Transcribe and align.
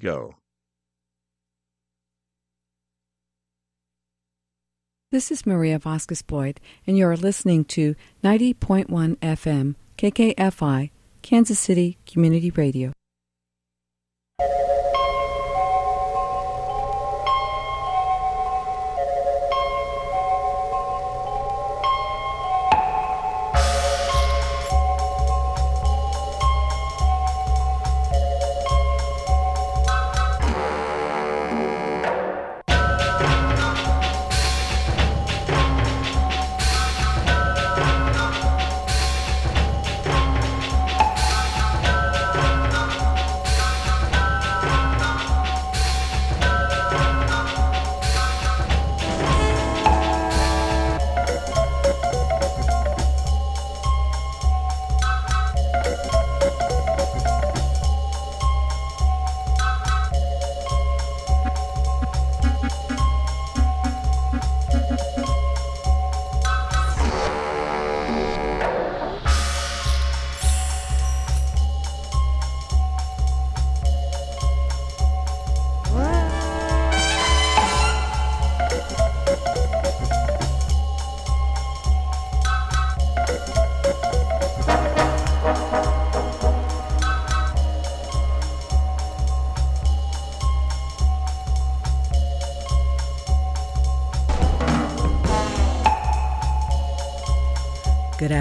Go. 0.00 0.36
This 5.10 5.30
is 5.32 5.46
Maria 5.46 5.78
Vasquez 5.78 6.22
Boyd, 6.22 6.60
and 6.86 6.96
you're 6.96 7.16
listening 7.16 7.64
to 7.64 7.96
90.1 8.22 8.86
FM, 9.16 9.74
KKFI, 9.96 10.90
Kansas 11.22 11.58
City 11.58 11.98
Community 12.06 12.50
Radio. 12.50 12.92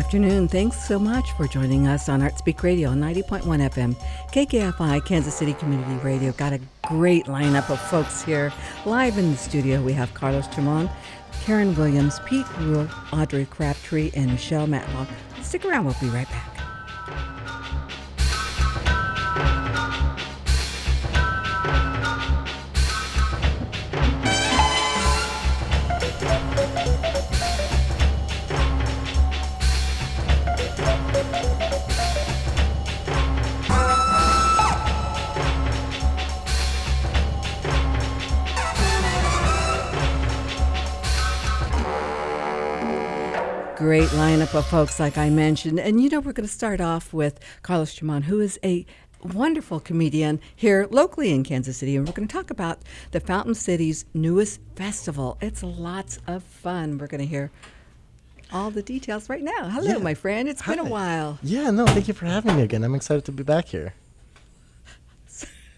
Afternoon. 0.07 0.47
Thanks 0.47 0.87
so 0.87 0.97
much 0.97 1.33
for 1.33 1.49
joining 1.49 1.85
us 1.85 2.07
on 2.07 2.21
ArtSpeak 2.21 2.63
Radio 2.63 2.91
90.1 2.91 3.41
FM, 3.43 3.93
KKFI, 4.31 5.03
Kansas 5.03 5.35
City 5.35 5.53
Community 5.55 5.95
Radio. 5.95 6.31
Got 6.31 6.53
a 6.53 6.61
great 6.83 7.25
lineup 7.25 7.69
of 7.69 7.77
folks 7.77 8.23
here. 8.23 8.53
Live 8.85 9.17
in 9.17 9.31
the 9.31 9.37
studio, 9.37 9.81
we 9.81 9.91
have 9.91 10.13
Carlos 10.13 10.47
Chamon, 10.47 10.89
Karen 11.43 11.75
Williams, 11.75 12.21
Pete 12.25 12.45
Rule, 12.59 12.87
Audrey 13.11 13.47
Crabtree, 13.47 14.11
and 14.15 14.31
Michelle 14.31 14.65
Matlock. 14.65 15.09
Stick 15.41 15.65
around, 15.65 15.83
we'll 15.83 15.95
be 15.99 16.07
right 16.07 16.29
back. 16.29 16.56
Great 43.87 44.09
lineup 44.09 44.53
of 44.53 44.65
folks, 44.67 44.99
like 44.99 45.17
I 45.17 45.29
mentioned. 45.29 45.79
And 45.79 46.03
you 46.03 46.09
know, 46.09 46.19
we're 46.19 46.33
going 46.33 46.45
to 46.45 46.53
start 46.53 46.81
off 46.81 47.13
with 47.13 47.39
Carlos 47.61 47.93
Chamon, 47.93 48.23
who 48.23 48.41
is 48.41 48.59
a 48.61 48.85
wonderful 49.23 49.79
comedian 49.79 50.41
here 50.53 50.89
locally 50.91 51.31
in 51.31 51.45
Kansas 51.45 51.77
City. 51.77 51.95
And 51.95 52.05
we're 52.05 52.11
going 52.11 52.27
to 52.27 52.33
talk 52.33 52.51
about 52.51 52.79
the 53.11 53.21
Fountain 53.21 53.55
City's 53.55 54.03
newest 54.13 54.59
festival. 54.75 55.37
It's 55.39 55.63
lots 55.63 56.19
of 56.27 56.43
fun. 56.43 56.97
We're 56.97 57.07
going 57.07 57.21
to 57.21 57.25
hear 57.25 57.49
all 58.51 58.71
the 58.71 58.81
details 58.83 59.29
right 59.29 59.41
now. 59.41 59.69
Hello, 59.69 59.93
Yeah. 59.93 59.97
my 59.99 60.15
friend. 60.15 60.49
It's 60.49 60.61
been 60.61 60.79
a 60.79 60.83
while. 60.83 61.39
Yeah, 61.41 61.69
no, 61.71 61.85
thank 61.85 62.09
you 62.09 62.13
for 62.13 62.25
having 62.25 62.57
me 62.57 62.63
again. 62.63 62.83
I'm 62.83 62.93
excited 62.93 63.23
to 63.23 63.31
be 63.31 63.43
back 63.43 63.69
here. 63.69 63.93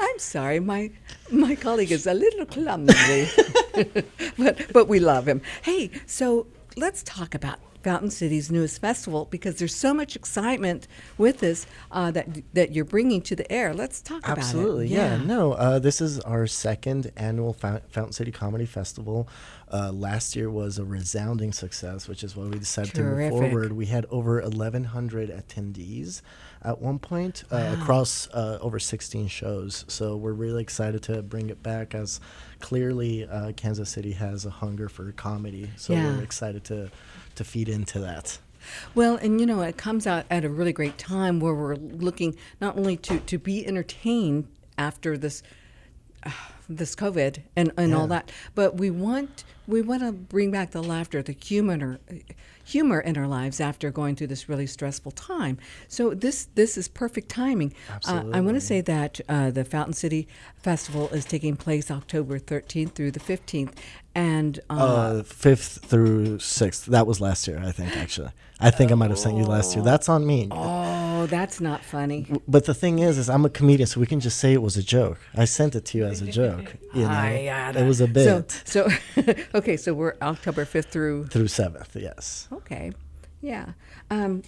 I'm 0.00 0.18
sorry, 0.18 0.60
my 0.60 0.92
my 1.30 1.56
colleague 1.56 1.92
is 1.92 2.06
a 2.06 2.14
little 2.14 2.46
clumsy, 2.46 3.28
but 4.38 4.72
but 4.72 4.88
we 4.88 4.98
love 4.98 5.28
him. 5.28 5.42
Hey, 5.60 5.90
so 6.06 6.46
let's 6.80 7.02
talk 7.02 7.34
about 7.34 7.58
Fountain 7.82 8.10
City's 8.10 8.50
newest 8.50 8.80
festival 8.80 9.26
because 9.30 9.56
there's 9.56 9.74
so 9.74 9.94
much 9.94 10.16
excitement 10.16 10.86
with 11.16 11.38
this 11.38 11.66
uh, 11.90 12.10
that 12.10 12.26
that 12.54 12.72
you're 12.72 12.84
bringing 12.84 13.22
to 13.22 13.36
the 13.36 13.50
air. 13.50 13.72
Let's 13.72 14.02
talk 14.02 14.18
about 14.24 14.38
it. 14.38 14.40
Absolutely, 14.40 14.88
yeah. 14.88 15.16
No, 15.16 15.52
uh, 15.52 15.78
this 15.78 16.00
is 16.00 16.20
our 16.20 16.46
second 16.46 17.10
annual 17.16 17.52
Fountain 17.52 18.12
City 18.12 18.32
Comedy 18.32 18.66
Festival. 18.66 19.28
Uh, 19.72 19.92
last 19.92 20.34
year 20.34 20.50
was 20.50 20.78
a 20.78 20.84
resounding 20.84 21.52
success, 21.52 22.08
which 22.08 22.24
is 22.24 22.36
why 22.36 22.44
we 22.44 22.58
decided 22.58 22.94
to 22.94 23.02
move 23.02 23.30
forward. 23.30 23.72
We 23.72 23.86
had 23.86 24.04
over 24.10 24.40
1,100 24.42 25.30
attendees 25.30 26.22
at 26.62 26.80
one 26.80 26.98
point 26.98 27.44
uh, 27.50 27.74
across 27.78 28.28
uh, 28.28 28.58
over 28.60 28.78
16 28.78 29.28
shows. 29.28 29.84
So 29.88 30.16
we're 30.16 30.32
really 30.32 30.62
excited 30.62 31.02
to 31.04 31.22
bring 31.22 31.50
it 31.50 31.62
back 31.62 31.94
as 31.94 32.20
clearly 32.60 33.26
uh, 33.26 33.52
Kansas 33.52 33.88
City 33.90 34.12
has 34.12 34.44
a 34.44 34.50
hunger 34.50 34.88
for 34.88 35.10
comedy. 35.12 35.70
So 35.76 35.94
Yeah. 35.94 36.04
we're 36.16 36.22
excited 36.22 36.64
to, 36.64 36.90
to 37.36 37.44
feed 37.44 37.68
into 37.68 37.98
that. 38.00 38.38
Well, 38.94 39.16
and 39.16 39.40
you 39.40 39.46
know, 39.46 39.62
it 39.62 39.78
comes 39.78 40.06
out 40.06 40.26
at 40.28 40.44
a 40.44 40.50
really 40.50 40.72
great 40.72 40.98
time 40.98 41.40
where 41.40 41.54
we're 41.54 41.76
looking 41.76 42.36
not 42.60 42.76
only 42.76 42.96
to, 42.98 43.18
to 43.20 43.38
be 43.38 43.66
entertained 43.66 44.48
after 44.76 45.16
this 45.16 45.42
uh, 46.24 46.30
this 46.68 46.94
COVID 46.94 47.42
and, 47.56 47.72
and 47.76 47.92
all 47.94 48.06
that, 48.06 48.30
but 48.54 48.76
we 48.76 48.90
want 48.90 49.42
we 49.66 49.82
want 49.82 50.02
to 50.02 50.12
bring 50.12 50.52
back 50.52 50.70
the 50.70 50.82
laughter, 50.82 51.20
the 51.20 51.32
humor, 51.32 51.98
humor 52.70 53.00
in 53.00 53.16
our 53.16 53.26
lives 53.26 53.60
after 53.60 53.90
going 53.90 54.14
through 54.16 54.28
this 54.34 54.48
really 54.48 54.66
stressful 54.66 55.12
time. 55.12 55.58
So 55.88 56.14
this 56.14 56.48
this 56.54 56.76
is 56.78 56.86
perfect 56.88 57.28
timing. 57.28 57.72
Uh, 58.06 58.24
I 58.32 58.40
want 58.40 58.56
to 58.56 58.60
say 58.72 58.80
that 58.82 59.20
uh, 59.28 59.50
the 59.50 59.64
Fountain 59.64 59.94
City 59.94 60.26
Festival 60.56 61.08
is 61.18 61.24
taking 61.24 61.56
place 61.56 61.90
October 61.90 62.38
13th 62.38 62.92
through 62.94 63.10
the 63.12 63.20
15th, 63.20 63.72
and 64.14 64.60
uh, 64.70 64.74
Uh, 64.74 65.22
fifth 65.22 65.84
through 65.90 66.38
sixth. 66.38 66.86
That 66.86 67.06
was 67.06 67.20
last 67.20 67.48
year, 67.48 67.60
I 67.64 67.72
think. 67.72 67.96
Actually, 67.96 68.30
I 68.60 68.70
think 68.70 68.92
I 68.92 68.94
might 68.94 69.10
have 69.10 69.18
sent 69.18 69.36
you 69.36 69.44
last 69.44 69.74
year. 69.74 69.84
That's 69.84 70.08
on 70.08 70.26
me. 70.26 70.48
oh, 70.50 70.56
that's 71.26 71.60
not 71.60 71.84
funny. 71.84 72.26
But 72.46 72.64
the 72.64 72.74
thing 72.74 72.98
is, 72.98 73.18
is 73.18 73.28
I'm 73.28 73.44
a 73.44 73.50
comedian, 73.50 73.86
so 73.86 74.00
we 74.00 74.06
can 74.06 74.20
just 74.20 74.38
say 74.38 74.52
it 74.52 74.62
was 74.62 74.76
a 74.76 74.82
joke. 74.82 75.18
I 75.36 75.44
sent 75.44 75.74
it 75.74 75.84
to 75.86 75.98
you 75.98 76.04
as 76.04 76.22
a 76.22 76.30
joke. 76.30 76.74
You 76.92 77.02
know, 77.02 77.08
I 77.10 77.72
it 77.76 77.86
was 77.86 78.00
a 78.00 78.08
bit 78.08 78.50
So, 78.64 78.88
so 78.88 79.34
okay, 79.54 79.76
so 79.76 79.94
we're 79.94 80.16
October 80.20 80.64
fifth 80.64 80.90
through. 80.90 81.28
through 81.28 81.46
seventh. 81.46 81.94
Yes. 81.94 82.48
Okay, 82.52 82.90
yeah, 83.40 83.74
um, 84.10 84.42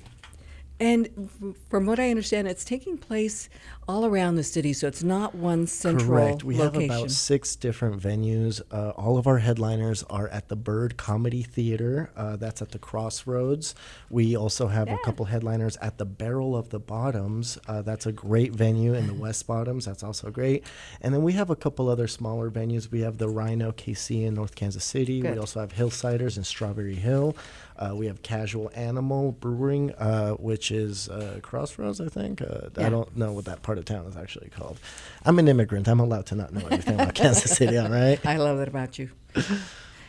and 0.82 1.30
from 1.70 1.86
what 1.86 2.00
I 2.00 2.10
understand, 2.10 2.48
it's 2.48 2.64
taking 2.64 2.98
place 2.98 3.48
all 3.86 4.04
around 4.04 4.34
the 4.34 4.42
city, 4.42 4.72
so 4.72 4.88
it's 4.88 5.04
not 5.04 5.32
one 5.32 5.68
central 5.68 6.08
Correct. 6.08 6.42
We 6.42 6.56
location. 6.56 6.90
have 6.90 6.98
about 6.98 7.10
six 7.12 7.54
different 7.54 8.02
venues. 8.02 8.60
Uh, 8.68 8.90
all 8.90 9.16
of 9.16 9.28
our 9.28 9.38
headliners 9.38 10.02
are 10.10 10.26
at 10.28 10.48
the 10.48 10.56
Bird 10.56 10.96
Comedy 10.96 11.44
Theater. 11.44 12.10
Uh, 12.16 12.34
that's 12.34 12.60
at 12.62 12.72
the 12.72 12.80
Crossroads. 12.80 13.76
We 14.10 14.36
also 14.36 14.66
have 14.66 14.88
a 14.88 14.98
couple 15.04 15.26
headliners 15.26 15.76
at 15.76 15.98
the 15.98 16.04
Barrel 16.04 16.56
of 16.56 16.70
the 16.70 16.80
Bottoms. 16.80 17.58
Uh, 17.68 17.82
that's 17.82 18.06
a 18.06 18.12
great 18.12 18.52
venue 18.52 18.94
in 18.94 19.06
the 19.06 19.14
West 19.22 19.46
Bottoms. 19.46 19.84
That's 19.84 20.02
also 20.02 20.32
great. 20.32 20.64
And 21.00 21.14
then 21.14 21.22
we 21.22 21.34
have 21.34 21.48
a 21.48 21.56
couple 21.56 21.88
other 21.88 22.08
smaller 22.08 22.50
venues. 22.50 22.90
We 22.90 23.02
have 23.02 23.18
the 23.18 23.28
Rhino 23.28 23.70
KC 23.70 24.24
in 24.24 24.34
North 24.34 24.56
Kansas 24.56 24.84
City. 24.84 25.20
Good. 25.20 25.34
We 25.34 25.38
also 25.38 25.60
have 25.60 25.72
Hillsiders 25.72 26.36
in 26.36 26.42
Strawberry 26.42 26.96
Hill. 26.96 27.36
Uh, 27.82 27.94
we 27.94 28.06
have 28.06 28.22
Casual 28.22 28.70
Animal 28.74 29.32
Brewing, 29.32 29.92
uh, 29.92 30.32
which 30.34 30.70
is 30.70 31.08
uh, 31.08 31.40
Crossroads, 31.42 32.00
I 32.00 32.08
think. 32.08 32.40
Uh, 32.40 32.68
Yeah. 32.76 32.86
I 32.86 32.90
don't 32.90 33.16
know 33.16 33.32
what 33.32 33.46
that 33.46 33.62
part 33.62 33.78
of 33.78 33.84
town 33.84 34.06
is 34.06 34.16
actually 34.16 34.50
called. 34.50 34.78
I'm 35.24 35.38
an 35.38 35.48
immigrant. 35.48 35.88
I'm 35.88 36.00
allowed 36.00 36.26
to 36.26 36.34
not 36.36 36.52
know 36.52 36.60
everything 36.66 36.94
about 36.94 37.14
Kansas 37.22 37.50
City, 37.50 37.76
all 37.78 37.88
right? 37.90 38.24
I 38.24 38.36
love 38.36 38.58
that 38.58 38.68
about 38.68 38.98
you. 38.98 39.10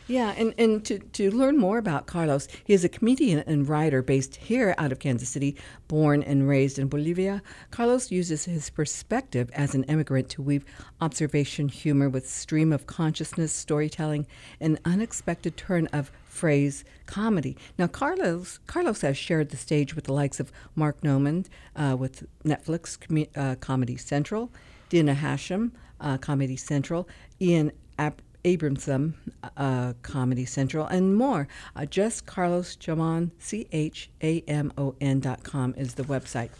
Yeah, 0.06 0.34
and, 0.36 0.52
and 0.58 0.84
to, 0.84 0.98
to 0.98 1.30
learn 1.30 1.56
more 1.56 1.78
about 1.78 2.06
Carlos, 2.06 2.46
he 2.64 2.74
is 2.74 2.84
a 2.84 2.90
comedian 2.90 3.42
and 3.46 3.66
writer 3.66 4.02
based 4.02 4.36
here 4.36 4.74
out 4.76 4.92
of 4.92 4.98
Kansas 4.98 5.30
City, 5.30 5.56
born 5.88 6.22
and 6.22 6.46
raised 6.46 6.78
in 6.78 6.88
Bolivia. 6.88 7.42
Carlos 7.70 8.10
uses 8.10 8.44
his 8.44 8.68
perspective 8.68 9.50
as 9.54 9.74
an 9.74 9.84
immigrant 9.84 10.28
to 10.28 10.42
weave 10.42 10.66
observation 11.00 11.70
humor 11.70 12.10
with 12.10 12.28
stream 12.28 12.70
of 12.70 12.86
consciousness 12.86 13.50
storytelling, 13.50 14.26
an 14.60 14.78
unexpected 14.84 15.56
turn 15.56 15.86
of 15.86 16.12
phrase 16.34 16.84
comedy. 17.06 17.56
Now, 17.78 17.86
Carlos 17.86 18.58
Carlos 18.66 19.00
has 19.02 19.16
shared 19.16 19.50
the 19.50 19.56
stage 19.56 19.94
with 19.94 20.04
the 20.04 20.12
likes 20.12 20.40
of 20.40 20.50
Mark 20.74 21.02
Normand 21.02 21.48
uh, 21.76 21.96
with 21.98 22.26
Netflix 22.44 22.98
Com- 22.98 23.32
uh, 23.42 23.54
Comedy 23.56 23.96
Central, 23.96 24.50
Dina 24.88 25.14
Hashem, 25.14 25.72
uh, 26.00 26.18
Comedy 26.18 26.56
Central, 26.56 27.08
Ian 27.40 27.70
Ab- 27.98 28.20
Abramson, 28.44 29.14
uh, 29.56 29.94
Comedy 30.02 30.44
Central, 30.44 30.86
and 30.86 31.16
more. 31.16 31.46
Uh, 31.76 31.86
just 31.86 32.26
Carlos 32.26 32.76
Chamon, 32.76 33.30
C 33.38 33.66
H 33.72 34.10
A 34.22 34.40
M 34.48 34.72
O 34.76 34.94
N 35.00 35.20
dot 35.20 35.44
com 35.44 35.74
is 35.78 35.94
the 35.94 36.04
website. 36.04 36.50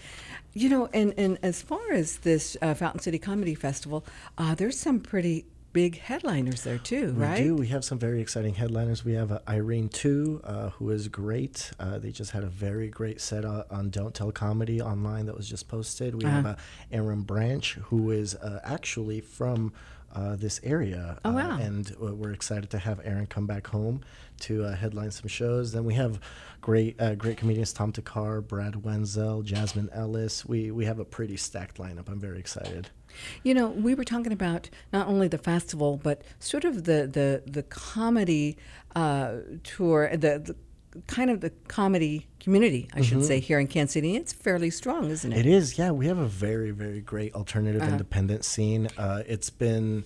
You 0.55 0.69
know, 0.69 0.89
and, 0.95 1.13
and 1.19 1.37
as 1.43 1.61
far 1.61 1.93
as 1.93 2.19
this 2.19 2.57
uh, 2.63 2.75
Fountain 2.75 3.01
City 3.01 3.19
Comedy 3.19 3.57
Festival, 3.57 4.05
there's 4.57 4.79
some 4.79 5.01
pretty 5.01 5.47
big 5.75 5.99
headliners 5.99 6.63
there 6.63 6.79
too, 6.79 7.13
we 7.13 7.23
right? 7.23 7.43
We 7.43 7.49
do. 7.49 7.55
We 7.57 7.67
have 7.67 7.85
some 7.85 7.99
very 7.99 8.23
exciting 8.23 8.55
headliners. 8.55 9.05
We 9.05 9.13
have 9.15 9.31
uh, 9.31 9.41
Irene 9.47 9.91
Tu, 9.91 10.41
uh, 10.43 10.71
who 10.71 10.89
is 10.91 11.09
great. 11.09 11.73
Uh, 11.79 11.99
they 11.99 12.13
just 12.13 12.31
had 12.31 12.45
a 12.45 12.49
very 12.49 12.89
great 12.89 13.21
set 13.21 13.45
on 13.45 13.91
Don't 13.91 14.15
Tell 14.15 14.33
Comedy 14.33 14.81
online 14.81 15.27
that 15.27 15.37
was 15.37 15.47
just 15.47 15.69
posted. 15.69 16.15
We 16.15 16.25
uh-huh. 16.25 16.37
have 16.37 16.47
uh, 16.47 16.57
Aaron 16.91 17.23
Branch, 17.23 17.75
who 17.89 18.13
is 18.13 18.35
uh, 18.37 18.61
actually 18.65 19.21
from 19.21 19.75
uh, 20.15 20.37
this 20.37 20.61
area. 20.63 21.19
Oh, 21.25 21.33
wow. 21.33 21.57
Uh, 21.57 21.59
and 21.59 21.91
we're 21.99 22.33
excited 22.33 22.71
to 22.71 22.79
have 22.79 23.01
Aaron 23.05 23.27
come 23.27 23.47
back 23.47 23.67
home 23.67 24.03
to 24.41 24.65
uh, 24.65 24.77
headline 24.77 25.11
some 25.11 25.29
shows. 25.29 25.73
Then 25.73 25.85
we 25.85 25.95
have 25.95 26.21
great 26.61 27.01
uh, 27.01 27.15
great 27.15 27.37
comedians 27.37 27.73
Tom 27.73 27.93
Thakkar, 27.93 28.47
Brad 28.47 28.85
Wenzel, 28.85 29.43
Jasmine 29.43 29.91
Ellis. 29.93 30.47
We, 30.47 30.71
we 30.71 30.85
have 30.85 30.99
a 31.01 31.05
pretty 31.05 31.37
stacked 31.37 31.79
lineup. 31.79 32.09
I'm 32.09 32.21
very 32.21 32.39
excited. 32.39 32.91
You 33.43 33.55
know, 33.55 33.69
we 33.69 33.95
were 33.95 34.05
talking 34.05 34.33
about 34.33 34.71
not 34.93 35.07
only 35.07 35.29
the 35.29 35.39
festival, 35.39 36.01
but 36.03 36.23
sort 36.39 36.65
of 36.65 36.85
the, 36.85 37.07
the, 37.07 37.43
the 37.51 37.63
comedy 37.63 38.57
uh, 38.95 39.37
tour, 39.63 40.11
the, 40.13 40.39
the 40.39 40.57
kind 41.07 41.31
of 41.31 41.41
the 41.41 41.51
comedy 41.69 42.27
community, 42.39 42.89
I 42.95 43.01
should 43.01 43.19
mm-hmm. 43.19 43.27
say, 43.27 43.41
here 43.41 43.59
in 43.59 43.67
Kansas 43.67 43.95
City. 43.95 44.17
It's 44.17 44.33
fairly 44.33 44.71
strong, 44.71 45.11
isn't 45.11 45.33
it? 45.33 45.39
It 45.39 45.47
is, 45.47 45.79
yeah. 45.79 45.91
We 45.91 46.07
have 46.07 46.19
a 46.19 46.27
very, 46.27 46.71
very 46.71 47.01
great 47.01 47.35
alternative 47.35 47.83
uh-huh. 47.83 47.93
independent 47.93 48.45
scene. 48.45 48.89
Uh, 48.97 49.23
it's 49.27 49.51
been. 49.51 50.05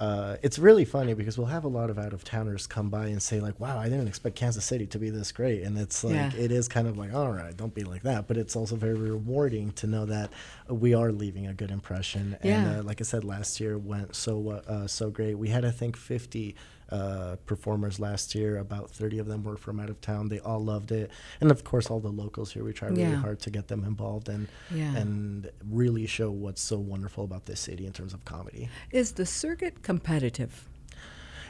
Uh, 0.00 0.38
it's 0.42 0.58
really 0.58 0.86
funny 0.86 1.12
because 1.12 1.36
we'll 1.36 1.48
have 1.48 1.64
a 1.64 1.68
lot 1.68 1.90
of 1.90 1.98
out 1.98 2.14
of 2.14 2.24
towners 2.24 2.66
come 2.66 2.88
by 2.88 3.08
and 3.08 3.22
say 3.22 3.38
like, 3.38 3.60
"Wow, 3.60 3.78
I 3.78 3.90
didn't 3.90 4.08
expect 4.08 4.34
Kansas 4.34 4.64
City 4.64 4.86
to 4.86 4.98
be 4.98 5.10
this 5.10 5.30
great," 5.30 5.62
and 5.62 5.76
it's 5.76 6.02
like 6.02 6.14
yeah. 6.14 6.30
it 6.38 6.50
is 6.50 6.68
kind 6.68 6.88
of 6.88 6.96
like, 6.96 7.12
"All 7.12 7.30
right, 7.30 7.54
don't 7.54 7.74
be 7.74 7.84
like 7.84 8.02
that," 8.04 8.26
but 8.26 8.38
it's 8.38 8.56
also 8.56 8.76
very 8.76 8.94
rewarding 8.94 9.72
to 9.72 9.86
know 9.86 10.06
that 10.06 10.30
we 10.70 10.94
are 10.94 11.12
leaving 11.12 11.46
a 11.46 11.52
good 11.52 11.70
impression. 11.70 12.38
Yeah. 12.42 12.62
And 12.62 12.80
uh, 12.80 12.82
like 12.82 13.02
I 13.02 13.04
said, 13.04 13.24
last 13.24 13.60
year 13.60 13.76
went 13.76 14.16
so 14.16 14.62
uh, 14.66 14.86
so 14.86 15.10
great. 15.10 15.34
We 15.36 15.50
had 15.50 15.66
I 15.66 15.70
think 15.70 15.98
50 15.98 16.56
uh, 16.90 17.36
performers 17.46 18.00
last 18.00 18.34
year. 18.34 18.58
About 18.58 18.90
30 18.90 19.18
of 19.18 19.26
them 19.26 19.44
were 19.44 19.56
from 19.56 19.80
out 19.80 19.90
of 19.90 20.00
town. 20.00 20.28
They 20.28 20.40
all 20.40 20.60
loved 20.60 20.92
it, 20.92 21.10
and 21.40 21.50
of 21.50 21.64
course, 21.64 21.90
all 21.90 22.00
the 22.00 22.08
locals 22.08 22.52
here. 22.52 22.64
We 22.64 22.72
try 22.72 22.88
really 22.88 23.02
yeah. 23.02 23.16
hard 23.16 23.40
to 23.40 23.50
get 23.50 23.68
them 23.68 23.84
involved 23.84 24.28
and 24.28 24.48
yeah. 24.70 24.96
and 24.96 25.50
really 25.68 26.06
show 26.06 26.30
what's 26.30 26.62
so 26.62 26.78
wonderful 26.78 27.24
about 27.24 27.46
this 27.46 27.60
city 27.60 27.86
in 27.86 27.92
terms 27.92 28.14
of 28.14 28.24
comedy. 28.24 28.68
Is 28.90 29.12
the 29.12 29.26
circuit 29.26 29.82
competitive? 29.82 30.68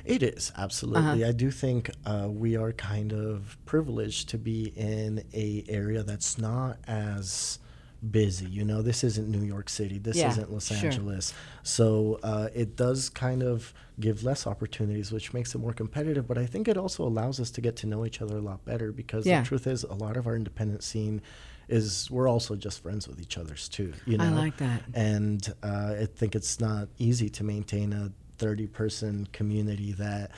It 0.05 0.23
is 0.23 0.53
absolutely. 0.57 1.23
Uh-huh. 1.23 1.29
I 1.29 1.33
do 1.33 1.51
think 1.51 1.91
uh, 2.05 2.29
we 2.31 2.57
are 2.57 2.73
kind 2.73 3.13
of 3.13 3.57
privileged 3.67 4.31
to 4.31 4.39
be 4.39 4.73
in 4.77 5.25
a 5.33 5.65
area 5.69 6.03
that's 6.03 6.39
not 6.39 6.79
as 6.87 7.60
busy. 8.09 8.47
You 8.47 8.65
know, 8.65 8.83
this 8.83 9.05
isn't 9.05 9.29
New 9.29 9.45
York 9.45 9.69
City. 9.69 9.99
This 9.99 10.17
yeah, 10.17 10.29
isn't 10.29 10.53
Los 10.53 10.69
sure. 10.69 10.77
Angeles. 10.79 11.35
So 11.63 12.19
uh, 12.23 12.49
it 12.55 12.77
does 12.77 13.09
kind 13.09 13.43
of 13.43 13.75
give 13.99 14.25
less 14.25 14.47
opportunities, 14.47 15.13
which 15.13 15.33
makes 15.35 15.55
it 15.55 15.59
more 15.59 15.73
competitive. 15.73 16.27
But 16.27 16.39
I 16.39 16.47
think 16.47 16.69
it 16.69 16.77
also 16.77 17.05
allows 17.05 17.41
us 17.41 17.51
to 17.53 17.61
get 17.61 17.77
to 17.77 17.87
know 17.87 18.07
each 18.07 18.23
other 18.23 18.39
a 18.39 18.41
lot 18.41 18.65
better 18.65 18.93
because 18.93 19.27
yeah. 19.27 19.41
the 19.41 19.47
truth 19.47 19.67
is, 19.67 19.85
a 19.85 19.95
lot 19.95 20.17
of 20.17 20.27
our 20.27 20.37
independent 20.37 20.83
scene 20.83 21.21
is 21.69 22.11
we're 22.11 22.29
also 22.29 22.57
just 22.57 22.83
friends 22.83 23.07
with 23.07 23.21
each 23.21 23.39
other's 23.39 23.69
too. 23.69 23.93
You 24.07 24.19
know, 24.19 24.25
I 24.25 24.31
like 24.31 24.57
that. 24.57 24.83
And 24.95 25.47
uh, 25.63 25.95
I 26.01 26.07
think 26.07 26.35
it's 26.35 26.61
not 26.61 26.89
easy 26.99 27.29
to 27.31 27.45
maintain 27.45 27.93
a 27.93 28.11
30 28.39 28.67
person 28.69 29.29
community 29.33 29.93
that. 29.93 30.33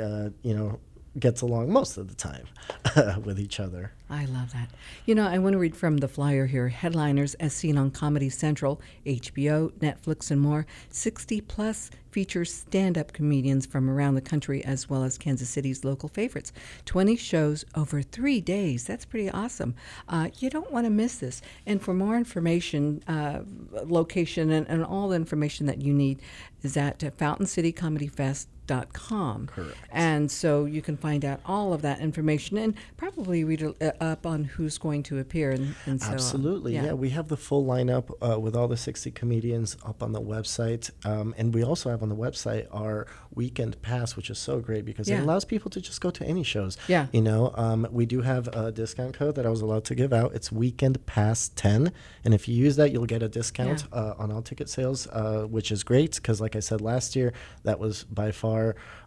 Uh, 0.00 0.30
you 0.42 0.54
know, 0.54 0.78
gets 1.20 1.40
along 1.40 1.72
most 1.72 1.96
of 1.96 2.08
the 2.08 2.14
time 2.14 2.46
with 3.24 3.38
each 3.38 3.60
other. 3.60 3.92
I 4.10 4.24
love 4.24 4.52
that. 4.52 4.70
You 5.04 5.14
know, 5.14 5.26
I 5.26 5.38
want 5.38 5.52
to 5.52 5.58
read 5.58 5.76
from 5.76 5.98
the 5.98 6.08
flyer 6.08 6.46
here 6.46 6.68
headliners 6.68 7.34
as 7.34 7.52
seen 7.52 7.76
on 7.76 7.90
Comedy 7.90 8.30
Central, 8.30 8.80
HBO, 9.04 9.70
Netflix, 9.72 10.30
and 10.30 10.40
more. 10.40 10.66
60 10.90 11.42
plus 11.42 11.90
features 12.10 12.52
stand 12.52 12.96
up 12.96 13.12
comedians 13.12 13.66
from 13.66 13.90
around 13.90 14.14
the 14.14 14.20
country 14.22 14.64
as 14.64 14.88
well 14.88 15.04
as 15.04 15.18
Kansas 15.18 15.50
City's 15.50 15.84
local 15.84 16.08
favorites. 16.08 16.52
20 16.86 17.16
shows 17.16 17.64
over 17.74 18.00
three 18.00 18.40
days. 18.40 18.84
That's 18.84 19.04
pretty 19.04 19.30
awesome. 19.30 19.74
Uh, 20.08 20.28
you 20.38 20.48
don't 20.48 20.72
want 20.72 20.86
to 20.86 20.90
miss 20.90 21.18
this. 21.18 21.42
And 21.66 21.82
for 21.82 21.92
more 21.92 22.16
information, 22.16 23.02
uh, 23.08 23.40
location, 23.84 24.50
and, 24.50 24.66
and, 24.68 24.84
all 24.88 25.08
the 25.08 25.16
information 25.16 25.66
that 25.66 25.82
you 25.82 25.92
need 25.92 26.22
is 26.62 26.76
at 26.76 27.02
Fountain 27.18 27.46
City 27.46 27.72
Comedy 27.72 28.06
Fest 28.06 28.48
Com. 28.92 29.46
Correct. 29.46 29.76
And 29.90 30.30
so 30.30 30.64
you 30.64 30.82
can 30.82 30.96
find 30.96 31.24
out 31.24 31.40
all 31.44 31.72
of 31.72 31.82
that 31.82 32.00
information 32.00 32.58
and 32.58 32.74
probably 32.96 33.44
read 33.44 33.62
uh, 33.62 33.92
up 34.00 34.26
on 34.26 34.44
who's 34.44 34.78
going 34.78 35.02
to 35.04 35.18
appear 35.18 35.50
and, 35.50 35.74
and 35.86 36.00
so 36.00 36.12
Absolutely. 36.12 36.74
Yeah. 36.74 36.86
yeah. 36.86 36.92
we 36.92 37.10
have 37.10 37.28
the 37.28 37.36
full 37.36 37.64
lineup 37.64 38.10
uh, 38.20 38.38
with 38.38 38.54
all 38.54 38.68
the 38.68 38.76
60 38.76 39.10
comedians 39.12 39.76
up 39.84 40.02
on 40.02 40.12
the 40.12 40.20
website. 40.20 40.90
Um, 41.04 41.34
and 41.38 41.54
we 41.54 41.62
also 41.62 41.90
have 41.90 42.02
on 42.02 42.08
the 42.08 42.16
website 42.16 42.66
our 42.72 43.06
weekend 43.34 43.80
pass, 43.82 44.16
which 44.16 44.30
is 44.30 44.38
so 44.38 44.60
great 44.60 44.84
because 44.84 45.08
yeah. 45.08 45.18
it 45.18 45.22
allows 45.22 45.44
people 45.44 45.70
to 45.70 45.80
just 45.80 46.00
go 46.00 46.10
to 46.10 46.24
any 46.24 46.42
shows. 46.42 46.76
Yeah. 46.88 47.06
You 47.12 47.22
know, 47.22 47.52
um, 47.56 47.86
we 47.90 48.06
do 48.06 48.22
have 48.22 48.48
a 48.48 48.72
discount 48.72 49.14
code 49.14 49.34
that 49.36 49.46
I 49.46 49.50
was 49.50 49.60
allowed 49.60 49.84
to 49.86 49.94
give 49.94 50.12
out. 50.12 50.34
It's 50.34 50.52
weekend 50.52 51.04
pass 51.06 51.48
10. 51.56 51.92
And 52.24 52.34
if 52.34 52.48
you 52.48 52.54
use 52.54 52.76
that, 52.76 52.92
you'll 52.92 53.06
get 53.06 53.22
a 53.22 53.28
discount 53.28 53.84
yeah. 53.92 53.98
uh, 53.98 54.14
on 54.18 54.30
all 54.32 54.42
ticket 54.42 54.68
sales, 54.68 55.06
uh, 55.08 55.46
which 55.48 55.70
is 55.72 55.82
great 55.84 56.16
because, 56.16 56.40
like 56.40 56.56
I 56.56 56.60
said 56.60 56.80
last 56.80 57.16
year, 57.16 57.32
that 57.64 57.78
was 57.78 58.04
by 58.04 58.30
far 58.30 58.57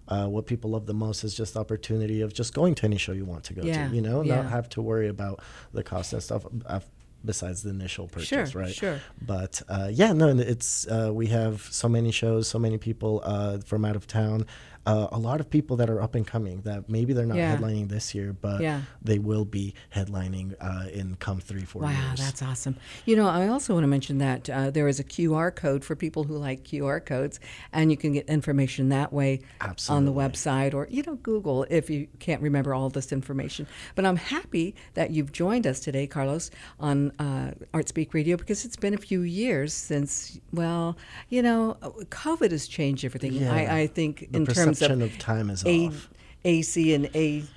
uh, 0.07 0.27
what 0.27 0.45
people 0.45 0.71
love 0.71 0.85
the 0.85 0.93
most 0.93 1.23
is 1.23 1.33
just 1.33 1.53
the 1.53 1.59
opportunity 1.59 2.21
of 2.21 2.33
just 2.33 2.53
going 2.53 2.75
to 2.75 2.85
any 2.85 2.97
show 2.97 3.11
you 3.11 3.25
want 3.25 3.43
to 3.45 3.53
go 3.53 3.61
yeah. 3.63 3.87
to. 3.87 3.95
You 3.95 4.01
know, 4.01 4.21
yeah. 4.21 4.35
not 4.35 4.45
have 4.49 4.67
to 4.69 4.81
worry 4.81 5.07
about 5.07 5.41
the 5.73 5.83
cost 5.83 6.13
and 6.13 6.21
stuff. 6.21 6.45
I've, 6.67 6.85
besides 7.23 7.61
the 7.63 7.69
initial 7.69 8.07
purchase, 8.07 8.51
sure, 8.51 8.61
right? 8.61 8.73
Sure. 8.73 8.99
But 9.21 9.61
uh, 9.69 9.89
yeah, 9.91 10.13
no, 10.13 10.29
it's 10.29 10.87
uh, 10.87 11.11
we 11.13 11.27
have 11.27 11.61
so 11.61 11.87
many 11.87 12.11
shows, 12.11 12.47
so 12.47 12.59
many 12.59 12.77
people 12.77 13.21
uh, 13.23 13.59
from 13.59 13.85
out 13.85 13.95
of 13.95 14.07
town 14.07 14.45
uh, 14.85 15.07
a 15.11 15.17
lot 15.17 15.39
of 15.39 15.49
people 15.49 15.77
that 15.77 15.89
are 15.89 16.01
up 16.01 16.15
and 16.15 16.25
coming 16.25 16.61
that 16.61 16.89
maybe 16.89 17.13
they're 17.13 17.25
not 17.25 17.37
yeah. 17.37 17.55
headlining 17.55 17.89
this 17.89 18.15
year, 18.15 18.33
but 18.33 18.61
yeah. 18.61 18.81
they 19.01 19.19
will 19.19 19.45
be 19.45 19.75
headlining 19.93 20.55
uh, 20.59 20.89
in 20.89 21.15
come 21.15 21.39
three, 21.39 21.63
four 21.63 21.83
wow, 21.83 21.89
years. 21.89 21.99
Wow, 22.01 22.15
that's 22.17 22.41
awesome. 22.41 22.75
You 23.05 23.15
know, 23.15 23.27
I 23.27 23.47
also 23.47 23.73
want 23.73 23.83
to 23.83 23.87
mention 23.87 24.17
that 24.19 24.49
uh, 24.49 24.71
there 24.71 24.87
is 24.87 24.99
a 24.99 25.03
QR 25.03 25.53
code 25.53 25.85
for 25.85 25.95
people 25.95 26.23
who 26.23 26.35
like 26.35 26.63
QR 26.63 27.03
codes, 27.03 27.39
and 27.71 27.91
you 27.91 27.97
can 27.97 28.13
get 28.13 28.27
information 28.27 28.89
that 28.89 29.13
way 29.13 29.41
Absolutely. 29.59 29.97
on 29.97 30.05
the 30.05 30.19
website 30.19 30.73
or, 30.73 30.87
you 30.89 31.03
know, 31.03 31.15
Google 31.15 31.65
if 31.69 31.89
you 31.89 32.07
can't 32.19 32.41
remember 32.41 32.73
all 32.73 32.89
this 32.89 33.11
information. 33.11 33.67
But 33.95 34.05
I'm 34.05 34.17
happy 34.17 34.75
that 34.95 35.11
you've 35.11 35.31
joined 35.31 35.67
us 35.67 35.79
today, 35.79 36.07
Carlos, 36.07 36.49
on 36.79 37.11
uh, 37.19 37.51
Art 37.73 37.87
Speak 37.87 38.13
Radio 38.13 38.35
because 38.35 38.65
it's 38.65 38.77
been 38.77 38.93
a 38.93 38.97
few 38.97 39.21
years 39.21 39.73
since, 39.73 40.39
well, 40.51 40.97
you 41.29 41.43
know, 41.43 41.77
COVID 41.81 42.51
has 42.51 42.67
changed 42.67 43.05
everything. 43.05 43.33
Yeah. 43.33 43.53
I, 43.53 43.79
I 43.81 43.87
think 43.87 44.31
the 44.31 44.37
in 44.37 44.45
terms 44.45 44.70
perception 44.71 45.01
of, 45.01 45.11
of 45.11 45.19
time 45.19 45.49
is 45.49 45.63
A, 45.65 45.87
off. 45.87 46.09
AC 46.43 46.93
and 46.93 47.05
ABC. 47.13 47.47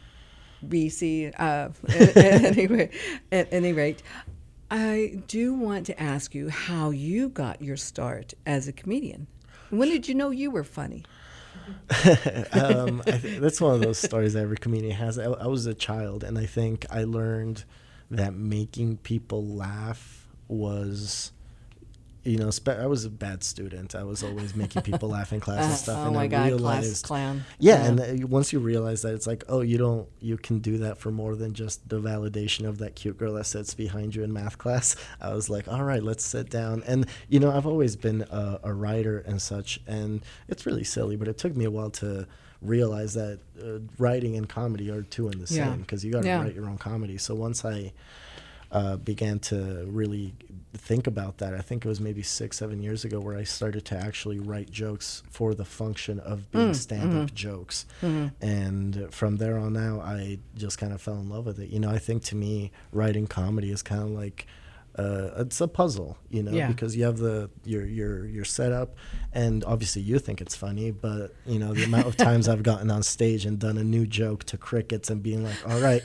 BC. 0.68 1.32
Uh, 1.38 1.68
anyway, 2.20 2.90
at 3.30 3.52
any 3.52 3.72
rate, 3.72 4.02
I 4.70 5.22
do 5.28 5.54
want 5.54 5.86
to 5.86 6.02
ask 6.02 6.34
you 6.34 6.48
how 6.48 6.90
you 6.90 7.28
got 7.28 7.62
your 7.62 7.76
start 7.76 8.34
as 8.46 8.68
a 8.68 8.72
comedian. 8.72 9.26
When 9.70 9.88
did 9.88 10.08
you 10.08 10.14
know 10.14 10.30
you 10.30 10.50
were 10.50 10.64
funny? 10.64 11.04
um, 12.52 13.02
th- 13.04 13.40
that's 13.40 13.60
one 13.60 13.74
of 13.74 13.80
those 13.80 13.98
stories 13.98 14.36
every 14.36 14.56
comedian 14.56 14.92
has. 14.96 15.18
I, 15.18 15.24
I 15.24 15.46
was 15.46 15.66
a 15.66 15.74
child, 15.74 16.24
and 16.24 16.38
I 16.38 16.46
think 16.46 16.86
I 16.90 17.04
learned 17.04 17.64
that 18.10 18.34
making 18.34 18.98
people 18.98 19.44
laugh 19.44 20.28
was 20.46 21.32
you 22.24 22.38
know, 22.38 22.50
spe- 22.50 22.68
I 22.70 22.86
was 22.86 23.04
a 23.04 23.10
bad 23.10 23.44
student. 23.44 23.94
I 23.94 24.02
was 24.02 24.22
always 24.22 24.54
making 24.56 24.82
people 24.82 25.10
laugh 25.10 25.32
in 25.32 25.40
class 25.40 25.62
and 25.64 25.72
Uh, 25.72 25.76
stuff. 25.76 25.98
oh 26.00 26.06
and 26.06 26.14
my 26.14 26.22
I 26.22 26.26
God, 26.26 26.46
realized, 26.46 26.88
class 26.88 27.02
clown. 27.02 27.44
yeah, 27.58 27.82
Yeah. 27.82 27.88
and 28.08 28.24
uh, 28.24 28.26
once 28.26 28.52
you 28.52 28.58
realize 28.60 29.02
that, 29.02 29.14
it's 29.14 29.26
like, 29.26 29.44
oh, 29.48 29.60
you 29.60 29.76
don't, 29.78 30.08
you 30.20 30.36
can 30.38 30.60
do 30.60 30.78
that 30.78 30.98
for 30.98 31.10
more 31.10 31.36
than 31.36 31.52
just 31.54 31.88
the 31.88 32.00
validation 32.00 32.66
of 32.66 32.78
that 32.78 32.94
cute 32.94 33.18
girl 33.18 33.34
that 33.34 33.44
sits 33.44 33.74
behind 33.74 34.14
you 34.14 34.22
in 34.24 34.32
math 34.32 34.56
class. 34.58 34.96
I 35.20 35.34
was 35.34 35.50
like, 35.50 35.68
all 35.68 35.84
right, 35.84 36.02
let's 36.02 36.24
sit 36.24 36.48
down. 36.50 36.82
And 36.86 37.06
you 37.28 37.40
know, 37.40 37.50
I've 37.50 37.66
always 37.66 37.94
been 37.96 38.22
a, 38.30 38.60
a 38.64 38.72
writer 38.72 39.18
and 39.26 39.40
such, 39.42 39.80
and 39.86 40.22
it's 40.48 40.64
really 40.66 40.84
silly, 40.84 41.16
but 41.16 41.28
it 41.28 41.36
took 41.38 41.54
me 41.54 41.64
a 41.66 41.70
while 41.70 41.90
to 41.90 42.26
realize 42.62 43.12
that 43.12 43.40
uh, 43.62 43.80
writing 43.98 44.36
and 44.36 44.48
comedy 44.48 44.90
are 44.90 45.02
two 45.02 45.28
in 45.28 45.38
the 45.38 45.46
same 45.46 45.82
because 45.82 46.02
you 46.02 46.10
got 46.10 46.22
to 46.22 46.28
Yeah. 46.28 46.40
write 46.42 46.54
your 46.54 46.66
own 46.66 46.78
comedy. 46.78 47.18
So 47.18 47.34
once 47.34 47.62
I 47.64 47.92
uh, 48.72 48.96
began 48.96 49.38
to 49.38 49.84
really 49.86 50.34
think 50.76 51.06
about 51.06 51.38
that. 51.38 51.54
I 51.54 51.60
think 51.60 51.84
it 51.84 51.88
was 51.88 52.00
maybe 52.00 52.22
six, 52.22 52.58
seven 52.58 52.82
years 52.82 53.04
ago 53.04 53.20
where 53.20 53.36
I 53.36 53.44
started 53.44 53.84
to 53.86 53.96
actually 53.96 54.38
write 54.38 54.70
jokes 54.70 55.22
for 55.30 55.54
the 55.54 55.64
function 55.64 56.20
of 56.20 56.50
being 56.50 56.70
Mm, 56.70 56.76
stand 56.76 57.12
up 57.12 57.26
mm-hmm. 57.28 57.34
jokes. 57.34 57.86
And 58.40 59.08
from 59.12 59.36
there 59.36 59.58
on 59.58 59.76
out, 59.76 60.00
I 60.00 60.38
just 60.56 60.78
kind 60.78 60.92
of 60.92 61.00
fell 61.00 61.18
in 61.18 61.28
love 61.28 61.46
with 61.46 61.58
it. 61.60 61.70
You 61.70 61.80
know, 61.80 61.90
I 61.90 61.98
think 61.98 62.22
to 62.24 62.36
me, 62.36 62.72
writing 62.92 63.26
comedy 63.26 63.70
is 63.70 63.82
kind 63.82 64.02
of 64.02 64.10
like. 64.10 64.46
Uh, 64.96 65.30
it's 65.38 65.60
a 65.60 65.66
puzzle, 65.66 66.16
you 66.30 66.40
know, 66.40 66.52
Yeah. 66.52 66.68
because 66.68 66.94
you 66.94 67.02
have 67.02 67.18
the 67.18 67.50
your 67.64 67.84
your 67.84 68.26
your 68.26 68.44
setup, 68.44 68.94
and 69.32 69.64
obviously 69.64 70.02
you 70.02 70.20
think 70.20 70.40
it's 70.40 70.54
funny, 70.54 70.92
but 70.92 71.34
you 71.46 71.58
know 71.58 71.74
the 71.74 71.82
amount 71.82 72.06
of 72.06 72.16
times 72.16 72.48
I've 72.48 72.62
gotten 72.62 72.92
on 72.92 73.02
stage 73.02 73.44
and 73.44 73.58
done 73.58 73.76
a 73.76 73.82
new 73.82 74.06
joke 74.06 74.44
to 74.44 74.56
crickets 74.56 75.10
and 75.10 75.20
being 75.20 75.42
like, 75.42 75.56
"All 75.68 75.80
right, 75.80 76.00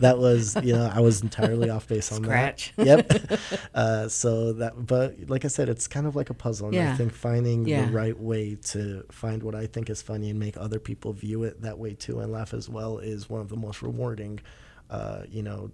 that 0.00 0.18
was 0.18 0.56
you 0.60 0.72
know 0.72 0.90
I 0.92 0.98
was 0.98 1.22
entirely 1.22 1.70
off 1.70 1.86
base 1.86 2.10
on 2.10 2.24
Scratch. 2.24 2.72
that." 2.76 2.86
Yep. 3.30 3.40
uh, 3.74 4.08
so 4.08 4.52
that, 4.54 4.86
but 4.86 5.14
like 5.28 5.44
I 5.44 5.48
said, 5.48 5.68
it's 5.68 5.86
kind 5.86 6.08
of 6.08 6.16
like 6.16 6.28
a 6.30 6.34
puzzle, 6.34 6.68
and 6.70 6.78
I 6.80 6.96
think 6.96 7.12
finding 7.12 7.64
Yeah. 7.68 7.86
the 7.86 7.92
right 7.92 8.18
way 8.18 8.56
to 8.72 9.04
find 9.12 9.44
what 9.44 9.54
I 9.54 9.66
think 9.68 9.88
is 9.88 10.02
funny 10.02 10.30
and 10.30 10.40
make 10.40 10.56
other 10.56 10.80
people 10.80 11.12
view 11.12 11.44
it 11.44 11.62
that 11.62 11.78
way 11.78 11.94
too 11.94 12.18
and 12.18 12.32
laugh 12.32 12.54
as 12.54 12.68
well 12.68 12.98
is 12.98 13.30
one 13.30 13.40
of 13.40 13.50
the 13.50 13.56
most 13.56 13.82
rewarding, 13.82 14.40
uh, 14.90 15.22
you 15.30 15.44
know, 15.44 15.70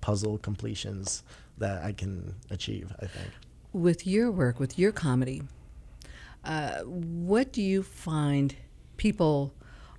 puzzle 0.00 0.38
completions 0.38 1.22
that 1.58 1.84
I 1.84 1.92
can 1.92 2.34
achieve. 2.50 2.92
I 3.00 3.06
think. 3.06 3.30
with 3.72 4.06
your 4.06 4.30
work, 4.30 4.58
with 4.58 4.78
your 4.78 4.92
comedy, 4.92 5.42
uh, 6.44 6.78
what 6.80 7.52
do 7.52 7.62
you 7.62 7.82
find 7.82 8.54
people 8.96 9.52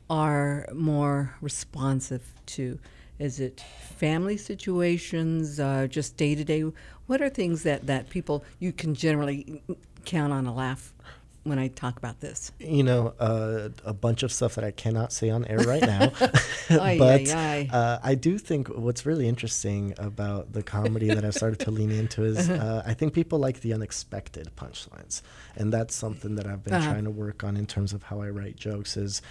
are 0.10 0.68
more 0.74 1.36
responsive 1.42 2.24
to? 2.48 2.80
Is 3.20 3.40
it 3.40 3.64
family 3.98 4.38
situations, 4.38 5.60
uh, 5.60 5.88
just 5.88 6.18
day 6.18 6.36
to 6.36 6.44
day? 6.44 6.64
What 7.08 7.22
are 7.22 7.30
things 7.30 7.64
that, 7.64 7.86
that 7.88 8.10
people 8.10 8.44
you 8.60 8.72
can 8.72 8.96
generally 8.96 9.62
count 10.06 10.34
on 10.34 10.46
a 10.46 10.54
laugh 10.54 10.94
when 11.44 11.60
I 11.60 11.68
talk 11.70 11.98
about 11.98 12.20
this? 12.20 12.52
you 12.60 12.84
know, 12.84 13.14
uh, 13.20 13.70
a 13.86 13.94
bunch 13.94 14.24
of 14.24 14.32
stuff 14.32 14.56
that 14.56 14.64
I 14.64 14.72
cannot 14.72 15.12
say 15.12 15.30
on 15.30 15.46
air 15.46 15.60
right 15.60 15.82
now. 15.82 16.12
But. 16.70 17.30
Uh, 17.30 18.00
I 18.02 18.16
do 18.16 18.38
think 18.38 18.68
what's 18.68 19.06
really 19.06 19.28
interesting 19.28 19.94
about 19.98 20.54
the 20.54 20.64
comedy 20.64 21.08
that 21.08 21.26
I've 21.26 21.34
started 21.34 21.60
to 21.62 21.72
lean 21.72 21.92
into 21.92 22.24
is 22.24 22.50
uh, 22.50 22.84
I 22.86 22.94
think 22.94 23.14
people 23.14 23.40
like 23.40 23.62
the 23.62 23.74
unexpected 23.74 24.50
punchlines, 24.56 25.22
and 25.60 25.72
that's 25.72 25.94
something 25.94 26.36
that 26.36 26.48
I've 26.48 26.64
been 26.64 26.74
Uh-huh. 26.74 26.92
trying 26.92 27.04
to 27.04 27.12
work 27.12 27.44
on 27.44 27.58
in 27.58 27.66
terms 27.66 27.94
of 27.94 28.04
how 28.04 28.22
I 28.22 28.30
write 28.30 28.56
jokes. 28.56 28.98
Is 28.98 29.22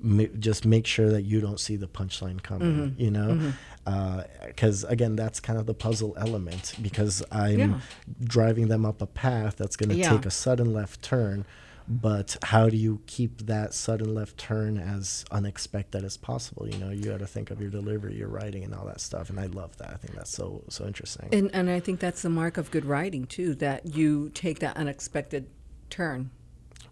ma- 0.00 0.24
just 0.38 0.64
make 0.64 0.86
sure 0.86 1.10
that 1.10 1.22
you 1.22 1.40
don't 1.40 1.58
see 1.58 1.76
the 1.76 1.88
punchline 1.88 2.42
coming. 2.42 2.90
Mm-hmm. 2.92 3.00
You 3.02 3.10
know, 3.10 3.52
because 4.46 4.84
again, 4.84 5.16
that's 5.16 5.40
kind 5.40 5.58
of 5.58 5.66
the 5.66 5.74
puzzle 5.74 6.14
element 6.16 6.74
because 6.82 7.22
I'm 7.32 7.58
Yeah. 7.58 7.80
driving 8.22 8.68
them 8.68 8.84
up 8.84 9.00
a 9.02 9.06
path 9.06 9.56
that's 9.56 9.76
going 9.76 9.88
to 9.90 9.96
Yeah. 9.96 10.10
take 10.10 10.26
a 10.26 10.30
sudden 10.30 10.72
left 10.72 11.02
turn 11.02 11.44
but 11.90 12.36
how 12.42 12.68
do 12.68 12.76
you 12.76 13.00
keep 13.06 13.46
that 13.46 13.72
sudden 13.72 14.14
left 14.14 14.36
turn 14.36 14.76
as 14.76 15.24
unexpected 15.30 16.04
as 16.04 16.18
possible 16.18 16.68
you 16.68 16.76
know 16.76 16.90
you 16.90 17.04
got 17.04 17.18
to 17.18 17.26
think 17.26 17.50
of 17.50 17.62
your 17.62 17.70
delivery 17.70 18.14
your 18.14 18.28
writing 18.28 18.62
and 18.62 18.74
all 18.74 18.84
that 18.84 19.00
stuff 19.00 19.30
and 19.30 19.40
i 19.40 19.46
love 19.46 19.74
that 19.78 19.88
i 19.88 19.94
think 19.94 20.14
that's 20.14 20.30
so 20.30 20.62
so 20.68 20.84
interesting 20.86 21.26
And, 21.32 21.50
and 21.54 21.70
I 21.70 21.80
think 21.80 21.98
that's 21.98 22.20
the 22.20 22.28
mark 22.28 22.58
of 22.58 22.70
good 22.70 22.84
writing, 22.84 23.24
too, 23.24 23.54
that 23.54 23.86
you 23.96 24.28
take 24.34 24.58
that 24.58 24.76
unexpected 24.76 25.46
turn. 25.90 26.30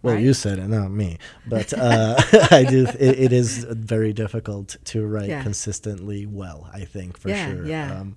well 0.03 0.15
right? 0.15 0.23
you 0.25 0.33
said 0.35 0.59
it 0.59 0.69
not 0.69 0.91
me 0.91 1.19
but 1.47 1.73
uh, 1.73 2.15
i 2.50 2.65
do 2.69 2.87
it, 2.99 3.19
it 3.19 3.33
is 3.33 3.65
very 3.65 4.12
difficult 4.12 4.76
to 4.85 5.07
write 5.07 5.29
Yeah. 5.29 5.43
consistently 5.43 6.26
well 6.26 6.69
i 6.73 6.85
think 6.85 7.19
for 7.19 7.29
Yeah, 7.31 7.45
sure 7.47 7.67
yeah. 7.67 8.00
um, 8.00 8.17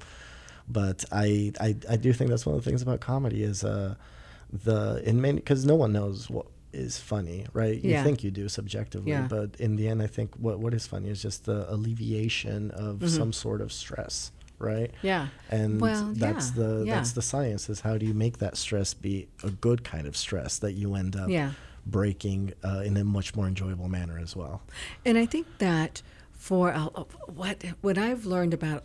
but 0.68 1.06
I, 1.12 1.52
I 1.60 1.76
i 1.90 1.96
do 1.98 2.14
think 2.14 2.30
that's 2.30 2.46
one 2.46 2.56
of 2.56 2.64
the 2.64 2.70
things 2.70 2.82
about 2.82 3.00
comedy 3.00 3.44
is 3.44 3.64
uh 3.64 3.96
the 4.52 5.02
in 5.06 5.22
many 5.22 5.38
because 5.40 5.66
no 5.66 5.76
one 5.76 5.92
knows 5.94 6.30
what 6.30 6.48
is 6.74 6.98
funny 7.00 7.46
right 7.54 7.82
you 7.84 7.92
Yeah. 7.92 8.04
think 8.04 8.24
you 8.24 8.30
do 8.32 8.48
subjectively 8.50 9.12
but 9.28 9.56
in 9.60 9.76
the 9.76 9.88
end 9.88 10.02
i 10.04 10.08
think 10.08 10.36
what 10.36 10.60
what 10.60 10.74
is 10.74 10.86
funny 10.86 11.10
is 11.10 11.22
just 11.22 11.46
the 11.46 11.72
alleviation 11.74 12.70
of 12.72 13.10
some 13.10 13.34
sort 13.34 13.62
of 13.62 13.72
stress 13.74 14.32
right. 14.60 14.92
Yeah. 15.02 15.28
and 15.50 15.80
Well, 15.82 16.12
that's 16.14 16.50
yeah, 16.50 16.56
the 16.64 16.84
yeah. 16.86 16.96
that's 16.96 17.14
the 17.14 17.22
science 17.22 17.70
is 17.70 17.82
how 17.82 17.98
do 17.98 18.06
you 18.06 18.14
make 18.14 18.38
that 18.40 18.58
stress 18.58 18.94
be 18.94 19.28
a 19.44 19.50
good 19.50 19.84
kind 19.84 20.06
of 20.08 20.16
stress 20.16 20.60
that 20.60 20.74
you 20.74 20.96
end 20.96 21.16
up 21.16 21.30
Yeah. 21.30 21.52
breaking 21.86 22.54
uh, 22.64 22.82
in 22.86 22.98
a 22.98 23.04
much 23.04 23.36
more 23.36 23.48
enjoyable 23.48 23.88
manner 23.90 24.18
as 24.20 24.36
well 24.36 24.62
And 25.06 25.18
I 25.18 25.26
think 25.26 25.48
that 25.60 26.02
for 26.34 26.72
uh, 26.74 26.86
uh, 26.96 27.04
what 27.34 27.64
what 27.82 27.98
I've 27.98 28.26
learned 28.26 28.54
about 28.54 28.84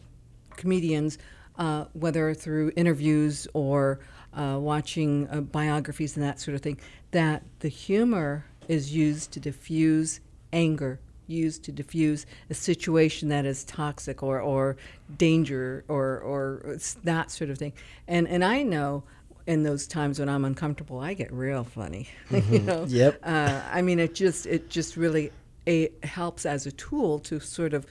comedians, 0.57 1.19
uh, 1.59 1.85
whether 1.93 2.35
through 2.35 2.73
interviews 2.77 3.47
or 3.55 3.99
uh, 4.33 4.59
watching 4.61 5.29
uh, 5.29 5.41
biographies 5.41 6.17
and 6.17 6.25
that 6.25 6.41
sort 6.41 6.55
of 6.55 6.61
thing, 6.61 6.79
that 7.13 7.43
the 7.61 7.69
humor 7.69 8.45
is 8.69 8.93
used 8.95 9.31
to 9.33 9.41
diffuse 9.41 10.21
anger, 10.53 10.99
used 11.27 11.65
to 11.65 11.73
diffuse 11.73 12.27
a 12.51 12.55
situation 12.55 13.29
that 13.29 13.45
is 13.45 13.65
toxic 13.65 14.23
or, 14.23 14.41
or 14.41 14.77
danger 15.17 15.85
or, 15.89 16.19
or 16.21 16.79
that 17.05 17.31
sort 17.31 17.51
of 17.51 17.59
thing. 17.59 17.73
And, 18.09 18.29
and 18.29 18.45
I 18.45 18.63
know 18.63 19.05
in 19.47 19.63
those 19.63 19.87
times 19.87 20.19
when 20.19 20.29
I'm 20.29 20.45
uncomfortable, 20.45 21.01
I 21.01 21.15
get 21.15 21.33
real 21.33 21.65
funny. 21.65 22.09
you 22.51 22.61
know, 22.61 22.85
Yep. 22.89 23.21
uh, 23.23 23.61
I 23.71 23.83
mean, 23.83 23.99
it 23.99 24.15
just 24.15 24.47
it 24.47 24.71
just 24.71 24.97
really 24.97 25.33
it 25.67 26.03
helps 26.05 26.47
as 26.47 26.67
a 26.67 26.73
tool 26.73 27.19
to 27.21 27.41
sort 27.41 27.73
of, 27.75 27.87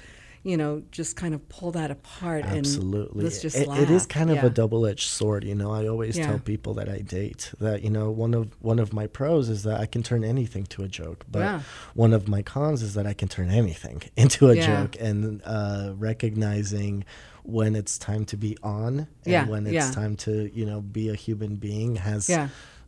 you 0.46 0.58
know, 0.58 0.84
just 0.92 1.16
kind 1.16 1.34
of 1.34 1.48
pull 1.48 1.72
that 1.72 1.90
apart 1.90 2.44
Absolutely. 2.44 3.20
and 3.22 3.24
let's 3.24 3.42
just 3.42 3.56
It- 3.56 3.70
it 3.70 3.90
is 3.90 4.06
kind 4.06 4.30
of 4.30 4.36
Yeah. 4.38 4.48
a 4.48 4.50
double-edged 4.50 5.08
sword, 5.10 5.46
you 5.46 5.56
know. 5.56 5.72
I 5.72 5.88
always 5.88 6.18
Yeah. 6.18 6.28
tell 6.28 6.40
people 6.40 6.74
that 6.74 6.90
I 6.90 7.00
date 7.00 7.52
that 7.62 7.82
you 7.82 7.90
know 7.90 8.12
one 8.12 8.34
of 8.34 8.50
one 8.62 8.78
of 8.78 8.92
my 8.92 9.08
pros 9.08 9.48
is 9.48 9.64
that 9.64 9.80
I 9.80 9.86
can 9.86 10.04
turn 10.04 10.24
anything 10.24 10.66
to 10.66 10.84
a 10.84 10.88
joke, 10.90 11.26
but 11.32 11.40
Yeah. 11.40 11.62
one 11.94 12.12
of 12.14 12.28
my 12.28 12.42
cons 12.42 12.82
is 12.84 12.94
that 12.96 13.08
I 13.08 13.14
can 13.14 13.30
turn 13.30 13.50
anything 13.50 14.02
into 14.18 14.50
a 14.50 14.56
joke. 14.56 14.98
And 15.00 15.42
uh, 15.46 15.94
recognizing 15.98 17.06
when 17.44 17.76
it's 17.76 17.98
time 17.98 18.26
to 18.26 18.38
be 18.38 18.58
on 18.64 19.08
and 19.26 19.50
when 19.50 19.68
it's 19.68 19.92
time 19.92 20.16
to 20.16 20.50
you 20.54 20.66
know 20.66 20.82
be 20.82 21.10
a 21.10 21.16
human 21.16 21.56
being 21.56 21.96
has 21.98 22.30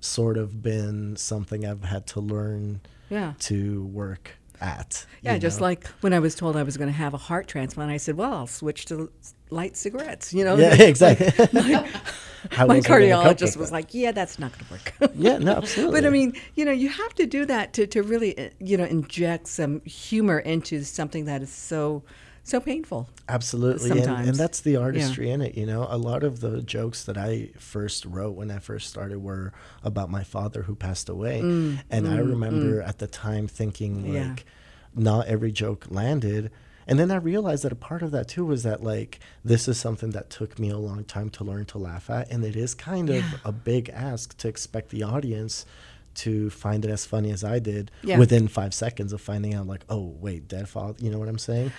sort 0.02 0.38
of 0.38 0.62
been 0.62 1.16
something 1.16 1.66
I've 1.66 1.84
had 1.86 2.06
to 2.08 2.20
learn 2.20 2.82
Yeah. 3.10 3.34
to 3.40 3.84
work 3.86 4.32
at. 4.62 5.06
Yeah, 5.22 5.38
just 5.38 5.60
know? 5.60 5.68
like 5.68 5.88
when 6.02 6.14
I 6.14 6.20
was 6.20 6.36
told 6.36 6.56
I 6.56 6.64
was 6.64 6.78
going 6.78 6.90
to 6.90 6.98
have 6.98 7.14
a 7.14 7.18
heart 7.18 7.48
transplant, 7.48 7.92
I 7.92 7.98
said, 7.98 8.18
"Well, 8.18 8.34
I'll 8.34 8.48
switch 8.48 8.86
to 8.86 9.12
light 9.50 9.76
cigarettes." 9.76 10.34
You 10.34 10.44
know, 10.44 10.56
yeah, 10.56 10.74
exactly. 10.82 11.32
My 12.52 12.60
else 12.60 12.60
are 12.60 12.68
we 12.68 12.68
gonna 12.68 12.82
cope 12.82 13.38
cardiologist 13.38 13.58
was 13.58 13.72
like, 13.72 13.94
"Yeah, 13.94 14.12
that's 14.12 14.40
not 14.40 14.52
going 14.52 14.66
to 14.66 14.72
work." 14.72 15.12
Yeah, 15.16 15.38
no, 15.38 15.54
absolutely. 15.54 16.02
But 16.02 16.08
I 16.08 16.10
mean, 16.10 16.34
you 16.56 16.66
know, 16.66 16.72
you 16.72 16.90
have 16.90 17.14
to 17.16 17.26
do 17.26 17.46
that 17.46 17.74
to, 17.74 17.88
to 17.88 18.04
really, 18.04 18.38
uh, 18.38 18.50
you 18.60 18.78
know, 18.78 18.84
inject 18.86 19.48
some 19.48 19.82
humor 19.82 20.40
into 20.40 20.84
something 20.84 21.26
that 21.26 21.42
is 21.42 21.52
so, 21.52 22.04
so 22.46 22.60
painful. 22.62 23.10
Absolutely, 23.28 23.90
and, 23.92 24.30
and 24.30 24.36
that's 24.36 24.62
the 24.62 24.78
artistry 24.78 25.30
in 25.32 25.42
it. 25.42 25.56
You 25.56 25.66
know, 25.66 25.86
a 25.90 25.98
lot 25.98 26.24
of 26.24 26.40
the 26.40 26.62
jokes 26.62 27.04
that 27.06 27.18
I 27.18 27.50
first 27.60 28.06
wrote 28.06 28.36
when 28.36 28.50
I 28.52 28.60
first 28.60 28.90
started 28.90 29.20
were 29.22 29.52
about 29.84 30.10
my 30.10 30.24
father 30.24 30.62
who 30.64 30.76
passed 30.76 31.10
away, 31.10 31.40
and 31.42 32.08
I 32.08 32.18
remember 32.20 32.82
at 32.82 33.00
the 33.00 33.08
time 33.08 33.48
thinking 33.48 34.14
like, 34.14 34.22
Mm, 34.24 34.38
Yeah. 34.38 34.44
not 34.96 35.28
every 35.28 35.52
joke 35.52 35.88
landed. 35.90 36.52
And 36.88 37.00
then 37.00 37.10
I 37.10 37.16
realized 37.16 37.64
that 37.64 37.72
a 37.72 37.76
part 37.76 38.04
of 38.04 38.12
that 38.12 38.28
too 38.28 38.46
was 38.46 38.62
that 38.62 38.84
like 38.84 39.20
this 39.44 39.68
is 39.68 39.80
something 39.80 40.12
that 40.12 40.30
took 40.30 40.60
me 40.60 40.70
a 40.70 40.78
long 40.78 41.04
time 41.04 41.30
to 41.32 41.44
learn 41.44 41.66
to 41.66 41.80
laugh 41.80 42.12
at, 42.12 42.32
and 42.32 42.46
it 42.46 42.56
is 42.56 42.76
kind 42.76 43.10
of 43.10 43.16
Yeah. 43.16 43.32
a 43.44 43.52
big 43.52 43.90
ask 43.90 44.38
to 44.38 44.48
expect 44.48 44.90
the 44.90 45.02
audience 45.02 45.66
to 46.26 46.50
find 46.52 46.86
it 46.86 46.92
as 46.92 47.04
funny 47.06 47.32
as 47.32 47.44
I 47.44 47.58
did 47.60 47.90
Yeah. 48.04 48.20
within 48.20 48.48
five 48.48 48.74
seconds 48.74 49.12
of 49.14 49.20
finding 49.20 49.54
out 49.56 49.66
like, 49.68 49.84
oh 49.90 50.16
wait, 50.22 50.48
dead 50.48 50.70
father. 50.70 50.96
You 51.04 51.10
know 51.10 51.18
what 51.18 51.28
I'm 51.28 51.40
saying? 51.40 51.72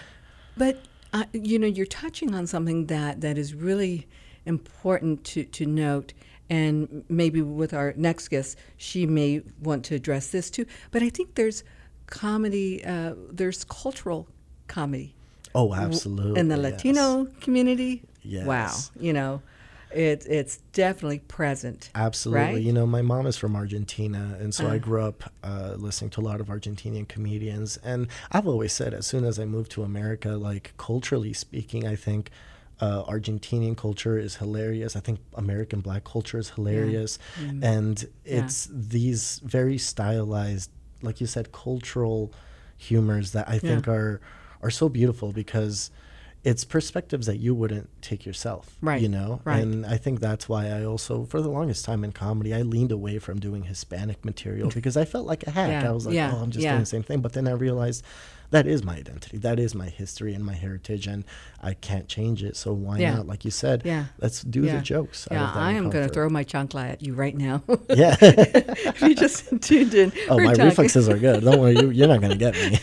But 0.57 0.79
uh, 1.13 1.25
you 1.33 1.59
know, 1.59 1.67
you're 1.67 1.87
touching 1.87 2.35
on 2.35 2.47
something 2.47 2.87
that 2.87 3.21
that 3.21 3.39
is 3.39 3.55
really 3.55 4.07
important 4.45 5.25
to 5.25 5.45
to 5.45 5.67
note. 5.67 6.13
And 6.49 7.05
maybe 7.09 7.43
with 7.43 7.75
our 7.75 7.93
next 7.97 8.29
guest, 8.29 8.57
she 8.77 9.05
may 9.05 9.43
want 9.61 9.85
to 9.87 9.97
address 9.97 10.29
this 10.29 10.49
too. 10.51 10.65
But 10.93 11.03
I 11.03 11.09
think 11.11 11.35
there's 11.35 11.65
comedy, 12.07 12.85
uh, 12.85 13.15
there's 13.33 13.65
cultural 13.65 14.29
comedy 14.69 15.17
Oh, 15.57 15.75
absolutely. 15.75 16.39
in 16.39 16.47
the 16.49 16.57
yes. 16.57 16.73
Latino 16.73 17.27
community. 17.41 18.03
Yes. 18.23 18.47
Wow, 18.47 18.77
you 19.01 19.13
know, 19.13 19.43
It, 19.91 20.27
it's 20.29 20.59
definitely 20.73 21.21
present. 21.21 21.91
Absolutely. 21.95 22.41
Right? 22.55 22.63
You 22.63 22.73
know, 22.73 22.87
my 22.87 23.03
mom 23.03 23.27
is 23.27 23.37
from 23.37 23.55
Argentina, 23.57 24.37
and 24.41 24.55
so 24.55 24.67
Uh. 24.67 24.73
I 24.73 24.79
grew 24.79 25.03
up 25.03 25.33
uh, 25.45 25.75
listening 25.77 26.11
to 26.11 26.21
a 26.21 26.23
lot 26.23 26.41
of 26.41 26.49
Argentinian 26.49 27.07
comedians. 27.09 27.77
And 27.79 28.09
I've 28.33 28.47
always 28.47 28.73
said, 28.73 28.93
as 28.95 29.07
soon 29.07 29.25
as 29.25 29.39
I 29.39 29.45
moved 29.45 29.71
to 29.73 29.83
America, 29.85 30.31
like 30.31 30.75
culturally 30.77 31.33
speaking, 31.33 31.87
I 31.87 31.97
think 31.97 32.31
uh, 32.81 33.05
Argentinian 33.05 33.77
culture 33.77 34.19
is 34.19 34.37
hilarious. 34.37 34.97
I 34.97 35.01
think 35.01 35.21
American 35.35 35.81
black 35.81 36.05
culture 36.05 36.39
is 36.39 36.51
hilarious. 36.51 37.19
Mm. 37.41 37.65
And 37.65 38.09
Yeah. 38.25 38.41
it's 38.41 38.69
these 38.71 39.41
very 39.45 39.79
stylized, 39.79 40.71
like 41.01 41.21
you 41.21 41.27
said, 41.27 41.53
cultural 41.53 42.33
humors 42.77 43.31
that 43.33 43.49
I 43.49 43.59
think 43.59 43.87
Yeah. 43.87 43.93
are 43.95 44.21
are 44.63 44.71
so 44.71 44.89
beautiful 44.89 45.33
because 45.33 45.91
it's 46.47 46.65
perspectives 46.65 47.27
that 47.27 47.39
you 47.39 47.57
wouldn't 47.57 47.91
take 48.03 48.25
yourself. 48.25 48.77
Right, 48.81 49.03
You 49.03 49.09
know? 49.09 49.41
right. 49.45 49.61
And 49.61 49.85
I 49.85 49.97
think 49.97 50.21
that's 50.21 50.49
why 50.49 50.69
I 50.69 50.85
also, 50.85 51.25
for 51.25 51.41
the 51.43 51.49
longest 51.49 51.85
time 51.85 52.05
in 52.05 52.13
comedy, 52.13 52.55
I 52.55 52.63
leaned 52.63 52.93
away 52.93 53.19
from 53.19 53.41
doing 53.41 53.65
Hispanic 53.65 54.25
material 54.25 54.71
because 54.75 54.97
I 54.97 55.05
felt 55.05 55.27
like 55.27 55.45
a 55.49 55.51
hack. 55.51 55.71
Yeah, 55.83 55.89
I 55.89 55.93
was 55.93 56.07
like, 56.07 56.15
yeah, 56.15 56.31
oh, 56.33 56.39
I'm 56.43 56.53
just 56.53 56.63
yeah. 56.63 56.71
doing 56.71 56.83
the 56.83 56.87
same 56.87 57.03
thing. 57.03 57.21
But 57.21 57.33
then 57.33 57.49
I 57.49 57.51
realized 57.51 58.05
that 58.51 58.65
is 58.69 58.85
my 58.85 58.95
identity. 58.95 59.39
That 59.39 59.59
is 59.59 59.75
my 59.75 59.89
history 59.89 60.35
and 60.35 60.45
my 60.45 60.55
heritage, 60.55 61.09
and 61.09 61.25
I 61.61 61.75
can't 61.75 62.07
change 62.07 62.45
it. 62.45 62.55
So 62.57 62.73
why 62.73 62.99
Yeah. 62.99 63.17
not? 63.17 63.27
Like 63.27 63.45
you 63.45 63.51
said, 63.51 63.83
Yeah. 63.85 64.05
let's 64.21 64.43
do 64.43 64.63
Yeah. 64.63 64.77
the 64.77 64.83
jokes. 64.83 65.27
out 65.33 65.35
Yeah, 65.35 65.53
I 65.53 65.73
am 65.73 65.91
going 65.91 66.07
to 66.07 66.15
throw 66.15 66.29
my 66.29 66.45
chancla 66.45 66.91
at 66.93 67.03
you 67.03 67.15
right 67.15 67.37
now. 67.37 67.65
Yeah. 67.91 68.15
if 68.21 69.03
you 69.03 69.17
just 69.17 69.51
tuned 69.63 69.95
in, 69.95 70.13
oh, 70.29 70.37
my 70.39 70.53
talking- 70.53 70.65
reflexes 70.67 71.09
are 71.09 71.19
good. 71.19 71.43
Don't 71.43 71.59
worry, 71.59 71.75
you, 71.75 71.91
you're 71.91 72.07
not 72.07 72.21
going 72.21 72.31
to 72.31 72.39
get 72.39 72.55
me. 72.55 72.79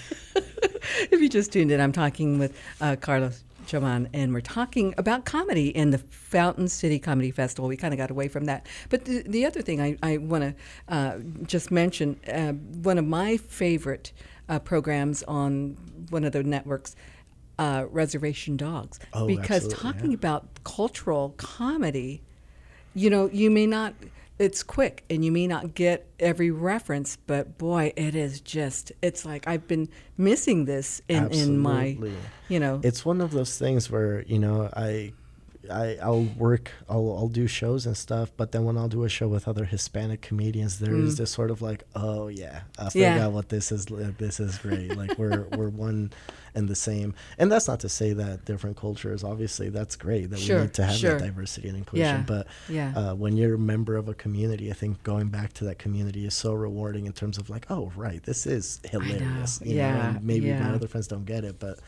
if 1.11 1.21
you 1.21 1.29
just 1.29 1.53
tuned 1.53 1.71
in, 1.71 1.79
I'm 1.79 1.93
talking 1.93 2.39
with 2.39 2.59
uh, 2.81 2.97
Carlos 2.99 3.41
Chamon, 3.65 4.09
and 4.13 4.33
we're 4.33 4.41
talking 4.41 4.93
about 4.97 5.25
comedy 5.25 5.69
in 5.69 5.91
the 5.91 5.97
Fountain 5.97 6.67
City 6.67 6.99
Comedy 6.99 7.31
Festival. 7.31 7.67
We 7.67 7.77
kind 7.77 7.93
of 7.93 7.97
got 7.97 8.11
away 8.11 8.27
from 8.27 8.45
that. 8.45 8.67
But 8.89 9.05
the, 9.05 9.23
the 9.25 9.45
other 9.45 9.61
thing 9.61 9.81
I, 9.81 9.97
I 10.03 10.17
want 10.17 10.43
to 10.43 10.93
uh, 10.93 11.19
just 11.43 11.71
mention 11.71 12.19
uh, 12.31 12.53
one 12.53 12.97
of 12.97 13.05
my 13.05 13.37
favorite 13.37 14.13
uh, 14.49 14.59
programs 14.59 15.23
on 15.23 15.77
one 16.09 16.23
of 16.23 16.31
the 16.33 16.43
networks. 16.43 16.95
Uh, 17.59 17.85
Reservation 17.91 18.57
Dogs, 18.57 18.99
Oh, 19.13 19.27
because 19.27 19.67
talking 19.67 20.09
yeah. 20.09 20.15
about 20.15 20.63
cultural 20.63 21.35
comedy, 21.37 22.23
you 22.95 23.11
know, 23.11 23.29
you 23.31 23.51
may 23.51 23.67
not, 23.67 23.93
it's 24.39 24.63
quick 24.63 25.03
and 25.09 25.23
you 25.23 25.31
may 25.31 25.47
not 25.47 25.75
get 25.75 26.07
every 26.19 26.51
reference, 26.51 27.17
but 27.27 27.57
boy, 27.57 27.93
it 27.95 28.15
is 28.15 28.41
just, 28.41 28.91
it's 29.01 29.25
like 29.25 29.47
I've 29.47 29.67
been 29.67 29.89
missing 30.17 30.65
this 30.65 31.01
in, 31.07 31.31
in 31.31 31.57
my, 31.59 31.97
you 32.49 32.59
know, 32.59 32.81
it's 32.83 33.05
one 33.05 33.21
of 33.21 33.31
those 33.31 33.57
things 33.57 33.89
where 33.89 34.23
you 34.23 34.39
know 34.39 34.69
I, 34.75 35.13
I 35.71 35.97
I'll 36.01 36.23
work 36.23 36.71
I'll 36.89 37.15
I'll 37.17 37.27
do 37.29 37.47
shows 37.47 37.85
and 37.85 37.95
stuff, 37.95 38.31
but 38.37 38.51
then 38.51 38.65
when 38.65 38.77
I'll 38.77 38.89
do 38.89 39.03
a 39.03 39.09
show 39.09 39.27
with 39.27 39.47
other 39.47 39.65
Hispanic 39.65 40.21
comedians, 40.21 40.79
there 40.79 40.95
is 40.95 41.17
this 41.17 41.31
sort 41.31 41.51
of 41.51 41.61
like, 41.61 41.83
oh 41.95 42.27
yeah, 42.27 42.61
I 42.77 42.83
Mm. 42.85 42.95
Yeah. 42.95 43.13
forgot 43.15 43.31
what 43.31 43.49
this 43.49 43.71
is. 43.71 43.85
This 43.85 44.39
is 44.39 44.57
great. 44.57 44.95
like 44.97 45.17
we're 45.17 45.43
we're 45.57 45.69
one 45.69 46.11
and 46.55 46.67
the 46.69 46.75
same. 46.75 47.15
And 47.39 47.51
that's 47.51 47.67
not 47.67 47.79
to 47.79 47.89
say 47.89 48.13
that 48.13 48.45
different 48.45 48.77
cultures. 48.77 49.23
Obviously, 49.23 49.69
that's 49.69 49.95
great 49.95 50.29
that 50.29 50.39
Sure, 50.39 50.57
we 50.57 50.61
need 50.63 50.73
to 50.75 50.83
have 50.85 50.95
sure. 50.95 51.17
that 51.17 51.25
diversity 51.25 51.67
and 51.69 51.77
inclusion. 51.77 52.05
Yeah, 52.05 52.23
But 52.27 52.47
yeah. 52.69 52.93
uh, 52.95 53.15
when 53.15 53.37
you're 53.37 53.55
a 53.55 53.59
member 53.59 53.95
of 53.95 54.07
a 54.07 54.13
community, 54.13 54.69
I 54.69 54.73
think 54.73 55.01
going 55.01 55.29
back 55.29 55.53
to 55.53 55.63
that 55.65 55.79
community 55.79 56.25
is 56.27 56.35
so 56.35 56.53
rewarding 56.53 57.07
in 57.07 57.13
terms 57.13 57.39
of 57.39 57.49
like, 57.49 57.65
oh 57.71 57.91
right, 57.95 58.21
this 58.21 58.45
is 58.45 58.79
hilarious. 58.91 59.61
you 59.63 59.69
know, 59.69 59.81
Yeah, 59.81 60.09
and 60.17 60.23
maybe 60.23 60.47
yeah. 60.47 60.61
my 60.61 60.75
other 60.75 60.87
friends 60.87 61.07
don't 61.07 61.25
get 61.25 61.43
it, 61.43 61.57
but 61.57 61.79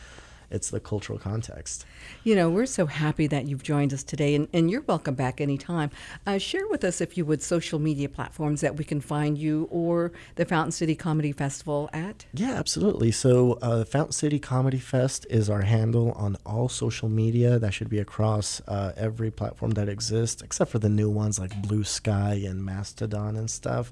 it's 0.49 0.69
the 0.69 0.79
cultural 0.79 1.19
context. 1.19 1.85
You 2.23 2.35
know, 2.35 2.49
we're 2.49 2.65
so 2.65 2.85
happy 2.85 3.27
that 3.27 3.47
you've 3.47 3.63
joined 3.63 3.93
us 3.93 4.03
today, 4.03 4.35
and, 4.35 4.47
and 4.53 4.69
you're 4.69 4.81
welcome 4.81 5.15
back 5.15 5.41
anytime. 5.41 5.91
Uh, 6.25 6.37
share 6.37 6.67
with 6.67 6.83
us, 6.83 7.01
if 7.01 7.17
you 7.17 7.25
would, 7.25 7.41
social 7.41 7.79
media 7.79 8.09
platforms 8.09 8.61
that 8.61 8.77
we 8.77 8.83
can 8.83 9.01
find 9.01 9.37
you 9.37 9.67
or 9.71 10.11
the 10.35 10.45
Fountain 10.45 10.71
City 10.71 10.95
Comedy 10.95 11.31
Festival 11.31 11.89
at. 11.93 12.25
Yeah, 12.33 12.53
absolutely. 12.53 13.11
So, 13.11 13.53
uh, 13.61 13.85
Fountain 13.85 14.13
City 14.13 14.39
Comedy 14.39 14.79
Fest 14.79 15.25
is 15.29 15.49
our 15.49 15.61
handle 15.61 16.11
on 16.13 16.37
all 16.45 16.69
social 16.69 17.09
media. 17.09 17.59
That 17.59 17.73
should 17.73 17.89
be 17.89 17.99
across 17.99 18.61
uh, 18.67 18.93
every 18.95 19.31
platform 19.31 19.71
that 19.71 19.89
exists, 19.89 20.41
except 20.41 20.71
for 20.71 20.79
the 20.79 20.89
new 20.89 21.09
ones 21.09 21.39
like 21.39 21.61
Blue 21.61 21.83
Sky 21.83 22.41
and 22.45 22.63
Mastodon 22.63 23.35
and 23.35 23.49
stuff. 23.49 23.91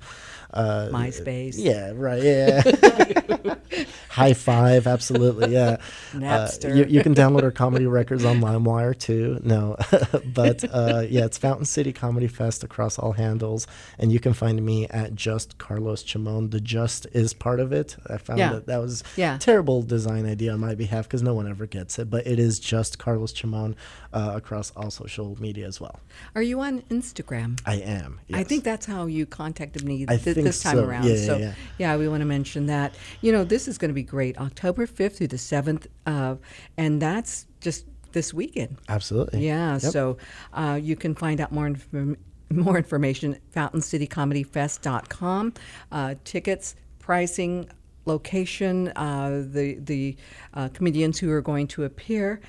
Uh, 0.54 0.90
MySpace. 0.92 1.56
Yeah, 1.58 1.92
right. 1.96 2.22
Yeah. 2.22 3.56
High 4.10 4.34
Five, 4.34 4.88
absolutely. 4.88 5.52
Yeah. 5.54 5.78
Uh, 6.44 6.68
you, 6.74 6.86
you 6.86 7.02
can 7.04 7.14
download 7.16 7.44
our 7.44 7.52
comedy 7.52 7.86
records 8.00 8.26
on 8.26 8.40
LimeWire 8.42 8.98
too. 8.98 9.40
No, 9.44 9.78
but 10.34 10.64
uh, 10.74 11.04
yeah, 11.10 11.26
it's 11.26 11.38
Fountain 11.38 11.66
City 11.66 11.94
Comedy 11.94 12.28
Fest 12.28 12.64
across 12.64 12.98
all 13.00 13.14
handles, 13.14 13.68
and 14.00 14.12
you 14.12 14.20
can 14.20 14.34
find 14.34 14.64
me 14.64 14.88
at 14.90 15.16
Just 15.16 15.58
Carlos 15.58 16.04
Chamon. 16.04 16.50
The 16.50 16.60
Just 16.62 17.08
is 17.14 17.34
part 17.34 17.60
of 17.60 17.72
it. 17.72 17.96
I 18.08 18.18
found 18.18 18.40
Yeah. 18.40 18.54
that 18.54 18.68
that 18.68 18.78
was 18.82 19.04
Yeah. 19.16 19.38
terrible 19.38 19.82
design 19.82 20.26
idea 20.26 20.54
on 20.54 20.60
my 20.60 20.76
behalf 20.76 21.08
because 21.08 21.24
no 21.24 21.34
one 21.34 21.50
ever 21.50 21.66
gets 21.66 22.00
it, 22.00 22.10
but 22.10 22.26
it 22.28 22.40
is 22.40 22.60
Just 22.60 23.00
Carlos 23.00 23.34
Chamon 23.34 23.76
uh, 24.14 24.32
across 24.36 24.72
all 24.76 24.92
social 24.92 25.36
media 25.42 25.66
as 25.68 25.80
well. 25.82 26.00
Are 26.36 26.42
you 26.42 26.60
on 26.62 26.82
Instagram? 26.84 27.60
I 27.66 27.76
am. 27.76 28.20
I 28.34 28.44
think 28.44 28.64
that's 28.64 28.86
how 28.86 29.06
you 29.08 29.26
contacted 29.26 29.84
me 29.84 30.06
th- 30.06 30.22
this 30.36 30.62
time 30.62 30.78
so. 30.78 30.86
around. 30.86 31.06
Yeah, 31.06 31.14
yeah, 31.16 31.26
so, 31.26 31.54
yeah. 31.80 31.98
we 31.98 32.08
want 32.08 32.22
to 32.22 32.26
mention 32.26 32.68
that. 32.68 32.94
You 33.22 33.32
know, 33.32 33.44
this 33.44 33.68
is 33.68 33.78
going 33.78 33.90
to 33.90 33.94
be 33.96 34.04
great. 34.04 34.38
October 34.40 34.86
5th 34.88 35.18
through 35.18 35.28
the 35.28 35.38
7th, 35.38 35.88
uh, 36.06 36.36
and 36.78 37.02
that's 37.02 37.48
just 37.62 37.86
this 38.12 38.34
weekend. 38.34 38.78
absolutely. 38.90 39.46
Yeah, 39.46 39.74
Yep. 39.82 39.92
so 39.92 40.18
uh, 40.54 40.80
you 40.82 40.96
can 40.96 41.16
find 41.16 41.42
out 41.42 41.52
more 41.52 41.68
inform- 41.68 42.18
more 42.52 42.78
information 42.78 43.34
at 43.34 43.52
fountaincitycomedyfest.com. 43.52 45.54
Uh, 45.92 46.16
tickets, 46.24 46.76
pricing, 47.00 47.68
location, 48.06 48.90
uh, 48.96 49.44
the 49.50 49.76
the 49.80 50.16
uh, 50.54 50.70
comedians 50.74 51.18
who 51.20 51.32
are 51.32 51.42
going 51.42 51.66
to 51.68 51.84
appear. 51.86 52.40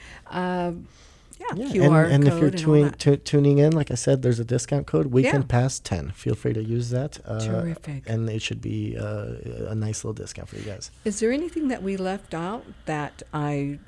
Yeah, 1.55 1.67
Yeah, 1.67 1.87
QR 1.89 2.05
and, 2.05 2.15
and 2.15 2.29
if 2.29 2.41
you're 2.41 2.51
tuning, 2.51 2.91
tu- 2.93 3.17
tuning 3.17 3.59
in, 3.59 3.73
like 3.73 3.91
I 3.91 3.95
said, 3.95 4.23
there's 4.23 4.39
a 4.41 4.45
discount 4.45 4.87
code, 4.87 5.07
Weekend 5.07 5.45
Yeah. 5.45 5.49
Pass 5.49 5.79
10. 5.81 6.11
Feel 6.13 6.35
free 6.35 6.53
to 6.53 6.63
use 6.63 6.91
that. 6.91 7.19
Uh, 7.25 7.41
Terrific. 7.41 8.05
And 8.09 8.29
it 8.29 8.43
should 8.43 8.61
be 8.61 8.97
uh, 8.97 9.35
a 9.69 9.75
nice 9.75 10.05
little 10.05 10.15
discount 10.15 10.49
for 10.49 10.57
you 10.57 10.63
guys. 10.65 10.91
Is 11.05 11.21
there 11.21 11.33
anything 11.33 11.69
that 11.69 11.83
we 11.83 11.97
left 11.97 12.35
out 12.35 12.65
that 12.87 13.23
I 13.33 13.79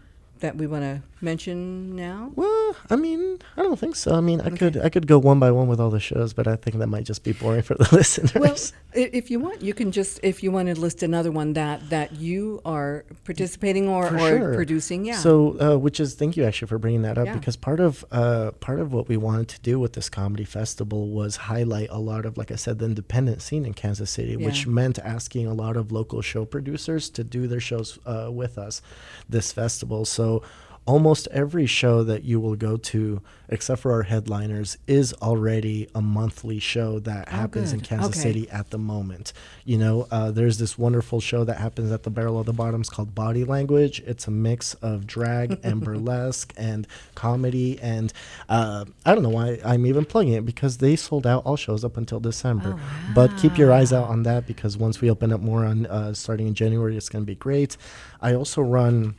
that 0.41 0.57
we 0.57 0.67
want 0.67 0.83
to 0.83 1.03
mention 1.21 1.97
now? 1.97 2.33
Well, 2.35 2.77
I 2.91 2.97
mean, 2.97 3.39
I 3.57 3.63
don't 3.63 3.79
think 3.79 3.97
so. 3.97 4.15
I 4.15 4.21
mean, 4.21 4.41
I 4.41 4.51
could 4.51 4.77
I 4.77 4.89
could 4.89 5.07
go 5.07 5.19
one 5.19 5.39
by 5.39 5.51
one 5.51 5.67
with 5.69 5.81
all 5.81 5.91
the 5.91 6.01
shows, 6.01 6.33
but 6.33 6.47
I 6.47 6.57
think 6.57 6.79
that 6.79 6.87
might 6.89 7.05
just 7.05 7.25
be 7.25 7.33
boring 7.33 7.63
for 7.63 7.75
the 7.75 7.89
listeners. 7.93 8.35
Well, 8.35 8.57
if 8.95 9.31
you 9.31 9.41
want, 9.41 9.63
you 9.63 9.75
can 9.75 9.93
just 9.93 10.21
if 10.23 10.43
you 10.43 10.51
want 10.53 10.69
to 10.69 10.79
list 10.79 11.03
another 11.03 11.31
one 11.31 11.55
that 11.55 11.89
that 11.91 12.13
you 12.13 12.61
are 12.65 13.05
participating 13.25 13.89
or, 13.89 14.09
For 14.09 14.17
or 14.17 14.29
sure. 14.39 14.55
producing. 14.55 15.05
Yeah. 15.05 15.17
So, 15.17 15.57
uh, 15.61 15.79
which 15.79 16.01
is 16.01 16.15
thank 16.15 16.37
you 16.37 16.45
actually 16.45 16.69
for 16.69 16.79
bringing 16.79 17.03
that 17.03 17.19
up 17.19 17.27
Yeah. 17.27 17.35
because 17.35 17.57
part 17.57 17.81
of 17.81 18.05
uh, 18.11 18.53
part 18.61 18.81
of 18.81 18.93
what 18.93 19.09
we 19.09 19.17
wanted 19.17 19.49
to 19.49 19.61
do 19.61 19.79
with 19.79 19.93
this 19.95 20.09
comedy 20.09 20.45
festival 20.45 21.09
was 21.09 21.37
highlight 21.37 21.89
a 21.91 21.99
lot 21.99 22.27
of, 22.27 22.37
like 22.39 22.51
I 22.51 22.57
said, 22.57 22.79
the 22.79 22.87
independent 22.87 23.43
scene 23.43 23.65
in 23.65 23.75
Kansas 23.75 24.11
City, 24.11 24.37
which 24.37 24.67
meant 24.67 24.99
asking 24.99 25.47
a 25.47 25.55
lot 25.55 25.77
of 25.77 25.93
local 25.93 26.21
show 26.23 26.45
producers 26.45 27.11
to 27.11 27.25
do 27.25 27.47
their 27.47 27.61
shows 27.61 27.99
uh, 28.07 28.29
with 28.33 28.59
us 28.59 28.83
this 29.29 29.53
festival. 29.53 30.05
So. 30.05 30.43
Almost 30.87 31.27
every 31.33 31.67
show 31.67 32.05
that 32.05 32.23
you 32.23 32.39
will 32.39 32.55
go 32.55 32.77
to, 32.77 33.21
except 33.49 33.83
for 33.83 33.93
our 33.93 34.05
headliners, 34.05 34.79
is 34.87 35.13
already 35.15 35.89
a 35.97 36.01
monthly 36.01 36.61
show 36.61 37.01
that 37.01 37.29
happens 37.29 37.73
in. 37.73 37.81
Kansas 37.81 38.11
Okay. 38.11 38.21
City 38.21 38.51
at 38.51 38.71
the 38.71 38.79
moment. 38.79 39.33
You 39.65 39.79
know, 39.79 40.07
uh, 40.13 40.31
there's 40.31 40.59
this 40.59 40.79
wonderful 40.79 41.21
show 41.21 41.43
that 41.45 41.57
happens 41.59 41.91
at 41.91 42.05
the 42.05 42.11
Barrel 42.11 42.39
of 42.39 42.47
the 42.47 42.53
Bottoms 42.53 42.89
called 42.89 43.17
Body 43.17 43.45
Language. 43.45 44.01
It's 44.07 44.29
a 44.29 44.31
mix 44.31 44.75
of 44.75 45.07
drag 45.09 45.59
and 45.65 45.81
burlesque 45.81 46.55
and 46.57 46.87
comedy. 47.17 47.81
And 47.81 48.13
uh, 48.49 48.85
I 49.05 49.13
don't 49.15 49.25
know 49.25 49.29
why 49.31 49.59
I'm 49.65 49.87
even 49.87 50.05
plugging 50.05 50.35
it 50.35 50.47
because 50.47 50.79
they 50.79 50.95
sold 50.95 51.27
out 51.27 51.45
all 51.45 51.57
shows 51.57 51.85
up 51.85 51.97
until 51.97 52.21
December. 52.21 52.77
Oh, 52.79 53.13
But 53.13 53.37
keep 53.39 53.59
your 53.59 53.73
eyes 53.73 53.93
out 53.93 54.09
on 54.09 54.23
that 54.23 54.47
because 54.47 54.77
once 54.77 55.01
we 55.01 55.11
open 55.11 55.33
up 55.33 55.41
more 55.41 55.65
on 55.65 55.87
uh, 55.87 56.15
starting 56.15 56.47
in 56.47 56.55
January, 56.55 56.97
it's 56.97 57.09
going 57.09 57.23
to 57.25 57.27
be 57.27 57.35
great. 57.35 57.77
I 58.23 58.35
also 58.35 58.63
run 58.63 59.17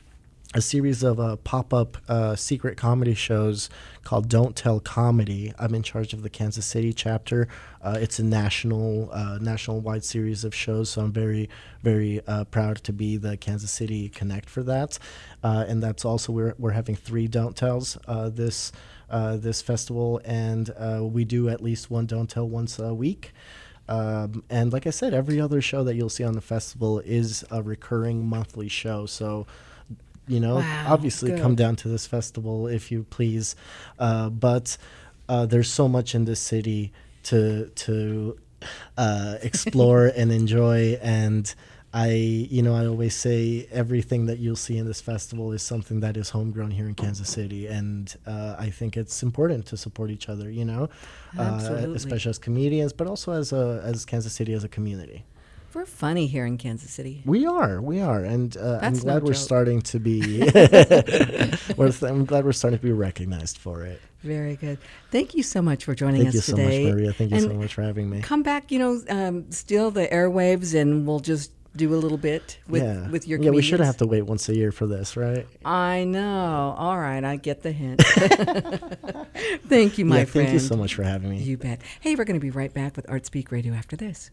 a 0.54 0.62
series 0.62 1.02
of 1.02 1.20
uh, 1.20 1.36
pop-up 1.36 1.98
uh, 2.08 2.34
secret 2.34 2.78
comedy 2.78 3.12
shows 3.12 3.68
called 4.02 4.30
Don't 4.30 4.56
Tell 4.56 4.80
Comedy. 4.80 5.52
I'm 5.58 5.74
in 5.74 5.82
charge 5.82 6.14
of 6.14 6.22
the 6.22 6.30
Kansas 6.30 6.64
City 6.64 6.94
chapter. 6.94 7.48
Uh, 7.82 7.98
it's 8.00 8.18
a 8.18 8.24
national, 8.24 9.10
uh, 9.12 9.36
national-wide 9.42 10.04
series 10.04 10.44
of 10.44 10.54
shows, 10.54 10.88
so 10.88 11.02
I'm 11.02 11.12
very, 11.12 11.50
very 11.82 12.22
uh, 12.26 12.44
proud 12.44 12.78
to 12.84 12.94
be 12.94 13.18
the 13.18 13.36
Kansas 13.36 13.70
City 13.70 14.08
Connect 14.08 14.48
for 14.48 14.62
that. 14.62 14.98
Uh, 15.44 15.66
and 15.68 15.82
that's 15.82 16.06
also 16.06 16.32
we're 16.32 16.54
we're 16.58 16.70
having 16.70 16.96
three 16.96 17.28
Don't 17.28 17.54
Tells 17.54 17.98
this 18.06 18.72
this 19.10 19.60
festival, 19.60 20.20
and 20.24 20.70
we 21.12 21.26
do 21.26 21.50
at 21.50 21.62
least 21.62 21.90
one 21.90 22.06
Don't 22.06 22.30
Tell 22.30 22.48
once 22.48 22.78
a 22.78 22.94
week. 22.94 23.32
Um, 23.88 24.44
and 24.50 24.72
like 24.72 24.86
I 24.86 24.90
said, 24.90 25.14
every 25.14 25.40
other 25.40 25.60
show 25.62 25.82
that 25.84 25.94
you'll 25.94 26.10
see 26.10 26.24
on 26.24 26.34
the 26.34 26.42
festival 26.42 27.00
is 27.00 27.44
a 27.50 27.62
recurring 27.62 28.26
monthly 28.26 28.68
show. 28.68 29.06
So, 29.06 29.46
you 30.28 30.40
know, 30.40 30.56
Wow, 30.56 30.86
obviously 30.88 31.30
good. 31.30 31.40
come 31.40 31.54
down 31.54 31.76
to 31.76 31.88
this 31.88 32.06
festival 32.06 32.66
if 32.68 32.90
you 32.92 33.04
please. 33.10 33.56
Uh, 33.98 34.28
but 34.30 34.76
uh, 35.28 35.46
there's 35.46 35.70
so 35.70 35.88
much 35.88 36.14
in 36.14 36.24
this 36.24 36.40
city 36.40 36.92
to 37.24 37.66
to 37.74 38.38
uh, 38.96 39.36
explore 39.42 40.06
and 40.06 40.32
enjoy 40.32 40.98
and 41.02 41.54
I, 41.92 42.10
you 42.10 42.60
know, 42.60 42.74
I 42.74 42.86
always 42.86 43.14
say 43.16 43.66
everything 43.72 44.26
that 44.26 44.38
you'll 44.38 44.56
see 44.56 44.76
in 44.76 44.86
this 44.86 45.00
festival 45.00 45.52
is 45.52 45.62
something 45.62 46.00
that 46.00 46.18
is 46.18 46.28
homegrown 46.28 46.70
here 46.72 46.86
in 46.86 46.94
Kansas 46.94 47.30
City, 47.30 47.66
and 47.66 48.14
uh, 48.26 48.56
I 48.58 48.68
think 48.68 48.94
it's 48.98 49.22
important 49.22 49.64
to 49.66 49.76
support 49.78 50.10
each 50.10 50.28
other, 50.28 50.50
you 50.50 50.66
know, 50.66 50.90
uh, 51.38 51.86
especially 51.94 52.28
as 52.28 52.38
comedians, 52.38 52.92
but 52.92 53.06
also 53.06 53.32
as 53.32 53.54
a 53.54 53.80
as 53.82 54.04
Kansas 54.04 54.34
City 54.34 54.52
as 54.52 54.64
a 54.64 54.68
community. 54.68 55.24
We're 55.74 55.84
funny 55.84 56.26
here 56.26 56.46
in 56.46 56.56
Kansas 56.56 56.90
City. 56.90 57.22
We 57.26 57.46
are, 57.46 57.80
we 57.82 58.00
are, 58.00 58.24
and 58.24 58.56
uh, 58.56 58.78
I'm 58.80 58.94
glad 58.94 59.22
no 59.22 59.26
we're 59.26 59.32
joke. 59.34 59.42
starting 59.42 59.82
to 59.82 59.98
be. 60.00 60.20
th- 60.50 62.02
I'm 62.02 62.24
glad 62.24 62.44
we're 62.46 62.52
starting 62.52 62.78
to 62.78 62.84
be 62.84 62.92
recognized 62.92 63.58
for 63.58 63.82
it. 63.84 64.00
Very 64.22 64.56
good. 64.56 64.78
Thank 65.10 65.34
you 65.34 65.42
so 65.42 65.60
much 65.60 65.84
for 65.84 65.94
joining 65.94 66.22
Thank 66.22 66.28
us 66.30 66.34
you 66.34 66.40
so 66.40 66.56
today. 66.56 66.84
much, 66.84 66.94
Maria. 66.94 67.12
Thank 67.12 67.32
you 67.32 67.40
so 67.40 67.52
much 67.52 67.74
for 67.74 67.82
having 67.82 68.08
me. 68.08 68.22
Come 68.22 68.42
back, 68.42 68.72
you 68.72 68.78
know, 68.78 69.02
um, 69.10 69.50
steal 69.50 69.90
the 69.90 70.08
airwaves, 70.08 70.74
and 70.74 71.06
we'll 71.06 71.20
just 71.20 71.52
do 71.76 71.94
a 71.94 71.96
little 71.96 72.18
bit 72.18 72.58
with 72.66 72.82
yeah, 72.82 73.08
with 73.10 73.28
your. 73.28 73.38
yeah. 73.38 73.50
We 73.50 73.60
should 73.62 73.80
have 73.80 73.98
to 73.98 74.06
wait 74.06 74.22
once 74.22 74.48
a 74.48 74.56
year 74.56 74.72
for 74.72 74.86
this, 74.86 75.18
right? 75.18 75.46
I 75.66 76.04
know. 76.04 76.74
All 76.78 76.98
right, 76.98 77.22
I 77.22 77.36
get 77.36 77.62
the 77.62 77.72
hint. 77.72 78.02
thank 79.68 79.98
you, 79.98 80.06
my 80.06 80.20
yeah, 80.20 80.24
friend. 80.24 80.48
thank 80.48 80.52
you 80.54 80.58
so 80.60 80.76
much 80.76 80.94
for 80.94 81.02
having 81.02 81.30
me. 81.30 81.42
You 81.42 81.58
bet. 81.58 81.82
Hey, 82.00 82.14
we're 82.16 82.24
going 82.24 82.40
to 82.40 82.44
be 82.44 82.50
right 82.50 82.72
back 82.72 82.96
with 82.96 83.08
Art 83.10 83.26
Speak 83.26 83.52
Radio 83.52 83.74
after 83.74 83.96
this. 83.96 84.30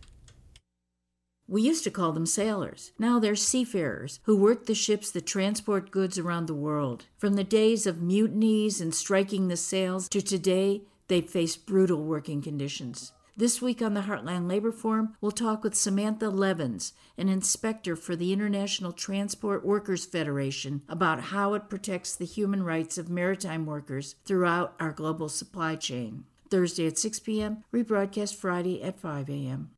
We 1.48 1.62
used 1.62 1.84
to 1.84 1.92
call 1.92 2.12
them 2.12 2.26
sailors. 2.26 2.92
Now 2.98 3.20
they're 3.20 3.36
seafarers 3.36 4.20
who 4.24 4.36
work 4.36 4.66
the 4.66 4.74
ships 4.74 5.12
that 5.12 5.28
transport 5.28 5.92
goods 5.92 6.18
around 6.18 6.48
the 6.48 6.56
world. 6.56 7.06
From 7.18 7.36
the 7.36 7.44
days 7.44 7.86
of 7.86 8.02
mutinies 8.02 8.82
and 8.82 8.96
striking 8.96 9.48
the 9.48 9.58
sails 9.58 10.10
to 10.10 10.22
today, 10.22 10.82
they 11.08 11.22
face 11.22 11.56
brutal 11.56 12.04
working 12.04 12.42
conditions. 12.42 13.12
This 13.38 13.62
week 13.62 13.82
on 13.82 13.94
the 13.94 14.02
Heartland 14.02 14.50
Labor 14.50 14.72
Forum, 14.72 15.18
we'll 15.22 15.32
talk 15.32 15.64
with 15.64 15.76
Samantha 15.76 16.30
Levins, 16.30 16.94
an 17.18 17.30
inspector 17.30 17.96
for 17.96 18.16
the 18.16 18.32
International 18.32 18.94
Transport 18.94 19.66
Workers 19.66 20.06
Federation, 20.06 20.84
about 20.88 21.20
how 21.20 21.54
it 21.54 21.70
protects 21.70 22.16
the 22.16 22.26
human 22.26 22.64
rights 22.64 22.98
of 22.98 23.10
maritime 23.10 23.66
workers 23.66 24.16
throughout 24.26 24.74
our 24.80 24.94
global 24.94 25.28
supply 25.28 25.76
chain. 25.76 26.24
Thursday 26.50 26.88
at 26.88 26.98
6 26.98 27.20
p.m., 27.20 27.64
rebroadcast 27.74 28.36
Friday 28.36 28.82
at 28.82 29.00
5 29.00 29.30
a.m. 29.30 29.72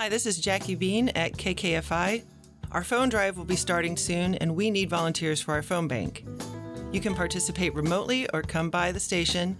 Hi, 0.00 0.08
this 0.08 0.24
is 0.24 0.38
Jackie 0.38 0.76
Bean 0.76 1.10
at 1.10 1.34
KKFI. 1.34 2.22
Our 2.72 2.82
phone 2.82 3.10
drive 3.10 3.36
will 3.36 3.44
be 3.44 3.54
starting 3.54 3.98
soon, 3.98 4.34
and 4.36 4.56
we 4.56 4.70
need 4.70 4.88
volunteers 4.88 5.42
for 5.42 5.52
our 5.52 5.60
phone 5.60 5.88
bank. 5.88 6.24
You 6.90 7.02
can 7.02 7.14
participate 7.14 7.74
remotely 7.74 8.26
or 8.32 8.40
come 8.40 8.70
by 8.70 8.92
the 8.92 9.00
station. 9.00 9.58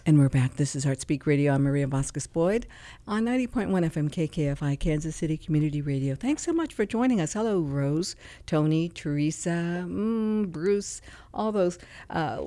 And 0.08 0.18
we're 0.18 0.30
back. 0.30 0.56
This 0.56 0.74
is 0.74 0.86
Art 0.86 1.02
Speak 1.02 1.26
Radio. 1.26 1.52
I'm 1.52 1.64
Maria 1.64 1.86
Vasquez 1.86 2.26
Boyd 2.26 2.66
on 3.06 3.26
90.1 3.26 3.68
FM 3.68 4.08
KKFI, 4.08 4.80
Kansas 4.80 5.14
City 5.14 5.36
Community 5.36 5.82
Radio. 5.82 6.14
Thanks 6.14 6.44
so 6.44 6.54
much 6.54 6.72
for 6.72 6.86
joining 6.86 7.20
us. 7.20 7.34
Hello, 7.34 7.60
Rose, 7.60 8.16
Tony, 8.46 8.88
Teresa, 8.88 9.84
mm, 9.86 10.50
Bruce, 10.50 11.02
all 11.34 11.52
those 11.52 11.78
uh, 12.08 12.42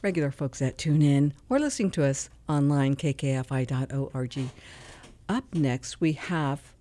regular 0.00 0.30
folks 0.30 0.60
that 0.60 0.78
tune 0.78 1.02
in 1.02 1.34
or 1.48 1.58
listening 1.58 1.90
to 1.90 2.04
us 2.04 2.30
online, 2.48 2.94
kkfi.org. 2.94 4.38
Up 5.28 5.54
next, 5.54 6.00
we 6.00 6.12
have 6.12 6.72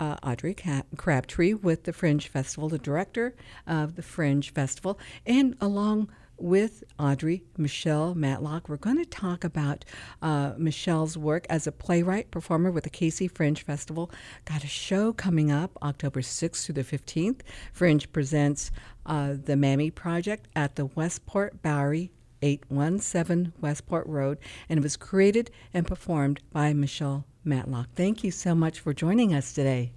uh, 0.00 0.16
Audrey 0.22 0.56
Crabtree 0.96 1.52
with 1.52 1.84
the 1.84 1.92
Fringe 1.92 2.26
Festival, 2.26 2.70
the 2.70 2.78
director 2.78 3.34
of 3.66 3.96
the 3.96 4.02
Fringe 4.02 4.50
Festival, 4.54 4.98
and 5.26 5.54
along 5.60 6.10
with 6.38 6.82
Audrey, 6.98 7.44
Michelle 7.58 8.14
Matlock. 8.14 8.70
We're 8.70 8.78
going 8.78 8.96
to 8.96 9.04
talk 9.04 9.44
about 9.44 9.84
uh, 10.22 10.54
Michelle's 10.56 11.18
work 11.18 11.46
as 11.50 11.66
a 11.66 11.72
playwright 11.72 12.30
performer 12.30 12.70
with 12.70 12.84
the 12.84 12.90
KC 12.90 13.30
Fringe 13.30 13.62
Festival. 13.62 14.10
Got 14.46 14.64
a 14.64 14.68
show 14.68 15.12
coming 15.12 15.52
up 15.52 15.76
October 15.82 16.22
6th 16.22 16.64
through 16.64 16.82
the 16.82 16.84
15th. 16.84 17.42
Fringe 17.72 18.10
presents 18.12 18.70
uh, 19.04 19.34
the 19.44 19.56
Mammy 19.56 19.90
Project 19.90 20.48
at 20.56 20.76
the 20.76 20.86
Westport 20.86 21.62
Bowery 21.62 22.12
817 22.40 23.52
Westport 23.60 24.06
Road, 24.06 24.38
and 24.70 24.78
it 24.78 24.82
was 24.82 24.96
created 24.96 25.50
and 25.74 25.86
performed 25.86 26.40
by 26.50 26.72
Michelle 26.72 27.26
Matlock. 27.44 27.88
Thank 27.94 28.24
you 28.24 28.30
so 28.30 28.54
much 28.54 28.80
for 28.80 28.92
joining 28.92 29.34
us 29.34 29.52
today. 29.52 29.92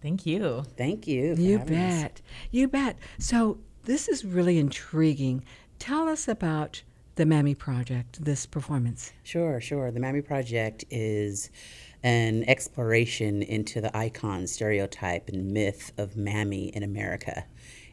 Thank 0.00 0.26
you. 0.26 0.64
Thank 0.76 1.06
you. 1.06 1.34
You 1.36 1.58
having 1.58 1.78
us. 1.78 2.02
bet. 2.02 2.22
You 2.50 2.68
bet. 2.68 2.98
So, 3.18 3.58
this 3.84 4.08
is 4.08 4.24
really 4.24 4.58
intriguing. 4.58 5.44
Tell 5.78 6.08
us 6.08 6.28
about 6.28 6.82
the 7.16 7.26
Mammy 7.26 7.54
Project, 7.54 8.24
this 8.24 8.46
performance. 8.46 9.12
Sure, 9.22 9.60
sure. 9.60 9.90
The 9.90 10.00
Mammy 10.00 10.22
Project 10.22 10.84
is 10.90 11.50
an 12.02 12.44
exploration 12.48 13.42
into 13.42 13.80
the 13.80 13.96
icon, 13.96 14.46
stereotype, 14.46 15.28
and 15.28 15.52
myth 15.52 15.92
of 15.98 16.16
Mammy 16.16 16.68
in 16.68 16.82
America. 16.82 17.44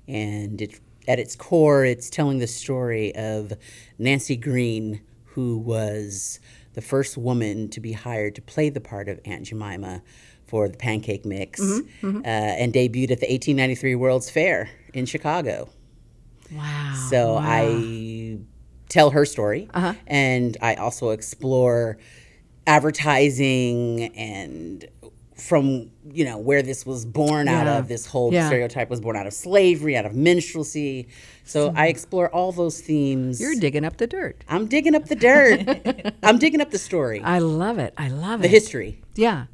And 0.08 0.62
it, 0.62 0.80
at 1.08 1.19
its 1.19 1.36
core, 1.36 1.86
it's 1.86 2.10
telling 2.10 2.39
the 2.39 2.48
story 2.48 3.13
of 3.15 3.54
Nancy 3.98 4.36
Green, 4.36 5.02
who 5.26 5.58
was 5.58 6.39
the 6.80 6.86
first 6.86 7.18
woman 7.18 7.68
to 7.70 7.82
be 7.82 7.92
hired 7.92 8.36
to 8.36 8.42
play 8.42 8.70
the 8.70 8.80
part 8.80 9.10
of 9.10 9.20
Aunt 9.26 9.44
Jemima 9.48 10.02
for 10.48 10.70
the 10.70 10.78
Pancake 10.78 11.26
Mix 11.26 11.60
Uh, 11.62 12.22
and 12.26 12.72
debuted 12.74 13.12
at 13.12 13.20
the 13.20 13.28
1893 13.28 13.96
World's 13.96 14.30
Fair 14.30 14.70
in 14.94 15.06
Chicago. 15.06 15.68
Wow. 16.52 17.08
So 17.10 17.34
wow. 17.34 17.42
I 17.44 18.38
tell 18.88 19.10
her 19.12 19.26
story, 19.26 19.68
Uh-huh. 19.74 19.94
and 20.08 20.56
I 20.62 20.76
also 20.76 21.10
explore 21.10 21.98
advertising 22.65 24.06
and 24.15 24.86
from 25.39 25.89
you 26.12 26.25
know 26.25 26.38
where 26.38 26.62
this 26.62 26.86
was 26.86 27.06
born 27.06 27.47
out 27.47 27.67
of. 27.67 27.88
This 27.88 28.06
whole 28.06 28.34
Yeah. 28.34 28.47
stereotype 28.47 28.89
was 28.89 28.99
born 29.02 29.15
out 29.15 29.28
of 29.28 29.34
slavery, 29.34 29.95
out 29.97 30.06
of 30.06 30.13
minstrelsy. 30.13 31.08
So 31.45 31.73
I 31.75 31.88
explore 31.88 32.30
all 32.30 32.52
those 32.52 32.80
themes. 32.82 33.39
You're 33.41 33.56
digging 33.56 33.86
up 33.86 33.97
the 33.97 34.08
dirt. 34.08 34.43
I'm 34.47 34.67
digging 34.67 34.95
up 34.95 35.06
the 35.08 35.15
dirt. 35.15 36.13
I'm 36.23 36.38
digging 36.38 36.62
up 36.62 36.71
the 36.71 36.78
story, 36.78 37.21
I 37.23 37.39
love 37.39 37.80
it. 37.80 37.93
I 37.97 38.10
love 38.10 38.41
the 38.41 38.47
it. 38.47 38.49
The 38.49 38.56
history. 38.56 39.02
Yeah. 39.15 39.45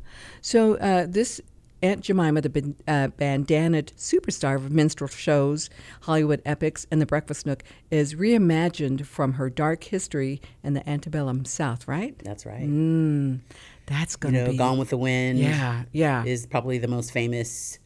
So 0.41 0.75
uh, 0.75 1.05
this 1.07 1.39
Aunt 1.81 2.01
Jemima, 2.01 2.41
the 2.41 2.49
ban- 2.49 2.75
uh, 2.87 3.09
bandanaed 3.19 3.93
superstar 3.95 4.55
of 4.55 4.71
minstrel 4.71 5.07
shows, 5.09 5.69
Hollywood 6.01 6.41
epics, 6.45 6.87
and 6.89 6.99
The 7.01 7.05
Breakfast 7.05 7.45
Nook, 7.45 7.63
is 7.91 8.15
reimagined 8.15 9.05
from 9.05 9.33
her 9.33 9.49
dark 9.49 9.83
history 9.83 10.41
in 10.63 10.73
the 10.73 10.87
antebellum 10.89 11.45
South, 11.45 11.87
right? 11.87 12.17
That's 12.23 12.45
right. 12.45 12.63
Mm, 12.67 13.39
that's 13.85 14.13
you 14.13 14.19
going 14.19 14.33
to 14.35 14.43
know, 14.45 14.51
be. 14.51 14.57
Gone 14.57 14.77
with 14.77 14.89
the 14.89 14.97
Wind. 14.97 15.39
Yeah, 15.39 15.83
yeah. 15.91 16.23
is 16.23 16.45
probably 16.45 16.77
the 16.77 16.87
most 16.87 17.11
famous 17.11 17.79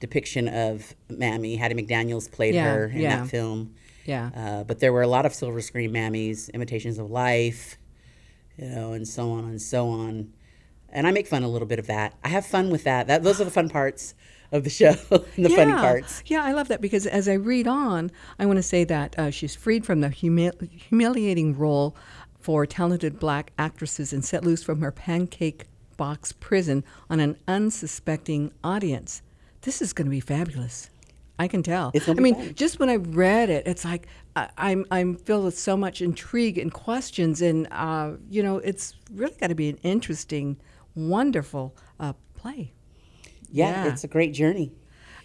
depiction 0.00 0.48
of 0.48 0.94
Mammy. 1.08 1.56
Hattie 1.56 1.74
McDaniels 1.74 2.30
played 2.30 2.54
Yeah, 2.54 2.74
her 2.74 2.84
in 2.86 2.98
yeah. 3.00 3.20
that 3.20 3.28
film. 3.28 3.74
yeah. 4.04 4.30
Uh, 4.34 4.64
but 4.64 4.80
there 4.80 4.92
were 4.92 5.02
a 5.02 5.06
lot 5.08 5.24
of 5.26 5.34
silver 5.34 5.60
screen 5.60 5.90
mammies, 5.92 6.52
imitations 6.52 6.98
of 6.98 7.10
life, 7.10 7.78
you 8.58 8.68
know, 8.68 8.92
and 8.92 9.06
so 9.06 9.30
on 9.30 9.44
and 9.44 9.60
so 9.62 9.88
on. 9.88 10.32
And 10.90 11.06
I 11.06 11.10
make 11.10 11.26
fun 11.26 11.42
a 11.42 11.48
little 11.48 11.68
bit 11.68 11.78
of 11.78 11.86
that. 11.88 12.14
I 12.24 12.28
have 12.28 12.46
fun 12.46 12.70
with 12.70 12.84
that. 12.84 13.06
that 13.08 13.22
those 13.22 13.40
are 13.40 13.44
the 13.44 13.50
fun 13.50 13.68
parts 13.68 14.14
of 14.52 14.62
the 14.64 14.70
show, 14.70 14.92
the 15.10 15.48
funny 15.54 15.72
parts. 15.72 16.22
Yeah, 16.26 16.44
I 16.44 16.52
love 16.52 16.68
that 16.68 16.80
because 16.80 17.06
as 17.06 17.28
I 17.28 17.34
read 17.34 17.66
on, 17.66 18.10
I 18.38 18.46
want 18.46 18.58
to 18.58 18.62
say 18.62 18.84
that 18.84 19.18
uh, 19.18 19.30
she's 19.30 19.56
freed 19.56 19.84
from 19.84 20.00
the 20.02 20.08
humi- 20.08 20.52
humiliating 20.70 21.56
role 21.58 21.96
for 22.46 22.64
talented 22.64 23.18
black 23.18 23.52
actresses 23.58 24.12
and 24.12 24.24
set 24.24 24.44
loose 24.44 24.62
from 24.62 24.80
her 24.80 24.92
pancake 24.92 25.64
box 25.96 26.30
prison 26.30 26.84
on 27.10 27.18
an 27.18 27.36
unsuspecting 27.48 28.52
audience. 28.62 29.20
This 29.62 29.82
is 29.82 29.92
going 29.92 30.06
to 30.06 30.12
be 30.12 30.20
fabulous. 30.20 30.88
I 31.40 31.48
can 31.48 31.64
tell. 31.64 31.90
I 32.06 32.14
mean, 32.14 32.36
fun. 32.36 32.54
just 32.54 32.78
when 32.78 32.88
I 32.88 32.96
read 32.96 33.50
it, 33.50 33.66
it's 33.66 33.84
like 33.84 34.06
I, 34.36 34.48
I'm 34.56 34.86
I'm 34.92 35.16
filled 35.16 35.44
with 35.44 35.58
so 35.58 35.76
much 35.76 36.00
intrigue 36.00 36.56
and 36.56 36.72
questions, 36.72 37.42
and 37.42 37.66
uh, 37.72 38.12
you 38.30 38.44
know, 38.44 38.58
it's 38.58 38.94
really 39.12 39.34
got 39.40 39.48
to 39.48 39.56
be 39.56 39.68
an 39.68 39.78
interesting, 39.82 40.56
wonderful 40.94 41.74
uh, 41.98 42.12
play. 42.36 42.72
Yeah, 43.50 43.86
Yeah. 43.86 43.92
it's 43.92 44.04
a 44.04 44.08
great 44.08 44.34
journey. 44.34 44.70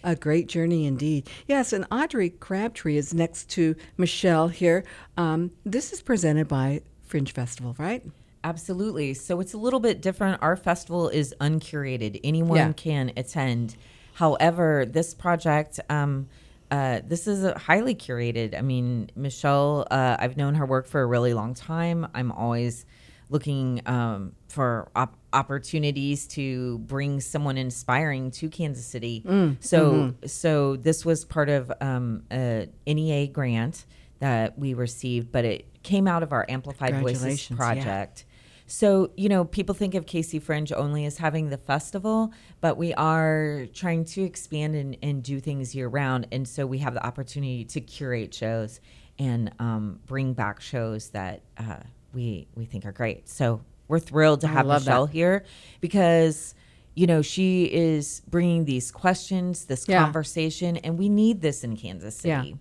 A 0.02 0.16
great 0.16 0.48
journey 0.48 0.86
indeed. 0.86 1.30
Yes, 1.46 1.72
and 1.72 1.86
Audrey 1.92 2.30
Crabtree 2.30 2.96
is 2.96 3.14
next 3.14 3.48
to 3.50 3.76
Michelle 3.96 4.48
here. 4.48 4.82
Um, 5.16 5.52
this 5.64 5.92
is 5.92 6.02
presented 6.02 6.48
by 6.48 6.80
Fringe 7.12 7.30
Festival, 7.32 7.76
right? 7.78 8.02
Absolutely. 8.42 9.12
So 9.12 9.38
it's 9.40 9.52
a 9.52 9.58
little 9.58 9.80
bit 9.80 10.00
different. 10.00 10.40
Our 10.42 10.56
festival 10.56 11.10
is 11.10 11.34
uncurated, 11.42 12.18
anyone 12.24 12.56
Yeah. 12.56 12.72
can 12.72 13.12
attend. 13.18 13.76
However, 14.14 14.86
this 14.86 15.12
project, 15.12 15.78
um, 15.90 16.28
uh, 16.70 17.00
this 17.06 17.26
is 17.28 17.44
a 17.44 17.58
highly 17.58 17.94
curated. 17.94 18.56
I 18.58 18.62
mean, 18.62 19.10
Michelle, 19.14 19.86
uh, 19.90 20.16
I've 20.18 20.38
known 20.38 20.54
her 20.54 20.64
work 20.64 20.86
for 20.86 21.02
a 21.02 21.06
really 21.06 21.34
long 21.34 21.52
time. 21.52 22.06
I'm 22.14 22.32
always 22.32 22.86
looking 23.28 23.82
um, 23.84 24.32
for 24.48 24.90
op- 24.96 25.18
opportunities 25.34 26.26
to 26.28 26.78
bring 26.78 27.20
someone 27.20 27.58
inspiring 27.58 28.30
to 28.30 28.48
Kansas 28.48 28.86
City. 28.86 29.22
so, 29.60 30.14
so 30.24 30.76
this 30.76 31.04
was 31.04 31.26
part 31.26 31.50
of 31.50 31.70
um, 31.82 32.22
a 32.32 32.68
NEA 32.86 33.26
grant 33.28 33.84
that 34.20 34.58
we 34.58 34.72
received, 34.72 35.30
but 35.30 35.44
it 35.44 35.66
came 35.82 36.06
out 36.08 36.22
of 36.22 36.32
our 36.32 36.46
Amplified 36.48 36.94
Voices 37.00 37.46
Congratulations, 37.46 37.50
yeah. 37.50 37.56
project. 37.56 38.24
So, 38.66 39.10
you 39.16 39.28
know, 39.28 39.44
people 39.44 39.74
think 39.74 39.94
of 39.94 40.06
KC 40.06 40.40
Fringe 40.40 40.72
only 40.72 41.04
as 41.04 41.18
having 41.18 41.50
the 41.50 41.58
festival, 41.58 42.32
but 42.60 42.76
we 42.78 42.94
are 42.94 43.66
trying 43.74 44.04
to 44.06 44.22
expand 44.22 44.74
and, 44.74 44.96
and 45.02 45.22
do 45.22 45.40
things 45.40 45.74
year 45.74 45.88
round. 45.88 46.28
And 46.32 46.48
so 46.48 46.66
we 46.66 46.78
have 46.78 46.94
the 46.94 47.04
opportunity 47.04 47.64
to 47.66 47.80
curate 47.80 48.32
shows 48.32 48.80
and 49.18 49.52
um, 49.58 50.00
bring 50.06 50.32
back 50.32 50.60
shows 50.60 51.10
that 51.10 51.42
uh, 51.58 51.76
we, 52.14 52.46
we 52.54 52.64
think 52.64 52.86
are 52.86 52.92
great. 52.92 53.28
So 53.28 53.60
we're 53.88 53.98
thrilled 53.98 54.40
to 54.42 54.46
have 54.46 54.64
love 54.66 54.84
that. 54.84 54.90
Michelle 54.90 55.06
here 55.06 55.44
because, 55.82 56.54
you 56.94 57.06
know, 57.06 57.20
she 57.20 57.64
is 57.64 58.22
bringing 58.28 58.64
these 58.64 58.90
questions, 58.90 59.66
this 59.66 59.86
Yeah. 59.86 60.02
conversation, 60.02 60.78
and 60.78 60.96
we 60.98 61.10
need 61.10 61.42
this 61.42 61.62
in 61.62 61.76
Kansas 61.76 62.16
City. 62.16 62.48
Yeah. 62.50 62.54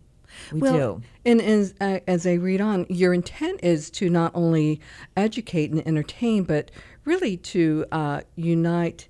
We 0.51 0.59
well, 0.59 0.73
do. 0.73 1.01
And 1.25 1.41
as, 1.41 1.73
uh, 1.81 1.99
as 2.07 2.25
I 2.25 2.33
read 2.33 2.61
on, 2.61 2.85
your 2.89 3.13
intent 3.13 3.59
is 3.63 3.89
to 3.91 4.09
not 4.09 4.31
only 4.33 4.81
educate 5.15 5.71
and 5.71 5.85
entertain, 5.87 6.43
but 6.43 6.71
really 7.05 7.37
to 7.37 7.85
uh, 7.91 8.21
unite 8.35 9.07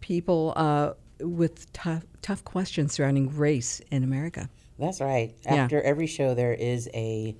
people 0.00 0.52
uh, 0.56 0.92
with 1.20 1.72
tough, 1.72 2.04
tough 2.22 2.44
questions 2.44 2.92
surrounding 2.92 3.34
race 3.36 3.80
in 3.90 4.04
America. 4.04 4.48
That's 4.78 5.00
right. 5.00 5.34
Yeah. 5.44 5.54
After 5.54 5.80
every 5.82 6.06
show, 6.06 6.34
there 6.34 6.54
is 6.54 6.88
a, 6.94 7.36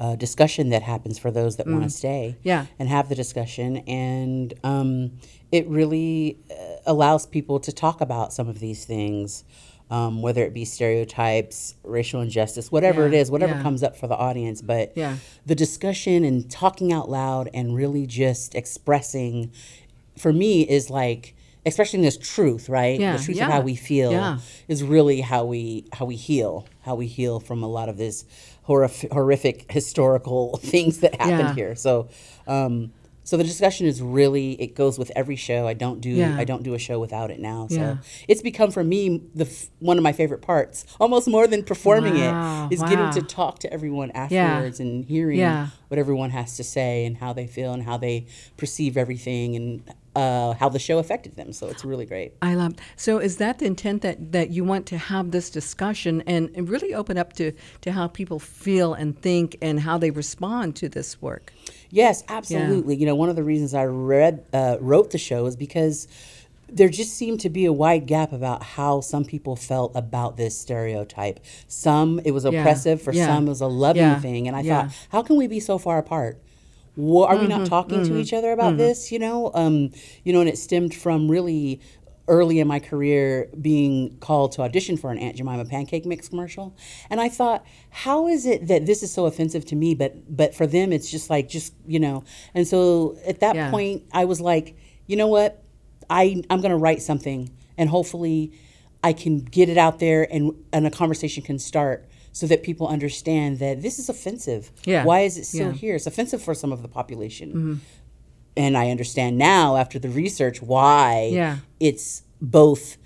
uh 0.00 0.16
discussion 0.16 0.70
that 0.70 0.82
happens 0.82 1.18
for 1.18 1.30
those 1.30 1.56
that 1.56 1.66
want 1.66 1.84
to 1.84 1.90
stay. 1.90 2.34
Mm. 2.36 2.40
Yeah. 2.42 2.66
And 2.78 2.88
have 2.88 3.08
the 3.08 3.14
discussion, 3.14 3.76
and 3.86 4.52
um, 4.64 5.12
it 5.52 5.68
really 5.68 6.38
uh, 6.50 6.54
allows 6.86 7.26
people 7.26 7.60
to 7.60 7.72
talk 7.72 8.00
about 8.00 8.32
some 8.32 8.48
of 8.48 8.58
these 8.58 8.84
things, 8.84 9.44
um, 9.92 10.22
whether 10.22 10.42
it 10.42 10.54
be 10.54 10.64
stereotypes, 10.64 11.74
racial 11.84 12.20
injustice, 12.22 12.72
whatever 12.72 13.06
it 13.06 13.12
Yeah, 13.12 13.20
is, 13.20 13.30
whatever 13.30 13.54
yeah. 13.56 13.62
comes 13.62 13.82
up 13.82 13.94
for 13.94 14.06
the 14.06 14.16
audience. 14.16 14.62
But 14.62 14.92
Yeah. 14.96 15.16
the 15.44 15.54
discussion 15.54 16.24
and 16.24 16.50
talking 16.50 16.92
out 16.92 17.10
loud 17.10 17.50
and 17.52 17.76
really 17.76 18.06
just 18.06 18.54
expressing, 18.54 19.52
for 20.16 20.32
me, 20.32 20.62
is 20.62 20.90
like. 20.90 21.34
Expressing 21.64 22.02
this 22.02 22.16
truth, 22.18 22.68
right? 22.68 22.98
Yeah, 22.98 23.16
The 23.16 23.22
truth 23.22 23.40
of 23.40 23.46
how 23.46 23.60
we 23.60 23.76
feel 23.76 24.10
is 24.66 24.82
really 24.82 25.20
how 25.20 25.44
we 25.44 25.84
how 25.92 26.04
we 26.06 26.16
heal, 26.16 26.66
how 26.80 26.96
we 26.96 27.06
heal 27.06 27.38
from 27.38 27.62
a 27.62 27.68
lot 27.68 27.88
of 27.88 27.96
this 27.98 28.24
horrific, 28.64 29.12
horrific 29.12 29.70
historical 29.70 30.56
things 30.72 30.98
that 31.02 31.20
happened 31.20 31.54
here. 31.54 31.76
So, 31.76 32.08
um, 32.48 32.90
so 33.24 33.36
the 33.36 33.44
discussion 33.44 33.86
is 33.86 34.02
really 34.02 34.52
it 34.60 34.74
goes 34.74 34.98
with 34.98 35.12
every 35.14 35.36
show. 35.36 35.66
I 35.66 35.74
don't 35.74 36.00
do 36.00 36.10
Yeah. 36.10 36.36
I 36.36 36.44
don't 36.44 36.62
do 36.62 36.74
a 36.74 36.78
show 36.78 36.98
without 36.98 37.30
it 37.30 37.38
now. 37.40 37.68
So 37.68 37.76
Yeah. 37.76 37.96
it's 38.28 38.42
become 38.42 38.70
for 38.70 38.82
me 38.84 39.22
the 39.34 39.44
f- 39.46 39.68
one 39.78 39.96
of 39.98 40.02
my 40.02 40.12
favorite 40.12 40.42
parts, 40.42 40.84
almost 41.00 41.28
more 41.28 41.46
than 41.46 41.62
performing 41.62 42.14
Wow, 42.14 42.68
it, 42.70 42.74
is 42.74 42.80
wow. 42.80 42.88
getting 42.88 43.10
to 43.12 43.22
talk 43.22 43.58
to 43.60 43.72
everyone 43.72 44.10
afterwards 44.12 44.80
and 44.80 45.04
hearing 45.04 45.38
Yeah. 45.38 45.68
what 45.88 45.98
everyone 45.98 46.30
has 46.30 46.56
to 46.56 46.64
say 46.64 47.04
and 47.04 47.18
how 47.18 47.32
they 47.32 47.46
feel 47.46 47.72
and 47.72 47.82
how 47.84 47.96
they 47.96 48.26
perceive 48.56 48.96
everything 48.96 49.56
and 49.56 49.82
uh, 50.14 50.52
how 50.54 50.68
the 50.68 50.78
show 50.78 50.98
affected 50.98 51.36
them. 51.36 51.54
So 51.54 51.68
it's 51.68 51.86
really 51.86 52.04
great. 52.04 52.34
I 52.42 52.54
love. 52.54 52.74
So, 52.96 53.16
is 53.16 53.38
that 53.38 53.60
the 53.60 53.64
intent 53.64 54.02
that, 54.02 54.32
that 54.32 54.50
you 54.50 54.62
want 54.62 54.84
to 54.88 54.98
have 54.98 55.30
this 55.30 55.48
discussion 55.48 56.22
and, 56.26 56.50
and 56.54 56.68
really 56.68 56.92
open 56.92 57.16
up 57.16 57.32
to, 57.34 57.52
to 57.80 57.92
how 57.92 58.08
people 58.08 58.38
feel 58.38 58.92
and 58.92 59.18
think 59.22 59.56
and 59.62 59.80
how 59.80 59.96
they 59.96 60.10
respond 60.10 60.76
to 60.76 60.90
this 60.90 61.22
work? 61.22 61.54
Yes, 61.92 62.24
absolutely. 62.28 62.96
You 62.96 63.04
know, 63.06 63.14
one 63.14 63.28
of 63.28 63.36
the 63.36 63.44
reasons 63.44 63.74
I 63.74 63.84
read 63.84 64.46
uh, 64.52 64.78
wrote 64.80 65.10
the 65.10 65.18
show 65.18 65.44
is 65.46 65.56
because 65.56 66.08
there 66.68 66.88
just 66.88 67.14
seemed 67.14 67.40
to 67.40 67.50
be 67.50 67.66
a 67.66 67.72
wide 67.72 68.06
gap 68.06 68.32
about 68.32 68.62
how 68.62 69.02
some 69.02 69.26
people 69.26 69.56
felt 69.56 69.92
about 69.94 70.38
this 70.38 70.58
stereotype. 70.58 71.40
Some 71.68 72.18
it 72.24 72.30
was 72.32 72.46
Yeah, 72.46 72.60
oppressive, 72.60 73.02
for 73.02 73.12
yeah, 73.12 73.26
some 73.26 73.46
it 73.46 73.50
was 73.50 73.60
a 73.60 73.66
loving 73.66 74.16
yeah, 74.16 74.16
thing, 74.16 74.48
and 74.48 74.56
I 74.56 74.62
yeah. 74.62 74.68
thought, 74.84 74.90
how 75.10 75.22
can 75.22 75.36
we 75.36 75.46
be 75.46 75.60
so 75.60 75.76
far 75.76 75.98
apart? 75.98 76.38
Wha- 76.96 77.26
are 77.26 77.36
we 77.36 77.46
Mm-hmm, 77.46 77.48
not 77.48 77.66
talking 77.66 78.02
to 78.04 78.16
each 78.16 78.32
other 78.32 78.52
about 78.52 78.78
this? 78.78 79.12
You 79.12 79.18
know, 79.18 79.50
um, 79.54 79.90
you 80.24 80.32
know, 80.32 80.40
and 80.40 80.48
it 80.48 80.58
stemmed 80.58 80.94
from 80.94 81.30
really 81.30 81.80
early 82.28 82.60
in 82.60 82.68
my 82.68 82.78
career 82.78 83.48
being 83.60 84.16
called 84.18 84.52
to 84.52 84.62
audition 84.62 84.96
for 84.96 85.10
an 85.10 85.18
Aunt 85.18 85.36
Jemima 85.36 85.64
pancake 85.64 86.06
mix 86.06 86.28
commercial, 86.28 86.74
and 87.10 87.20
I 87.20 87.28
thought, 87.28 87.64
how 87.90 88.28
is 88.28 88.46
it 88.46 88.68
that 88.68 88.86
this 88.86 89.02
is 89.02 89.12
so 89.12 89.26
offensive 89.26 89.64
to 89.66 89.76
me, 89.76 89.94
but 89.94 90.34
but 90.34 90.54
for 90.54 90.66
them 90.66 90.92
it's 90.92 91.10
just 91.10 91.30
like 91.30 91.48
just 91.48 91.74
you 91.86 91.98
know, 92.00 92.24
and 92.54 92.66
so 92.66 93.16
at 93.26 93.40
that 93.40 93.56
Yeah. 93.56 93.70
point 93.70 94.04
I 94.12 94.24
was 94.24 94.40
like, 94.40 94.76
you 95.06 95.16
know 95.16 95.26
what, 95.28 95.62
I 96.08 96.42
I'm 96.48 96.60
gonna 96.60 96.78
write 96.78 97.02
something, 97.02 97.50
and 97.76 97.88
hopefully 97.90 98.52
I 99.04 99.12
can 99.12 99.38
get 99.40 99.68
it 99.68 99.76
out 99.76 99.98
there, 99.98 100.26
and 100.32 100.52
and 100.72 100.86
a 100.86 100.90
conversation 100.90 101.42
can 101.42 101.58
start. 101.58 102.06
So 102.34 102.46
that 102.46 102.62
people 102.62 102.88
understand 102.88 103.58
that 103.58 103.82
this 103.82 103.98
is 103.98 104.08
offensive. 104.08 104.72
Yeah. 104.86 105.04
Why 105.04 105.20
is 105.20 105.36
it 105.36 105.44
still 105.44 105.66
Yeah. 105.66 105.72
here? 105.74 105.96
It's 105.96 106.06
offensive 106.06 106.40
for 106.40 106.54
some 106.54 106.72
of 106.72 106.80
the 106.80 106.88
population 106.88 107.48
Mm-hmm. 107.50 107.74
And 108.56 108.76
I 108.76 108.90
understand 108.90 109.38
now 109.38 109.76
after 109.76 109.98
the 109.98 110.08
research 110.08 110.60
why 110.62 111.30
Yeah. 111.32 111.58
it's 111.80 112.22
both 112.40 112.96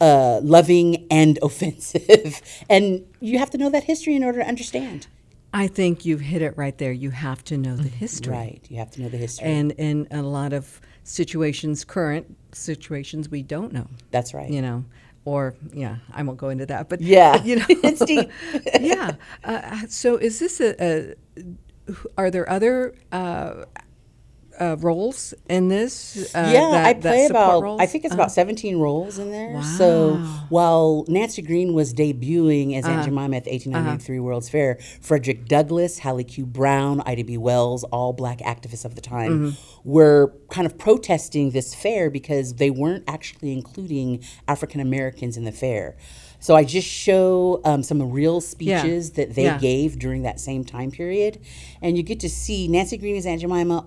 uh, 0.00 0.40
loving 0.42 1.06
and 1.10 1.38
offensive. 1.42 2.40
and 2.68 3.04
you 3.20 3.38
have 3.38 3.50
to 3.50 3.58
know 3.58 3.70
that 3.70 3.84
history 3.84 4.14
in 4.14 4.24
order 4.24 4.40
to 4.40 4.46
understand. 4.48 5.06
I 5.52 5.66
think 5.66 6.04
you've 6.04 6.20
hit 6.20 6.42
it 6.42 6.56
right 6.56 6.76
there. 6.78 6.92
You 6.92 7.10
have 7.10 7.42
to 7.44 7.56
know 7.58 7.74
the 7.76 7.88
history. 7.88 8.32
Right. 8.32 8.64
You 8.70 8.76
have 8.78 8.90
to 8.92 9.02
know 9.02 9.08
the 9.08 9.16
history. 9.16 9.46
And 9.48 9.72
in 9.72 10.06
a 10.12 10.22
lot 10.22 10.52
of 10.52 10.80
situations, 11.02 11.84
current 11.84 12.36
situations, 12.52 13.28
we 13.28 13.42
don't 13.42 13.72
know. 13.72 13.88
That's 14.12 14.32
right. 14.32 14.48
You 14.48 14.62
know, 14.62 14.84
or 15.24 15.54
yeah, 15.74 15.96
I 16.14 16.22
won't 16.22 16.38
go 16.38 16.50
into 16.50 16.66
that. 16.66 16.88
But 16.88 17.00
Yeah. 17.00 17.32
but, 17.38 17.44
you 17.48 17.56
know, 17.56 17.64
It's 17.68 18.04
deep. 18.04 18.30
yeah. 18.80 19.16
Uh, 19.42 19.86
so 19.88 20.16
is 20.16 20.38
this 20.38 20.60
a, 20.60 20.76
a? 20.80 21.14
Are 22.16 22.30
there 22.30 22.48
other 22.48 22.94
uh, 23.10 23.64
uh, 24.60 24.76
roles 24.78 25.32
in 25.48 25.68
this? 25.68 26.32
Uh, 26.34 26.50
yeah, 26.52 26.70
that- 26.72 26.86
I 26.86 26.94
play 26.94 27.26
about. 27.26 27.62
roles? 27.62 27.80
I 27.80 27.86
think 27.86 28.04
it's 28.04 28.12
Uh-huh. 28.12 28.22
about 28.22 28.32
seventeen 28.32 28.78
roles 28.78 29.18
in 29.18 29.30
there. 29.30 29.54
Wow. 29.54 29.62
So 29.62 30.14
while 30.50 31.04
Nancy 31.08 31.42
Green 31.42 31.72
was 31.74 31.94
debuting 31.94 32.76
as 32.76 32.84
Uh-huh. 32.84 32.94
Aunt 32.94 33.04
Jemima 33.06 33.36
at 33.36 33.44
the 33.44 33.50
1893 33.52 34.20
World's 34.20 34.48
Fair, 34.48 34.78
Frederick 35.00 35.48
Douglass, 35.48 35.98
Hallie 36.00 36.24
Q. 36.24 36.44
Brown, 36.46 37.02
Ida 37.06 37.24
B. 37.24 37.38
Wells, 37.38 37.84
all 37.84 38.12
black 38.12 38.38
activists 38.40 38.84
of 38.84 38.94
the 38.94 39.00
time, 39.00 39.30
Mm-hmm. 39.52 39.90
were 39.90 40.32
kind 40.50 40.66
of 40.66 40.76
protesting 40.78 41.50
this 41.52 41.74
fair 41.74 42.10
because 42.10 42.54
they 42.54 42.70
weren't 42.70 43.04
actually 43.08 43.52
including 43.52 44.22
African 44.46 44.80
Americans 44.80 45.36
in 45.36 45.44
the 45.44 45.52
fair. 45.52 45.96
So 46.42 46.56
I 46.56 46.64
just 46.64 46.88
show 46.88 47.60
um, 47.64 47.82
some 47.82 48.00
real 48.10 48.40
speeches 48.40 49.10
that 49.12 49.34
they 49.34 49.44
Yeah. 49.44 49.58
gave 49.58 49.98
during 49.98 50.22
that 50.22 50.40
same 50.40 50.64
time 50.64 50.90
period, 50.90 51.38
and 51.82 51.96
you 51.98 52.02
get 52.02 52.18
to 52.20 52.30
see 52.30 52.66
Nancy 52.66 52.96
Green 52.96 53.14
as 53.16 53.26
Aunt 53.26 53.40
Jemima 53.42 53.86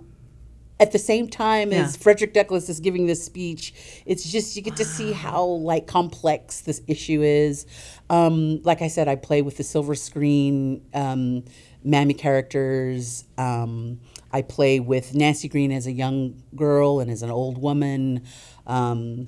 at 0.80 0.92
the 0.92 1.00
same 1.00 1.28
time 1.28 1.72
Yeah. 1.72 1.84
as 1.84 1.96
Frederick 1.96 2.34
Douglass 2.34 2.68
is 2.70 2.80
giving 2.80 3.06
this 3.06 3.24
speech, 3.24 3.74
it's 4.06 4.30
just 4.30 4.56
you 4.56 4.62
get 4.62 4.76
to 4.78 4.86
see 4.86 5.12
how 5.12 5.44
like 5.46 5.88
complex 5.88 6.62
this 6.62 6.82
issue 6.88 7.22
is. 7.22 7.66
Um, 8.10 8.62
like 8.64 8.82
I 8.82 8.88
said, 8.88 9.08
I 9.08 9.16
play 9.16 9.42
with 9.42 9.58
the 9.58 9.64
silver 9.64 9.96
screen 9.96 10.82
um, 10.94 11.46
mammy 11.84 12.14
characters. 12.14 13.24
Um, 13.38 14.00
I 14.32 14.42
play 14.42 14.80
with 14.80 15.14
Nancy 15.14 15.48
Green 15.48 15.72
as 15.72 15.86
a 15.88 15.92
young 15.92 16.42
girl 16.56 17.00
and 17.00 17.10
as 17.12 17.22
an 17.22 17.30
old 17.32 17.60
woman. 17.62 18.24
Um, 18.66 19.28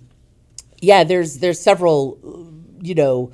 yeah, 0.81 1.03
there's 1.03 1.37
there's 1.39 1.59
several, 1.59 2.17
you 2.81 2.95
know, 2.95 3.31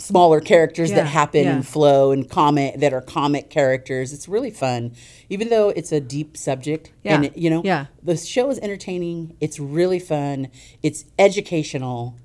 smaller 0.00 0.40
characters 0.40 0.90
Yeah, 0.90 0.96
that 0.96 1.06
happen 1.06 1.44
yeah. 1.44 1.54
and 1.56 1.66
flow 1.66 2.10
and 2.10 2.28
comic 2.28 2.80
that 2.80 2.92
are 2.92 3.00
comic 3.02 3.50
characters. 3.50 4.12
It's 4.12 4.26
really 4.28 4.50
fun, 4.50 4.92
even 5.28 5.48
though 5.50 5.68
it's 5.68 5.92
a 5.92 6.00
deep 6.00 6.36
subject. 6.36 6.92
And 7.04 7.24
Yeah, 7.24 7.30
it, 7.30 7.36
you 7.36 7.50
know, 7.50 7.62
yeah. 7.64 7.86
the 8.02 8.16
show 8.16 8.50
is 8.50 8.58
entertaining. 8.58 9.36
It's 9.40 9.58
really 9.60 9.98
fun. 9.98 10.48
It's 10.82 11.04
educational. 11.18 12.16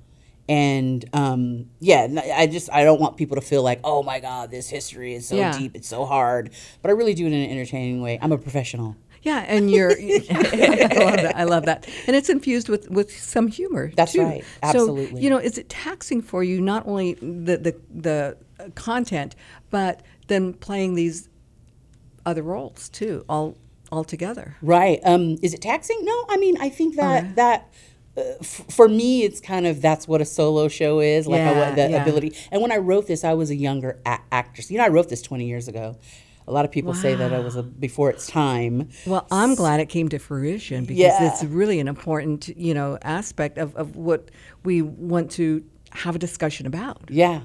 And 0.48 1.04
um, 1.12 1.70
yeah, 1.80 2.06
I 2.36 2.46
just 2.46 2.70
I 2.72 2.84
don't 2.84 3.00
want 3.00 3.16
people 3.16 3.34
to 3.34 3.40
feel 3.42 3.64
like, 3.64 3.80
oh 3.82 4.04
my 4.04 4.20
God, 4.20 4.50
this 4.52 4.68
history 4.68 5.14
is 5.14 5.26
so 5.26 5.34
Yeah. 5.36 5.58
deep, 5.58 5.74
it's 5.74 5.88
so 5.88 6.04
hard. 6.04 6.50
But 6.82 6.90
I 6.90 6.92
really 6.92 7.14
do 7.14 7.24
it 7.26 7.32
in 7.32 7.34
an 7.34 7.50
entertaining 7.50 8.00
way. 8.00 8.18
I'm 8.22 8.30
a 8.32 8.38
professional. 8.38 8.96
Yeah, 9.26 9.44
and 9.46 9.70
you're. 9.70 9.90
I 10.30 10.98
love 11.04 11.16
that. 11.16 11.32
I 11.36 11.44
love 11.44 11.64
that, 11.66 11.88
and 12.06 12.14
it's 12.14 12.28
infused 12.28 12.68
with 12.68 12.88
with 12.90 13.10
some 13.10 13.48
humor. 13.48 13.90
That's 13.96 14.12
too. 14.12 14.22
right. 14.22 14.42
So 14.62 14.68
Absolutely. 14.68 15.20
you 15.22 15.30
know, 15.30 15.38
is 15.38 15.58
it 15.58 15.68
taxing 15.68 16.22
for 16.22 16.44
you 16.44 16.60
not 16.60 16.86
only 16.86 17.14
the 17.14 17.56
the 17.56 17.76
the 17.92 18.36
uh, 18.60 18.68
content, 18.76 19.34
but 19.70 20.02
then 20.28 20.52
playing 20.54 20.94
these 20.94 21.28
other 22.24 22.42
roles 22.42 22.88
too, 22.88 23.24
all 23.28 23.56
all 23.92 24.04
together. 24.04 24.56
Right. 24.62 25.00
Um, 25.04 25.38
is 25.42 25.54
it 25.54 25.60
taxing? 25.62 25.98
No. 26.02 26.24
I 26.28 26.36
mean, 26.36 26.56
I 26.60 26.68
think 26.68 26.96
that 26.96 27.34
that 27.36 27.72
uh, 28.16 28.22
f- 28.40 28.64
for 28.70 28.88
me, 28.88 29.24
it's 29.24 29.40
kind 29.40 29.66
of 29.66 29.82
that's 29.82 30.06
what 30.08 30.20
a 30.20 30.24
solo 30.24 30.68
show 30.68 31.00
is, 31.00 31.26
like 31.26 31.38
Yeah, 31.38 31.68
I, 31.70 31.74
the 31.74 31.90
yeah. 31.90 32.02
ability. 32.02 32.36
And 32.52 32.62
when 32.62 32.72
I 32.72 32.76
wrote 32.78 33.06
this, 33.08 33.24
I 33.24 33.34
was 33.34 33.50
a 33.50 33.56
younger 33.56 33.98
a- 34.06 34.20
actress. 34.32 34.70
You 34.70 34.78
know, 34.78 34.84
I 34.84 34.88
wrote 34.88 35.08
this 35.08 35.22
20 35.22 35.46
years 35.46 35.68
ago. 35.68 35.96
A 36.48 36.52
lot 36.52 36.64
of 36.64 36.70
people 36.70 36.94
say 36.94 37.14
that 37.14 37.32
it 37.32 37.42
was 37.42 37.56
a, 37.56 37.62
before 37.62 38.08
its 38.10 38.26
time. 38.26 38.88
Well, 39.04 39.26
I'm 39.32 39.54
glad 39.56 39.80
it 39.80 39.86
came 39.88 40.08
to 40.10 40.18
fruition 40.18 40.84
because 40.84 41.00
Yeah. 41.00 41.32
it's 41.32 41.42
really 41.44 41.80
an 41.80 41.88
important, 41.88 42.48
you 42.56 42.72
know, 42.72 42.98
aspect 43.02 43.58
of, 43.58 43.74
of 43.74 43.96
what 43.96 44.30
we 44.64 44.80
want 44.82 45.32
to 45.32 45.64
have 45.90 46.14
a 46.14 46.18
discussion 46.18 46.66
about. 46.66 47.02
Yeah. 47.08 47.40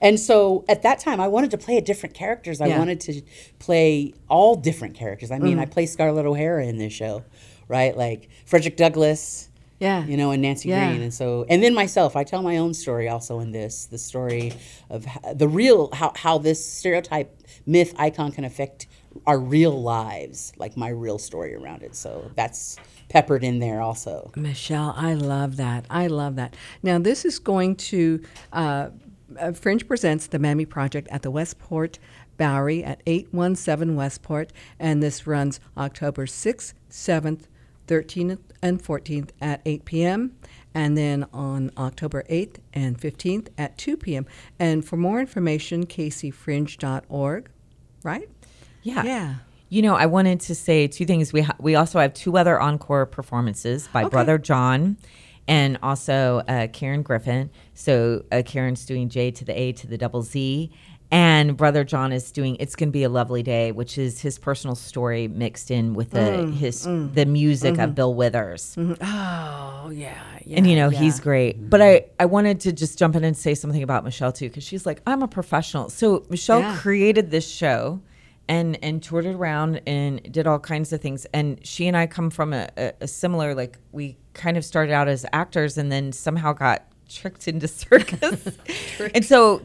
And 0.00 0.18
so 0.18 0.64
at 0.68 0.82
that 0.82 0.98
time, 1.00 1.20
I 1.20 1.28
wanted 1.28 1.50
to 1.50 1.58
play 1.58 1.78
different 1.80 2.14
characters. 2.14 2.60
I 2.62 2.68
Yeah. 2.68 2.78
wanted 2.78 3.00
to 3.00 3.20
play 3.58 4.14
all 4.28 4.54
different 4.54 4.94
characters. 4.94 5.30
I 5.30 5.38
Mm. 5.38 5.42
mean, 5.42 5.58
I 5.58 5.66
play 5.66 5.84
Scarlett 5.86 6.24
O'Hara 6.24 6.64
in 6.66 6.78
this 6.78 6.92
show, 6.94 7.24
right? 7.68 7.94
Like 7.96 8.28
Frederick 8.46 8.76
Douglass. 8.76 9.48
Yeah. 9.78 10.04
You 10.04 10.16
know, 10.16 10.30
and 10.30 10.40
Nancy 10.42 10.68
Yeah. 10.70 10.88
Green. 10.90 11.02
And 11.02 11.12
so, 11.12 11.44
and 11.48 11.62
then 11.62 11.74
myself, 11.74 12.16
I 12.16 12.24
tell 12.24 12.42
my 12.42 12.56
own 12.56 12.72
story 12.74 13.08
also 13.08 13.40
in 13.40 13.52
this 13.52 13.86
the 13.86 13.98
story 13.98 14.52
of 14.90 15.06
h- 15.06 15.36
the 15.36 15.48
real, 15.48 15.90
how, 15.92 16.12
how 16.16 16.38
this 16.38 16.64
stereotype, 16.64 17.42
myth, 17.66 17.94
icon 17.98 18.32
can 18.32 18.44
affect 18.44 18.86
our 19.26 19.38
real 19.38 19.82
lives, 19.82 20.52
like 20.56 20.76
my 20.76 20.88
real 20.88 21.18
story 21.18 21.54
around 21.54 21.82
it. 21.82 21.94
So 21.94 22.30
that's 22.36 22.76
peppered 23.08 23.44
in 23.44 23.58
there 23.58 23.80
also. 23.82 24.30
Michelle, 24.36 24.94
I 24.96 25.14
love 25.14 25.56
that. 25.58 25.86
I 25.90 26.06
love 26.06 26.36
that. 26.36 26.54
Now, 26.82 26.98
this 26.98 27.24
is 27.24 27.38
going 27.38 27.76
to 27.76 28.22
uh, 28.52 28.88
uh, 29.38 29.52
Fringe 29.52 29.86
presents 29.86 30.26
the 30.26 30.38
Mammy 30.38 30.64
Project 30.66 31.08
at 31.10 31.22
the 31.22 31.30
Westport 31.30 31.98
Bowery 32.36 32.84
at 32.84 33.00
817 33.06 33.96
Westport, 33.96 34.52
and 34.78 35.02
this 35.02 35.26
runs 35.26 35.60
October 35.76 36.26
6th, 36.26 36.74
7th, 36.90 37.44
13th, 37.86 38.38
and 38.62 38.82
14th 38.82 39.30
at 39.40 39.60
8 39.64 39.84
p.m., 39.84 40.36
and 40.74 40.96
then 40.96 41.26
on 41.32 41.70
October 41.78 42.22
8th 42.28 42.56
and 42.74 43.00
15th 43.00 43.48
at 43.56 43.78
2 43.78 43.96
p.m. 43.96 44.26
And 44.58 44.84
for 44.84 44.96
more 44.96 45.20
information, 45.20 45.86
kcfringe.org, 45.86 47.50
right? 48.02 48.28
Yeah. 48.82 49.02
Yeah. 49.02 49.34
You 49.68 49.82
know, 49.82 49.96
I 49.96 50.06
wanted 50.06 50.40
to 50.40 50.54
say 50.54 50.86
two 50.86 51.06
things. 51.06 51.32
We 51.32 51.42
ha- 51.42 51.56
we 51.58 51.74
also 51.74 51.98
have 51.98 52.14
two 52.14 52.36
other 52.36 52.60
encore 52.60 53.06
performances 53.06 53.88
by 53.92 54.04
Brother 54.04 54.38
John 54.38 54.96
and 55.48 55.78
also 55.82 56.42
uh, 56.46 56.68
Karen 56.68 57.02
Griffin. 57.02 57.50
So 57.74 58.24
uh, 58.30 58.42
Karen's 58.44 58.84
doing 58.84 59.08
J 59.08 59.30
to 59.32 59.44
the 59.44 59.58
A 59.58 59.72
to 59.72 59.86
the 59.86 59.98
double 59.98 60.22
Z. 60.22 60.70
And 61.10 61.56
Brother 61.56 61.84
John 61.84 62.12
is 62.12 62.32
doing 62.32 62.56
"It's 62.58 62.74
Gonna 62.74 62.90
Be 62.90 63.04
a 63.04 63.08
Lovely 63.08 63.42
Day," 63.42 63.72
which 63.72 63.96
is 63.96 64.20
his 64.20 64.38
personal 64.38 64.74
story 64.74 65.28
mixed 65.28 65.70
in 65.70 65.94
with 65.94 66.10
the 66.10 66.18
mm, 66.18 66.52
his 66.54 66.86
mm, 66.86 67.14
the 67.14 67.26
music 67.26 67.74
of 67.74 67.78
mm-hmm. 67.78 67.92
Bill 67.92 68.14
Withers. 68.14 68.74
Mm-hmm. 68.76 68.94
Oh, 69.02 69.90
yeah. 69.90 70.14
yeah 70.44 70.58
and 70.58 70.68
you 70.68 70.76
know 70.76 70.88
yeah. 70.88 70.98
he's 70.98 71.20
great 71.20 71.70
but 71.70 71.80
i 71.80 72.04
i 72.18 72.24
wanted 72.24 72.58
to 72.60 72.72
just 72.72 72.98
jump 72.98 73.14
in 73.14 73.22
and 73.24 73.36
say 73.36 73.54
something 73.54 73.82
about 73.82 74.02
michelle 74.04 74.32
too 74.32 74.48
because 74.48 74.64
she's 74.64 74.84
like 74.84 75.00
i'm 75.06 75.22
a 75.22 75.28
professional 75.28 75.88
so 75.88 76.24
michelle 76.28 76.60
Yeah. 76.60 76.76
created 76.76 77.30
this 77.30 77.48
show 77.48 78.00
and 78.48 78.78
and 78.82 79.02
toured 79.02 79.26
it 79.26 79.34
around 79.34 79.80
and 79.86 80.20
did 80.32 80.46
all 80.46 80.58
kinds 80.58 80.92
of 80.92 81.00
things 81.00 81.24
and 81.32 81.64
she 81.64 81.86
and 81.86 81.96
i 81.96 82.06
come 82.06 82.30
from 82.30 82.52
a, 82.52 82.68
a, 82.76 82.92
a 83.02 83.08
similar 83.08 83.54
like 83.54 83.78
we 83.92 84.16
kind 84.34 84.56
of 84.56 84.64
started 84.64 84.92
out 84.92 85.08
as 85.08 85.24
actors 85.32 85.78
and 85.78 85.90
then 85.90 86.12
somehow 86.12 86.52
got 86.52 86.86
tricked 87.08 87.46
into 87.48 87.68
circus 87.84 88.58
and 89.14 89.24
so 89.24 89.60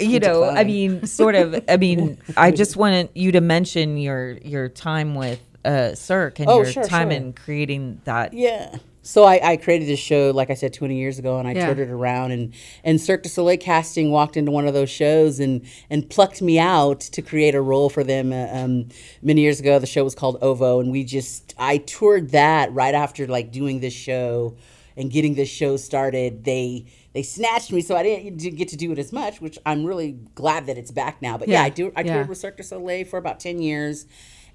you 0.00 0.18
know 0.20 0.44
i 0.44 0.64
mean 0.64 1.06
sort 1.06 1.34
of 1.34 1.62
i 1.68 1.76
mean 1.76 2.18
i 2.36 2.50
just 2.50 2.76
wanted 2.76 3.08
you 3.14 3.32
to 3.32 3.40
mention 3.40 3.96
your 3.96 4.32
your 4.38 4.68
time 4.68 5.14
with 5.14 5.40
uh 5.64 5.94
cirque 5.94 6.40
and 6.40 6.48
Oh, 6.48 6.56
your 6.62 6.66
sure, 6.72 6.84
time 6.84 7.10
sure. 7.10 7.16
in 7.18 7.32
creating 7.32 8.00
that 8.04 8.32
Yeah. 8.34 8.76
So 9.02 9.24
I, 9.24 9.40
I 9.52 9.56
created 9.56 9.88
this 9.88 9.98
show, 9.98 10.30
like 10.30 10.50
I 10.50 10.54
said, 10.54 10.74
20 10.74 10.94
years 10.94 11.18
ago, 11.18 11.38
and 11.38 11.48
I 11.48 11.52
Yeah. 11.52 11.64
toured 11.64 11.78
it 11.78 11.88
around. 11.88 12.32
And, 12.32 12.52
and 12.84 13.00
Cirque 13.00 13.22
du 13.22 13.30
Soleil 13.30 13.56
casting 13.56 14.10
walked 14.10 14.36
into 14.36 14.52
one 14.52 14.66
of 14.68 14.74
those 14.74 14.90
shows 14.90 15.40
and, 15.40 15.62
and 15.88 16.08
plucked 16.10 16.42
me 16.42 16.58
out 16.58 17.00
to 17.00 17.22
create 17.22 17.54
a 17.54 17.62
role 17.62 17.88
for 17.88 18.04
them. 18.04 18.30
Uh, 18.30 18.46
um, 18.52 18.88
many 19.22 19.40
years 19.40 19.58
ago, 19.58 19.78
the 19.78 19.86
show 19.86 20.04
was 20.04 20.14
called 20.14 20.36
OVO, 20.42 20.80
and 20.80 20.92
we 20.92 21.02
just, 21.02 21.54
I 21.58 21.78
toured 21.78 22.32
that 22.32 22.74
right 22.74 22.94
after 22.94 23.26
like 23.26 23.50
doing 23.50 23.80
this 23.80 23.94
show 23.94 24.54
and 24.96 25.10
getting 25.10 25.34
this 25.34 25.48
show 25.48 25.76
started. 25.76 26.44
They, 26.44 26.86
they 27.12 27.22
snatched 27.22 27.72
me, 27.72 27.80
so 27.80 27.96
I 27.96 28.02
didn't 28.02 28.56
get 28.56 28.68
to 28.68 28.76
do 28.76 28.92
it 28.92 28.98
as 28.98 29.12
much, 29.12 29.40
which 29.40 29.58
I'm 29.66 29.84
really 29.84 30.18
glad 30.34 30.66
that 30.66 30.78
it's 30.78 30.90
back 30.90 31.20
now. 31.22 31.38
But 31.38 31.48
yeah, 31.48 31.60
Yeah, 31.60 31.64
I 31.64 31.68
do. 31.70 31.92
I 31.96 32.00
yeah. 32.02 32.14
toured 32.14 32.28
with 32.28 32.38
Cirque 32.38 32.56
du 32.56 32.62
Soleil 32.62 33.04
for 33.04 33.18
about 33.18 33.40
10 33.40 33.60
years 33.60 34.06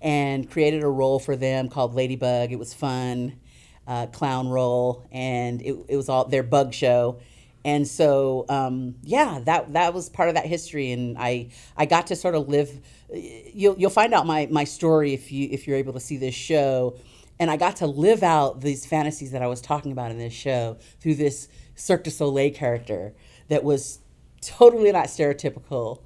and 0.01 0.49
created 0.49 0.83
a 0.83 0.87
role 0.87 1.19
for 1.19 1.35
them 1.35 1.69
called 1.69 1.95
Ladybug. 1.95 2.51
It 2.51 2.59
was 2.59 2.73
fun, 2.73 3.39
uh, 3.87 4.07
clown 4.07 4.49
role, 4.49 5.05
and 5.11 5.61
it, 5.61 5.75
it 5.87 5.95
was 5.95 6.09
all 6.09 6.25
their 6.25 6.43
bug 6.43 6.73
show. 6.73 7.19
And 7.63 7.87
so, 7.87 8.45
um, 8.47 8.95
yeah, 9.01 9.39
that 9.45 9.73
that 9.73 9.95
was 9.95 10.07
part 10.07 10.29
of 10.29 10.35
that 10.35 10.45
history, 10.45 10.91
and 10.91 11.17
I 11.17 11.49
I 11.75 11.87
got 11.87 12.07
to 12.07 12.15
sort 12.15 12.35
of 12.35 12.47
live. 12.47 12.69
You'll 13.11 13.75
you'll 13.79 13.89
find 13.89 14.13
out 14.13 14.27
my 14.27 14.47
my 14.51 14.65
story 14.65 15.15
if 15.15 15.31
you 15.31 15.49
if 15.51 15.65
you're 15.65 15.77
able 15.77 15.93
to 15.93 15.99
see 15.99 16.17
this 16.17 16.35
show, 16.35 16.95
and 17.39 17.51
I 17.51 17.57
got 17.57 17.77
to 17.77 17.87
live 17.87 18.23
out 18.23 18.61
these 18.61 18.85
fantasies 18.85 19.31
that 19.31 19.41
I 19.41 19.47
was 19.47 19.61
talking 19.61 19.91
about 19.91 20.11
in 20.11 20.17
this 20.17 20.33
show 20.33 20.77
through 20.99 21.15
this 21.15 21.47
Cirque 21.75 22.03
du 22.03 22.11
Soleil 22.11 22.53
character 22.53 23.13
that 23.49 23.63
was 23.63 23.99
totally 24.41 24.91
not 24.91 25.05
stereotypical 25.05 26.01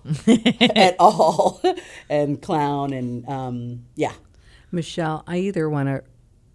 at 0.76 0.96
all, 1.00 1.62
and 2.10 2.42
clown, 2.42 2.94
and 2.94 3.28
um, 3.28 3.86
yeah, 3.96 4.14
Michelle, 4.72 5.24
I 5.28 5.38
either 5.38 5.70
want 5.70 5.88
to 5.90 6.04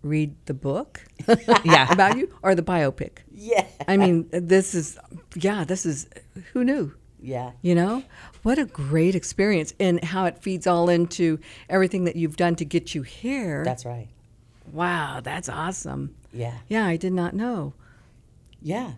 read 0.02 0.36
the 0.44 0.52
book 0.52 1.02
yeah 1.64 1.90
about 1.90 2.18
you 2.18 2.28
or 2.42 2.54
the 2.54 2.62
biopic. 2.62 3.18
yeah, 3.30 3.66
I 3.88 3.96
mean, 3.96 4.28
this 4.30 4.74
is, 4.74 4.98
yeah, 5.34 5.64
this 5.64 5.86
is, 5.86 6.08
who 6.52 6.64
knew? 6.64 6.94
yeah. 7.24 7.52
You 7.62 7.74
know, 7.74 8.02
what 8.42 8.58
a 8.58 8.66
great 8.66 9.14
experience 9.14 9.72
and 9.80 10.02
how 10.04 10.26
it 10.26 10.38
feeds 10.42 10.66
all 10.66 10.88
into 10.88 11.38
everything 11.68 12.04
that 12.04 12.16
you've 12.16 12.36
done 12.36 12.54
to 12.56 12.64
get 12.64 12.94
you 12.94 13.02
here. 13.02 13.64
That's 13.64 13.84
right. 13.86 14.08
Wow, 14.74 15.20
that's 15.22 15.48
awesome. 15.48 16.14
Yeah, 16.32 16.58
Yeah, 16.68 16.84
I 16.86 16.96
did 16.96 17.12
not 17.12 17.32
know. 17.34 17.72
yeah. 18.60 18.92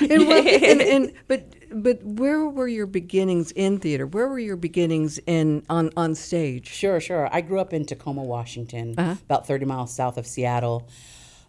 And, 0.00 0.12
and, 0.12 0.80
and 0.80 1.12
but 1.28 1.52
but 1.72 2.02
where 2.04 2.46
were 2.46 2.68
your 2.68 2.86
beginnings 2.86 3.50
in 3.52 3.78
theater? 3.80 4.06
Where 4.06 4.28
were 4.28 4.38
your 4.38 4.56
beginnings 4.56 5.18
in 5.26 5.64
on 5.68 5.90
on 5.96 6.14
stage? 6.14 6.68
Sure, 6.68 7.00
sure. 7.00 7.28
I 7.32 7.40
grew 7.40 7.58
up 7.60 7.72
in 7.72 7.84
Tacoma, 7.84 8.22
Washington, 8.22 8.94
Uh-huh. 8.96 9.16
about 9.24 9.46
30 9.48 9.64
miles 9.66 9.92
south 9.92 10.16
of 10.16 10.26
Seattle. 10.26 10.88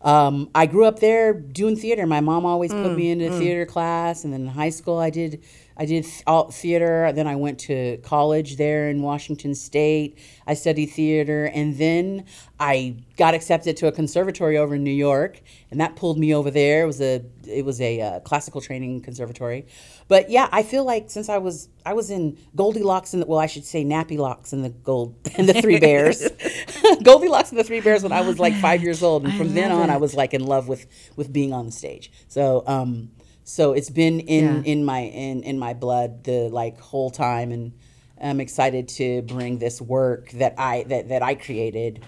Um, 0.02 0.50
I 0.56 0.66
grew 0.66 0.86
up 0.86 1.00
there 1.00 1.34
doing 1.34 1.76
theater. 1.76 2.06
My 2.08 2.20
mom 2.22 2.46
always 2.46 2.74
put 2.74 2.84
Mm, 2.84 2.96
me 2.96 3.12
into 3.12 3.30
theater 3.30 3.66
class, 3.66 4.24
and 4.24 4.34
then 4.34 4.42
in 4.42 4.48
high 4.48 4.70
school 4.72 4.98
I 4.98 5.10
did 5.12 5.44
I 5.78 5.86
did 5.86 6.04
th- 6.04 6.24
all 6.26 6.52
theater. 6.52 7.12
Then 7.14 7.28
I 7.28 7.36
went 7.36 7.60
to 7.62 7.98
college 7.98 8.58
there 8.58 8.90
in 8.90 9.02
Washington 9.02 9.56
State. 9.56 10.18
I 10.48 10.54
studied 10.54 10.88
theater, 10.88 11.46
and 11.54 11.78
then 11.78 12.26
I 12.60 12.98
got 13.18 13.34
accepted 13.34 13.76
to 13.78 13.88
a 13.88 13.92
conservatory 13.92 14.58
over 14.58 14.76
in 14.76 14.84
New 14.84 14.92
York, 14.92 15.42
and 15.72 15.82
that 15.82 15.96
pulled 15.96 16.18
me 16.18 16.34
over 16.34 16.50
there. 16.50 16.84
It 16.84 16.88
was 16.88 17.02
a 17.02 17.24
it 17.48 17.66
was 17.66 17.82
a 17.82 18.02
uh, 18.02 18.20
classical 18.22 18.62
training 18.62 19.02
conservatory, 19.02 19.66
but 20.08 20.30
yeah, 20.30 20.48
I 20.52 20.64
feel 20.64 20.86
like 20.86 21.10
since 21.10 21.28
I 21.30 21.40
was 21.40 21.70
I 21.86 21.94
was 21.94 22.10
in 22.10 22.38
Goldilocks 22.56 23.14
and 23.14 23.22
the, 23.22 23.28
well, 23.28 23.40
I 23.40 23.48
should 23.48 23.66
say 23.66 23.84
Nappy 23.84 24.18
Locks 24.18 24.54
and 24.54 24.64
the 24.64 24.70
Gold 24.70 25.16
and 25.38 25.50
the 25.50 25.62
Three 25.62 25.80
Bears, 25.80 26.28
Goldilocks 27.04 27.50
and 27.50 27.60
the 27.60 27.64
Three 27.64 27.82
Bears 27.82 28.04
when 28.04 28.12
I 28.14 28.22
was 28.22 28.40
like 28.40 28.54
five 28.56 28.82
years 28.82 29.04
old, 29.04 29.26
and 29.26 29.34
from 29.36 29.54
then 29.54 29.72
on 29.72 29.90
I 29.90 29.98
was 29.98 30.16
like 30.16 30.34
in 30.34 30.46
love 30.46 30.68
with 30.68 30.86
with 31.16 31.34
being 31.34 31.52
on 31.54 31.66
the 31.66 31.72
stage. 31.72 32.12
So 32.28 32.64
um, 32.66 33.10
so 33.46 33.72
it's 33.72 33.90
been 33.90 34.20
in 34.20 34.44
Yeah. 34.66 34.72
in 34.74 34.84
my 34.84 35.00
in 35.02 35.44
in 35.44 35.58
my 35.58 35.74
blood 35.74 36.26
the 36.26 36.50
like 36.50 36.78
whole 36.82 37.10
time, 37.12 37.52
and 37.54 37.72
I'm 38.22 38.42
excited 38.42 38.88
to 39.00 39.22
bring 39.22 39.60
this 39.60 39.82
work 39.82 40.32
that 40.32 40.56
I 40.58 40.84
that 40.90 41.08
that 41.10 41.22
I 41.24 41.36
created 41.36 42.04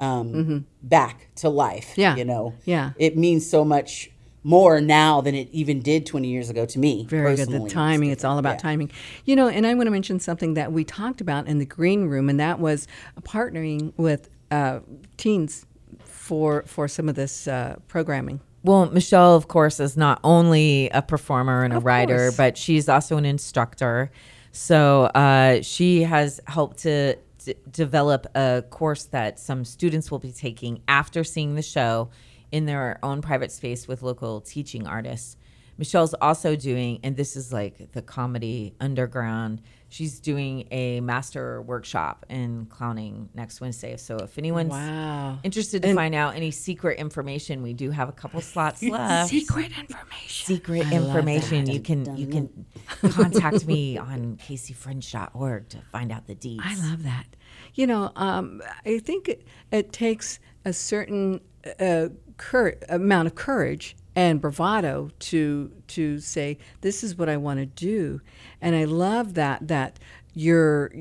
um, 0.00 0.64
back 0.82 1.28
to 1.36 1.48
life. 1.48 1.90
Mm-hmm. 1.90 2.00
Yeah. 2.00 2.16
you 2.16 2.24
know, 2.24 2.54
Yeah. 2.64 2.92
it 2.98 3.16
means 3.16 3.48
so 3.48 3.64
much 3.64 4.10
more 4.42 4.80
now 4.80 5.20
than 5.20 5.34
it 5.34 5.48
even 5.52 5.80
did 5.82 6.06
20 6.06 6.26
years 6.26 6.48
ago 6.48 6.64
to 6.64 6.78
me. 6.78 7.04
Very 7.10 7.36
good. 7.36 7.50
The 7.50 7.68
timing, 7.68 8.10
it's 8.10 8.24
all 8.24 8.38
about 8.38 8.54
Yeah. 8.54 8.70
timing. 8.70 8.90
You 9.26 9.36
know, 9.36 9.48
and 9.48 9.66
I 9.66 9.74
want 9.74 9.86
to 9.88 9.90
mention 9.90 10.18
something 10.18 10.54
that 10.54 10.72
we 10.72 10.82
talked 10.84 11.20
about 11.20 11.46
in 11.46 11.58
the 11.58 11.66
green 11.66 12.06
room, 12.06 12.30
and 12.30 12.40
that 12.40 12.58
was 12.58 12.88
partnering 13.20 13.92
with 13.98 14.30
uh, 14.50 14.80
teens 15.18 15.66
for 16.04 16.64
for 16.66 16.88
some 16.88 17.08
of 17.10 17.14
this 17.14 17.46
uh, 17.46 17.76
programming. 17.86 18.40
Well, 18.62 18.90
Michelle, 18.90 19.34
of 19.36 19.48
course, 19.48 19.80
is 19.80 19.96
not 19.96 20.20
only 20.22 20.90
a 20.90 21.00
performer 21.02 21.64
and 21.64 21.72
a 21.72 21.78
Of 21.78 21.84
writer, 21.84 22.26
course. 22.26 22.36
but 22.36 22.58
she's 22.58 22.88
also 22.88 23.16
an 23.16 23.24
instructor. 23.24 24.10
So 24.52 25.04
uh, 25.04 25.62
she 25.62 26.02
has 26.02 26.40
helped 26.46 26.78
to 26.78 27.16
d- 27.44 27.54
develop 27.70 28.26
a 28.34 28.62
course 28.68 29.04
that 29.04 29.38
some 29.38 29.64
students 29.64 30.10
will 30.10 30.18
be 30.18 30.32
taking 30.32 30.82
after 30.88 31.24
seeing 31.24 31.54
the 31.54 31.62
show 31.62 32.10
in 32.52 32.66
their 32.66 32.98
own 33.02 33.22
private 33.22 33.50
space 33.52 33.88
with 33.88 34.02
local 34.02 34.40
teaching 34.42 34.86
artists. 34.86 35.36
Michelle's 35.78 36.12
also 36.14 36.54
doing, 36.56 37.00
and 37.02 37.16
this 37.16 37.36
is 37.36 37.52
like 37.54 37.92
the 37.92 38.02
comedy 38.02 38.74
underground. 38.80 39.62
She's 39.92 40.20
doing 40.20 40.68
a 40.70 41.00
master 41.00 41.60
workshop 41.62 42.24
in 42.28 42.66
clowning 42.66 43.28
next 43.34 43.60
Wednesday. 43.60 43.96
So 43.96 44.18
if 44.18 44.38
anyone's 44.38 44.70
Wow. 44.70 45.40
interested 45.42 45.82
to 45.82 45.94
find 45.94 46.14
out 46.14 46.36
any 46.36 46.52
secret 46.52 46.98
information, 46.98 47.60
we 47.60 47.72
do 47.72 47.90
have 47.90 48.08
a 48.08 48.12
couple 48.12 48.40
slots 48.40 48.82
left. 48.84 49.30
Secret 49.30 49.72
information. 49.76 50.46
Secret 50.46 50.86
I 50.86 50.94
information. 50.94 51.66
You 51.68 51.80
can 51.80 52.16
you 52.16 52.28
can 52.28 52.66
contact 53.10 53.66
me 53.66 53.98
on 54.10 54.36
kcfringe.org 54.36 55.68
to 55.70 55.78
find 55.92 56.12
out 56.12 56.26
the 56.28 56.36
deeds. 56.36 56.62
I 56.64 56.76
love 56.88 57.02
that. 57.02 57.26
You 57.74 57.86
know, 57.88 58.12
um, 58.16 58.62
I 58.86 58.98
think 59.00 59.28
it, 59.28 59.44
it 59.72 59.92
takes 59.92 60.38
a 60.64 60.72
certain 60.72 61.40
uh, 61.80 62.08
cur- 62.36 62.78
amount 62.88 63.26
of 63.26 63.34
courage 63.34 63.96
and 64.16 64.40
bravado 64.40 65.10
to 65.18 65.70
to 65.88 66.18
say 66.20 66.58
this 66.80 67.02
is 67.04 67.16
what 67.16 67.28
I 67.28 67.36
want 67.36 67.60
to 67.60 67.66
do, 67.66 68.20
and 68.60 68.74
I 68.74 68.84
love 68.84 69.34
that 69.34 69.68
that 69.68 69.98
your 70.34 70.92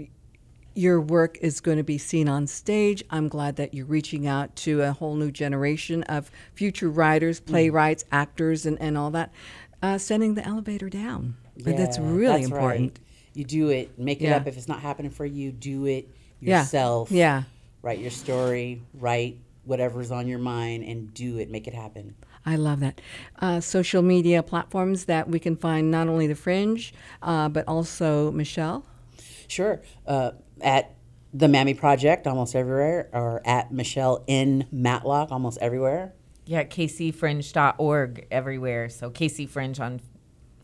your 0.75 1.01
work 1.01 1.37
is 1.41 1.59
going 1.59 1.77
to 1.77 1.83
be 1.83 1.97
seen 1.97 2.29
on 2.29 2.47
stage. 2.47 3.03
I'm 3.09 3.27
glad 3.27 3.57
that 3.57 3.73
you're 3.73 3.85
reaching 3.85 4.27
out 4.27 4.55
to 4.57 4.81
a 4.83 4.91
whole 4.93 5.15
new 5.15 5.31
generation 5.31 6.03
of 6.03 6.31
future 6.53 6.89
writers, 6.89 7.39
playwrights, 7.39 8.05
actors, 8.11 8.65
and, 8.65 8.79
and 8.81 8.97
all 8.97 9.11
that. 9.11 9.31
Uh, 9.81 9.97
sending 9.97 10.35
the 10.35 10.45
elevator 10.45 10.89
down. 10.89 11.35
that's 11.57 11.97
really 11.99 12.41
that's 12.41 12.45
important. 12.45 12.91
right. 12.97 12.99
You 13.33 13.43
do 13.45 13.69
it, 13.69 13.97
make 13.97 14.21
it 14.21 14.25
Yeah. 14.25 14.37
up. 14.37 14.47
If 14.47 14.57
it's 14.57 14.67
not 14.67 14.79
happening 14.81 15.11
for 15.11 15.25
you, 15.25 15.51
do 15.51 15.85
it 15.85 16.07
Yeah. 16.39 16.61
yourself. 16.61 17.11
Yeah. 17.11 17.43
Write 17.81 17.99
your 17.99 18.11
story, 18.11 18.81
write 18.93 19.37
whatever's 19.65 20.11
on 20.11 20.27
your 20.27 20.39
mind, 20.39 20.83
and 20.83 21.13
do 21.13 21.37
it. 21.39 21.49
Make 21.49 21.67
it 21.67 21.73
happen. 21.73 22.15
I 22.49 22.55
love 22.55 22.79
that. 22.79 22.99
Uh, 23.39 23.59
social 23.59 24.01
media 24.01 24.41
platforms 24.41 25.05
that 25.05 25.29
we 25.29 25.37
can 25.37 25.55
find 25.55 25.91
not 25.91 26.07
only 26.07 26.25
the 26.25 26.33
Fringe, 26.33 26.91
uh, 27.21 27.47
but 27.47 27.67
also 27.67 28.31
Michelle. 28.31 28.87
Sure. 29.47 29.81
Uh, 30.07 30.31
at 30.61 30.95
the 31.31 31.47
Mammy 31.47 31.75
Project, 31.75 32.25
almost 32.25 32.55
everywhere, 32.55 33.07
or 33.13 33.45
at 33.45 33.71
Michelle 33.71 34.23
in 34.25 34.65
Matlock, 34.71 35.31
almost 35.31 35.59
everywhere. 35.61 36.13
Yeah, 36.47 36.63
kcfringe.org 36.63 38.25
everywhere. 38.31 38.89
So 38.89 39.11
KC 39.11 39.47
Fringe 39.47 39.79
on 39.79 40.01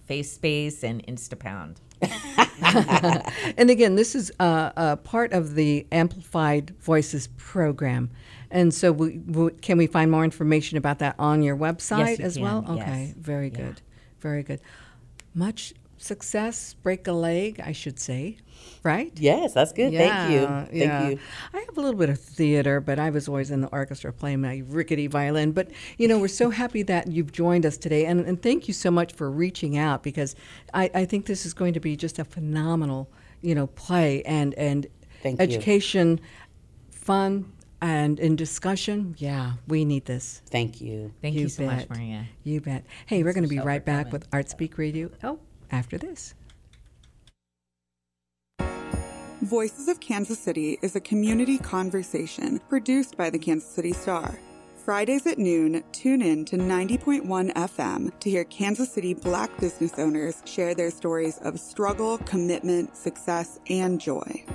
FaceSpace 0.09 0.81
and 0.81 1.05
Instapound. 1.05 1.77
And 3.57 3.69
again, 3.69 3.95
this 3.95 4.15
is 4.15 4.31
uh, 4.39 4.71
a 4.75 4.97
part 4.97 5.33
of 5.33 5.55
the 5.55 5.85
Amplified 5.91 6.71
Voices 6.81 7.27
program. 7.37 8.09
And 8.51 8.73
so, 8.73 8.91
we, 8.91 9.19
we, 9.19 9.51
can 9.51 9.77
we 9.77 9.87
find 9.87 10.09
more 10.11 10.23
information 10.23 10.77
about 10.77 10.99
that 10.99 11.15
on 11.19 11.43
your 11.43 11.55
website 11.57 12.19
you 12.19 12.25
as 12.25 12.39
well? 12.39 12.65
Okay, 12.69 13.05
yes. 13.07 13.13
very 13.17 13.49
Yeah. 13.49 13.57
good. 13.57 13.81
Very 14.19 14.43
good. 14.43 14.61
Much 15.33 15.73
success, 16.05 16.73
break 16.75 17.07
a 17.07 17.11
leg, 17.11 17.59
I 17.63 17.71
should 17.71 17.99
say, 17.99 18.37
right? 18.83 19.11
Yes, 19.15 19.53
that's 19.53 19.73
good. 19.73 19.91
Thank 19.93 20.31
you. 20.31 20.41
Yeah, 20.41 20.65
Thank 20.65 20.73
yeah. 20.75 21.09
you. 21.09 21.19
I 21.53 21.59
have 21.59 21.77
a 21.77 21.81
little 21.81 21.99
bit 21.99 22.09
of 22.09 22.19
theater, 22.19 22.79
but 22.79 22.99
I 22.99 23.09
was 23.09 23.27
always 23.27 23.51
in 23.51 23.61
the 23.61 23.67
orchestra 23.67 24.13
playing 24.13 24.41
my 24.41 24.63
rickety 24.67 25.07
violin. 25.07 25.51
But, 25.51 25.71
you 25.97 26.07
know, 26.07 26.19
we're 26.19 26.27
so 26.27 26.49
happy 26.51 26.83
that 26.83 27.07
you've 27.07 27.31
joined 27.31 27.65
us 27.65 27.77
today. 27.77 28.05
And, 28.05 28.21
and 28.25 28.41
thank 28.41 28.67
you 28.67 28.73
so 28.73 28.91
much 28.91 29.13
for 29.13 29.29
reaching 29.29 29.77
out 29.77 30.03
because 30.03 30.35
I, 30.73 30.89
I 30.93 31.05
think 31.05 31.25
this 31.25 31.45
is 31.45 31.53
going 31.53 31.73
to 31.73 31.79
be 31.79 31.95
just 31.95 32.19
a 32.19 32.23
phenomenal, 32.25 33.09
you 33.41 33.55
know, 33.55 33.67
play 33.67 34.21
and, 34.23 34.53
and 34.53 34.87
Thank 35.23 35.39
you. 35.39 35.43
education, 35.43 36.19
fun, 36.91 37.51
and 37.81 38.19
in 38.19 38.35
discussion. 38.35 39.15
Yeah, 39.17 39.53
we 39.67 39.85
need 39.85 40.05
this. 40.05 40.41
Thank 40.49 40.81
you. 40.81 41.11
Thank 41.21 41.35
you, 41.35 41.41
You 41.41 41.49
so 41.49 41.65
much. 41.65 41.89
Maria. 41.89 42.25
You 42.43 42.61
bet. 42.61 42.85
Hey, 43.05 43.21
we're 43.23 43.33
going 43.33 43.43
to 43.43 43.49
be 43.49 43.55
Michelle, 43.57 43.67
right 43.67 43.85
back 43.85 44.05
coming. 44.05 44.11
with 44.13 44.27
Art 44.31 44.49
Speak 44.49 44.77
Radio. 44.77 45.11
Oh, 45.23 45.39
after 45.75 45.97
this. 45.97 46.33
Voices 49.41 49.87
of 49.87 49.99
Kansas 49.99 50.39
City 50.39 50.79
is 50.81 50.95
a 50.95 50.99
community 50.99 51.59
conversation 51.59 52.59
produced 52.67 53.15
by 53.15 53.29
the 53.29 53.37
Kansas 53.37 53.69
City 53.69 53.93
Star. 53.93 54.39
Fridays 54.83 55.27
at 55.27 55.37
noon, 55.37 55.83
tune 55.91 56.21
in 56.21 56.45
to 56.45 56.57
90.1 56.57 57.53
FM 57.53 58.19
to 58.19 58.29
hear 58.29 58.43
Kansas 58.45 58.91
City 58.91 59.13
black 59.13 59.55
business 59.59 59.99
owners 59.99 60.41
share 60.45 60.73
their 60.73 60.89
stories 60.89 61.37
of 61.39 61.59
struggle, 61.59 62.17
commitment, 62.19 62.95
success, 62.95 63.59
and 63.69 63.99
joy. 63.99 64.45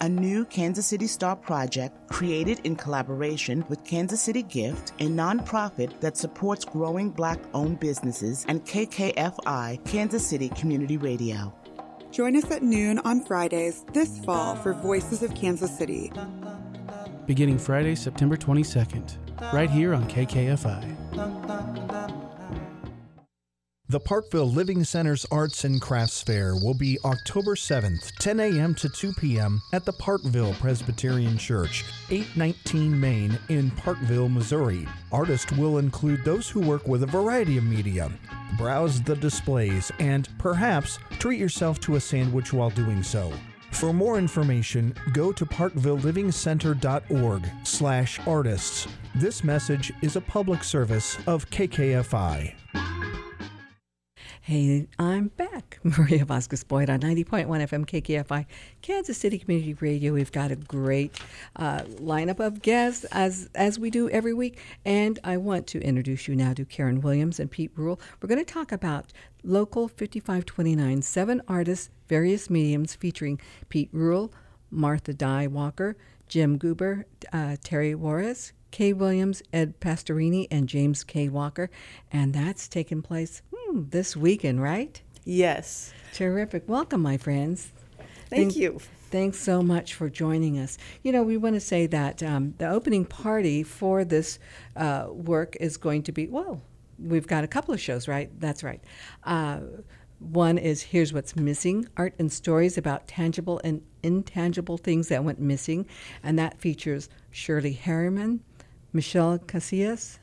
A 0.00 0.08
new 0.08 0.44
Kansas 0.44 0.86
City 0.86 1.06
Star 1.06 1.36
project 1.36 2.08
created 2.08 2.60
in 2.64 2.76
collaboration 2.76 3.64
with 3.68 3.84
Kansas 3.84 4.20
City 4.20 4.42
Gift, 4.42 4.92
a 5.00 5.06
nonprofit 5.06 5.98
that 6.00 6.16
supports 6.16 6.64
growing 6.64 7.10
black 7.10 7.38
owned 7.54 7.80
businesses, 7.80 8.44
and 8.48 8.64
KKFI, 8.64 9.84
Kansas 9.84 10.26
City 10.26 10.48
Community 10.50 10.96
Radio. 10.96 11.52
Join 12.10 12.36
us 12.36 12.50
at 12.50 12.62
noon 12.62 12.98
on 13.00 13.24
Fridays 13.24 13.84
this 13.92 14.18
fall 14.20 14.56
for 14.56 14.72
Voices 14.72 15.22
of 15.22 15.34
Kansas 15.34 15.76
City. 15.76 16.12
beginning 17.26 17.58
Friday, 17.58 17.94
September 17.94 18.36
22nd, 18.36 19.18
right 19.52 19.70
here 19.70 19.94
on 19.94 20.08
KKFI. 20.08 22.27
The 23.90 23.98
Parkville 23.98 24.52
Living 24.52 24.84
Center's 24.84 25.24
Arts 25.30 25.64
and 25.64 25.80
Crafts 25.80 26.20
Fair 26.20 26.54
will 26.54 26.74
be 26.74 26.98
October 27.06 27.54
7th, 27.54 28.14
10 28.18 28.38
a.m. 28.38 28.74
to 28.74 28.86
2 28.86 29.14
p.m. 29.14 29.62
at 29.72 29.86
the 29.86 29.94
Parkville 29.94 30.52
Presbyterian 30.60 31.38
Church, 31.38 31.86
819 32.10 33.00
Main 33.00 33.38
in 33.48 33.70
Parkville, 33.70 34.28
Missouri. 34.28 34.86
Artists 35.10 35.50
will 35.52 35.78
include 35.78 36.22
those 36.22 36.50
who 36.50 36.60
work 36.60 36.86
with 36.86 37.02
a 37.02 37.06
variety 37.06 37.56
of 37.56 37.64
media. 37.64 38.12
Browse 38.58 39.00
the 39.00 39.16
displays 39.16 39.90
and 39.98 40.28
perhaps 40.36 40.98
treat 41.18 41.40
yourself 41.40 41.80
to 41.80 41.96
a 41.96 42.00
sandwich 42.00 42.52
while 42.52 42.68
doing 42.68 43.02
so. 43.02 43.32
For 43.70 43.94
more 43.94 44.18
information, 44.18 44.94
go 45.14 45.32
to 45.32 45.46
parkvillelivingcenter.org 45.46 47.50
slash 47.64 48.20
artists. 48.26 48.86
This 49.14 49.42
message 49.42 49.94
is 50.02 50.16
a 50.16 50.20
public 50.20 50.62
service 50.62 51.16
of 51.26 51.48
KKFI. 51.48 52.52
Hey, 54.48 54.88
I'm 54.98 55.28
back. 55.28 55.78
Maria 55.84 56.24
Vasquez 56.24 56.64
Boyd 56.64 56.88
on 56.88 57.00
90.1 57.00 57.46
FM 57.48 57.84
KKFI, 57.84 58.46
Kansas 58.80 59.18
City 59.18 59.38
Community 59.38 59.74
Radio. 59.74 60.14
We've 60.14 60.32
got 60.32 60.50
a 60.50 60.56
great 60.56 61.20
uh, 61.56 61.80
lineup 62.00 62.40
of 62.40 62.62
guests 62.62 63.04
as 63.12 63.50
as 63.54 63.78
we 63.78 63.90
do 63.90 64.08
every 64.08 64.32
week, 64.32 64.58
and 64.86 65.18
I 65.22 65.36
want 65.36 65.66
to 65.66 65.82
introduce 65.82 66.28
you 66.28 66.34
now 66.34 66.54
to 66.54 66.64
Karen 66.64 67.02
Williams 67.02 67.38
and 67.38 67.50
Pete 67.50 67.72
Rule. 67.76 68.00
We're 68.22 68.28
going 68.30 68.42
to 68.42 68.50
talk 68.50 68.72
about 68.72 69.12
Local 69.44 69.86
5529, 69.86 71.02
seven 71.02 71.42
artists, 71.46 71.90
various 72.08 72.48
mediums, 72.48 72.94
featuring 72.94 73.38
Pete 73.68 73.90
Rule, 73.92 74.32
Martha 74.70 75.12
Dye 75.12 75.46
Walker, 75.46 75.94
Jim 76.26 76.56
Goober, 76.56 77.04
uh, 77.34 77.56
Terry 77.62 77.94
Juarez, 77.94 78.54
Kay 78.70 78.92
Williams, 78.92 79.42
Ed 79.52 79.80
Pastorini, 79.80 80.46
and 80.50 80.68
James 80.68 81.04
K. 81.04 81.28
Walker. 81.28 81.70
And 82.10 82.32
that's 82.32 82.68
taking 82.68 83.02
place 83.02 83.42
this 83.72 84.16
weekend, 84.16 84.62
right? 84.62 85.00
Yes. 85.24 85.92
Terrific. 86.12 86.68
Welcome, 86.68 87.02
my 87.02 87.16
friends. 87.16 87.70
Thank 88.30 88.56
you. 88.56 88.80
Thanks 89.10 89.38
so 89.38 89.62
much 89.62 89.94
for 89.94 90.10
joining 90.10 90.58
us. 90.58 90.76
You 91.02 91.12
know, 91.12 91.22
we 91.22 91.36
want 91.36 91.54
to 91.54 91.60
say 91.60 91.86
that 91.86 92.22
um, 92.22 92.54
the 92.58 92.68
opening 92.68 93.04
party 93.04 93.62
for 93.62 94.04
this 94.04 94.38
uh, 94.76 95.06
work 95.10 95.56
is 95.60 95.76
going 95.78 96.02
to 96.04 96.12
be, 96.12 96.26
well, 96.26 96.60
we've 96.98 97.26
got 97.26 97.44
a 97.44 97.46
couple 97.46 97.72
of 97.72 97.80
shows, 97.80 98.06
right? 98.06 98.30
That's 98.38 98.62
right. 98.62 98.82
Uh, 99.24 99.60
one 100.18 100.58
is 100.58 100.82
Here's 100.82 101.12
What's 101.12 101.36
Missing 101.36 101.88
Art 101.96 102.14
and 102.18 102.30
Stories 102.30 102.76
about 102.76 103.06
Tangible 103.06 103.60
and 103.64 103.82
Intangible 104.02 104.76
Things 104.76 105.08
That 105.08 105.24
Went 105.24 105.40
Missing. 105.40 105.86
And 106.22 106.38
that 106.38 106.60
features 106.60 107.08
Shirley 107.30 107.72
Harriman, 107.72 108.42
Michelle 108.92 109.38
Casillas, 109.38 110.18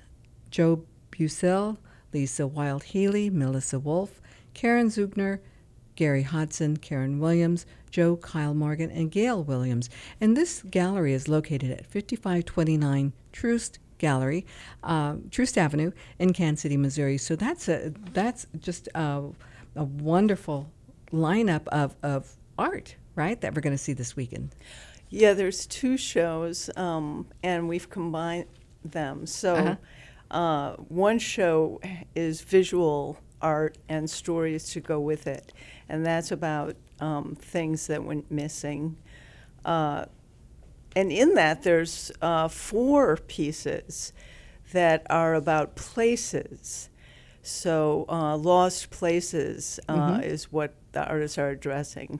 Joe 0.51 0.83
Bucell, 1.11 1.79
Lisa 2.15 2.47
Wild 2.47 2.85
Healy, 2.85 3.29
Melissa 3.29 3.77
Wolf, 3.77 4.21
Karen 4.53 4.87
Zugner, 4.87 5.39
Gary 5.97 6.23
Hodson, 6.23 6.77
Karen 6.77 7.19
Williams, 7.19 7.65
Joe 7.91 8.15
Kyle 8.15 8.53
Morgan, 8.53 8.89
and 8.89 9.11
Gail 9.11 9.43
Williams. 9.43 9.89
And 10.21 10.37
this 10.37 10.63
gallery 10.63 11.11
is 11.11 11.27
located 11.27 11.71
at 11.71 11.85
5529 11.85 13.11
Troost 13.33 13.79
Gallery, 13.97 14.45
uh, 14.81 15.15
Troost 15.29 15.57
Avenue 15.57 15.91
in 16.17 16.31
Kansas 16.31 16.61
City, 16.61 16.77
Missouri. 16.77 17.17
So 17.17 17.35
that's 17.35 17.67
a 17.67 17.91
that's 18.13 18.47
just 18.59 18.87
a, 18.95 19.23
a 19.75 19.83
wonderful 19.83 20.71
lineup 21.11 21.67
of, 21.67 21.97
of 22.01 22.33
art, 22.57 22.95
right, 23.15 23.41
that 23.41 23.53
we're 23.53 23.61
going 23.61 23.73
to 23.75 23.77
see 23.77 23.91
this 23.93 24.15
weekend. 24.15 24.55
Yeah, 25.09 25.33
there's 25.33 25.65
two 25.67 25.97
shows, 25.97 26.69
um, 26.77 27.27
and 27.43 27.67
we've 27.67 27.89
combined 27.89 28.45
them. 28.85 29.25
So, 29.25 29.55
Uh-huh. 29.55 29.75
Uh 30.31 30.73
one 30.89 31.19
show 31.19 31.79
is 32.15 32.41
visual 32.41 33.17
art 33.41 33.77
and 33.89 34.09
stories 34.09 34.69
to 34.71 34.79
go 34.79 34.99
with 34.99 35.27
it, 35.27 35.53
and 35.89 36.05
that's 36.05 36.31
about 36.31 36.75
um, 36.99 37.35
things 37.39 37.87
that 37.87 38.03
went 38.03 38.31
missing. 38.31 38.97
Uh, 39.63 40.05
and 40.95 41.11
in 41.11 41.33
that, 41.35 41.63
there's 41.63 42.11
uh, 42.21 42.47
four 42.47 43.17
pieces 43.17 44.13
that 44.71 45.05
are 45.09 45.35
about 45.35 45.75
places. 45.75 46.89
So, 47.41 48.05
uh, 48.09 48.37
lost 48.37 48.89
places 48.89 49.79
uh, 49.89 50.17
Mhm. 50.17 50.23
is 50.23 50.51
what 50.51 50.73
the 50.93 51.05
artists 51.05 51.37
are 51.37 51.49
addressing. 51.49 52.19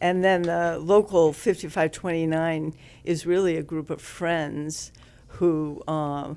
And 0.00 0.22
then 0.22 0.42
the 0.42 0.78
local 0.78 1.32
5529 1.32 2.74
is 3.04 3.26
really 3.26 3.56
a 3.56 3.62
group 3.62 3.90
of 3.90 4.00
friends 4.00 4.92
who 5.38 5.82
uh, 5.88 6.34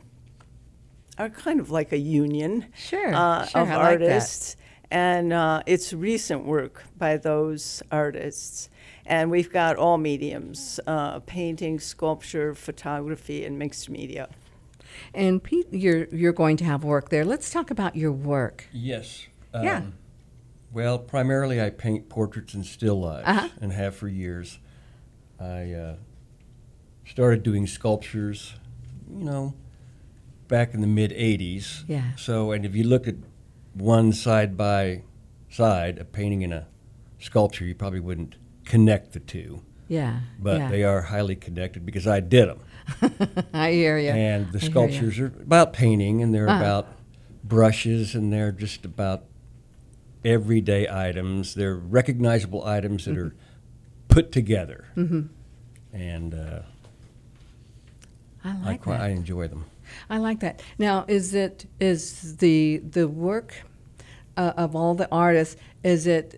are 1.19 1.29
kind 1.29 1.59
of 1.59 1.69
like 1.69 1.91
a 1.91 1.97
union 1.97 2.65
Sure, 2.75 3.13
uh, 3.13 3.45
sure, 3.45 3.61
of 3.61 3.69
I 3.69 3.75
like 3.75 3.99
that. 3.99 4.05
artists. 4.05 4.55
And 4.91 5.31
uh, 5.33 5.61
it's 5.67 5.93
recent 5.93 6.45
work 6.45 6.83
by 6.97 7.17
those 7.17 7.83
artists. 7.91 8.69
And 9.05 9.29
we've 9.29 9.51
got 9.51 9.75
all 9.75 9.97
mediums 9.99 10.79
uh, 10.87 11.19
painting, 11.19 11.79
sculpture, 11.79 12.55
photography, 12.55 13.45
and 13.45 13.59
mixed 13.59 13.89
media. 13.89 14.29
And 15.13 15.43
Pete, 15.43 15.67
you're 15.71 16.05
you're 16.05 16.33
going 16.33 16.57
to 16.57 16.63
have 16.65 16.83
work 16.83 17.09
there. 17.09 17.23
Let's 17.23 17.51
talk 17.51 17.69
about 17.69 17.95
your 17.95 18.11
work. 18.11 18.65
Yes. 18.71 19.27
Yeah. 19.53 19.77
Um, 19.77 19.93
well, 20.73 20.97
primarily 20.99 21.61
I 21.61 21.69
paint 21.69 22.09
portraits 22.09 22.53
and 22.53 22.65
still 22.65 22.99
lives, 23.01 23.27
Uh-huh. 23.27 23.49
and 23.61 23.71
have 23.71 23.95
for 23.95 24.07
years. 24.07 24.59
I 25.39 25.71
uh, 25.71 25.95
started 27.05 27.43
doing 27.43 27.65
sculptures, 27.67 28.53
you 29.11 29.23
know, 29.23 29.53
back 30.49 30.73
in 30.73 30.81
the 30.81 30.87
mid 30.87 31.11
'80s. 31.11 31.85
Yeah. 31.87 32.15
So, 32.17 32.51
and 32.51 32.65
if 32.65 32.75
you 32.75 32.83
look 32.83 33.07
at 33.07 33.15
one 33.73 34.11
side 34.11 34.57
by 34.57 35.03
side, 35.49 35.97
a 35.97 36.03
painting 36.05 36.43
and 36.43 36.53
a 36.53 36.67
sculpture, 37.19 37.63
you 37.63 37.73
probably 37.75 38.01
wouldn't 38.01 38.35
connect 38.65 39.13
the 39.13 39.19
two. 39.21 39.61
Yeah. 39.87 40.19
But 40.39 40.57
yeah. 40.59 40.69
they 40.69 40.83
are 40.83 41.01
highly 41.03 41.35
connected 41.37 41.85
because 41.85 42.05
I 42.05 42.19
did 42.19 42.49
them. 42.49 42.59
I 43.53 43.71
hear 43.71 43.97
you. 43.97 44.09
And 44.09 44.51
the 44.51 44.59
I 44.59 44.67
sculptures 44.69 45.17
are 45.19 45.27
about 45.27 45.71
painting, 45.73 46.21
and 46.21 46.33
they're 46.33 46.49
Uh-huh. 46.49 46.59
about 46.61 46.87
brushes, 47.43 48.13
and 48.15 48.31
they're 48.33 48.51
just 48.51 48.85
about 48.85 49.23
everyday 50.25 50.87
items. 50.89 51.55
They're 51.55 51.75
recognizable 51.75 52.63
items 52.65 53.05
that 53.05 53.17
are 53.17 53.33
put 54.09 54.31
together, 54.31 54.85
Mm-hmm. 54.95 55.21
and 55.95 56.33
uh, 56.33 56.59
I 58.43 58.49
I, 58.51 58.57
like 58.65 58.81
quite, 58.81 58.97
that. 58.97 59.03
I 59.05 59.09
enjoy 59.09 59.47
them. 59.47 59.65
I 60.09 60.17
like 60.17 60.39
that. 60.41 60.61
Now, 60.77 61.05
is 61.07 61.33
it 61.33 61.65
is 61.79 62.37
the 62.37 62.77
the 62.77 63.07
work 63.07 63.53
uh, 64.37 64.53
of 64.57 64.75
all 64.75 64.95
the 64.95 65.09
artists? 65.11 65.55
Is 65.83 66.07
it 66.07 66.35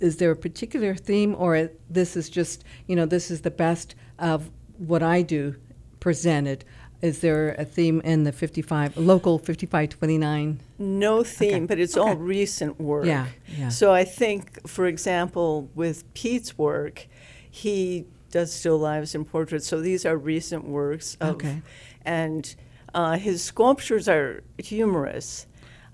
is 0.00 0.16
there 0.16 0.30
a 0.30 0.36
particular 0.36 0.94
theme, 0.94 1.34
or 1.38 1.56
it, 1.56 1.80
this 1.88 2.16
is 2.16 2.28
just 2.28 2.64
you 2.86 2.96
know 2.96 3.06
this 3.06 3.30
is 3.30 3.40
the 3.42 3.50
best 3.50 3.94
of 4.18 4.50
what 4.78 5.02
I 5.02 5.22
do 5.22 5.56
presented? 6.00 6.64
Is 7.02 7.20
there 7.20 7.54
a 7.58 7.64
theme 7.64 8.00
in 8.00 8.24
the 8.24 8.32
fifty 8.32 8.62
five 8.62 8.96
local 8.96 9.38
fifty 9.38 9.66
five 9.66 9.90
twenty 9.90 10.16
nine? 10.16 10.60
No 10.78 11.22
theme, 11.22 11.66
but 11.66 11.78
it's 11.78 11.96
all 11.96 12.16
recent 12.16 12.80
work. 12.80 13.04
Yeah, 13.04 13.26
yeah. 13.46 13.68
So 13.68 13.92
I 13.92 14.04
think, 14.04 14.66
for 14.66 14.86
example, 14.86 15.68
with 15.74 16.12
Pete's 16.14 16.56
work, 16.56 17.06
he 17.50 18.06
does 18.30 18.52
still 18.52 18.78
lives 18.78 19.14
and 19.14 19.26
portraits. 19.26 19.66
So 19.66 19.80
these 19.80 20.06
are 20.06 20.16
recent 20.16 20.64
works. 20.64 21.16
Of, 21.20 21.34
Okay. 21.36 21.62
And 22.04 22.54
uh, 22.94 23.18
his 23.18 23.42
sculptures 23.42 24.08
are 24.08 24.42
humorous. 24.58 25.46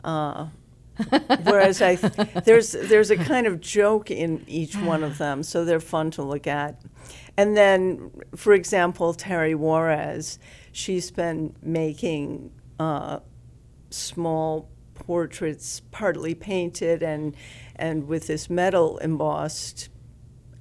Uh, 0.05 0.49
whereas 1.45 1.81
I, 1.81 1.97
there's 1.97 2.73
there's 2.73 3.11
a 3.11 3.17
kind 3.17 3.47
of 3.47 3.61
joke 3.61 4.11
in 4.11 4.45
each 4.47 4.77
one 4.77 5.03
of 5.03 5.17
them, 5.19 5.43
so 5.43 5.65
they're 5.65 5.81
fun 5.81 6.11
to 6.13 6.23
look 6.23 6.47
at. 6.47 6.81
And 7.37 7.57
then, 7.57 8.11
for 8.37 8.53
example, 8.53 9.15
Terry 9.15 9.55
Juarez, 9.55 10.39
she's 10.73 11.11
been 11.11 11.55
making 11.63 12.51
uh, 12.79 13.21
small 13.89 14.69
portraits, 14.95 15.81
partly 15.91 16.35
painted 16.35 17.03
and 17.03 17.35
and 17.77 18.07
with 18.07 18.27
this 18.27 18.51
metal 18.51 18.99
embossed 18.99 19.89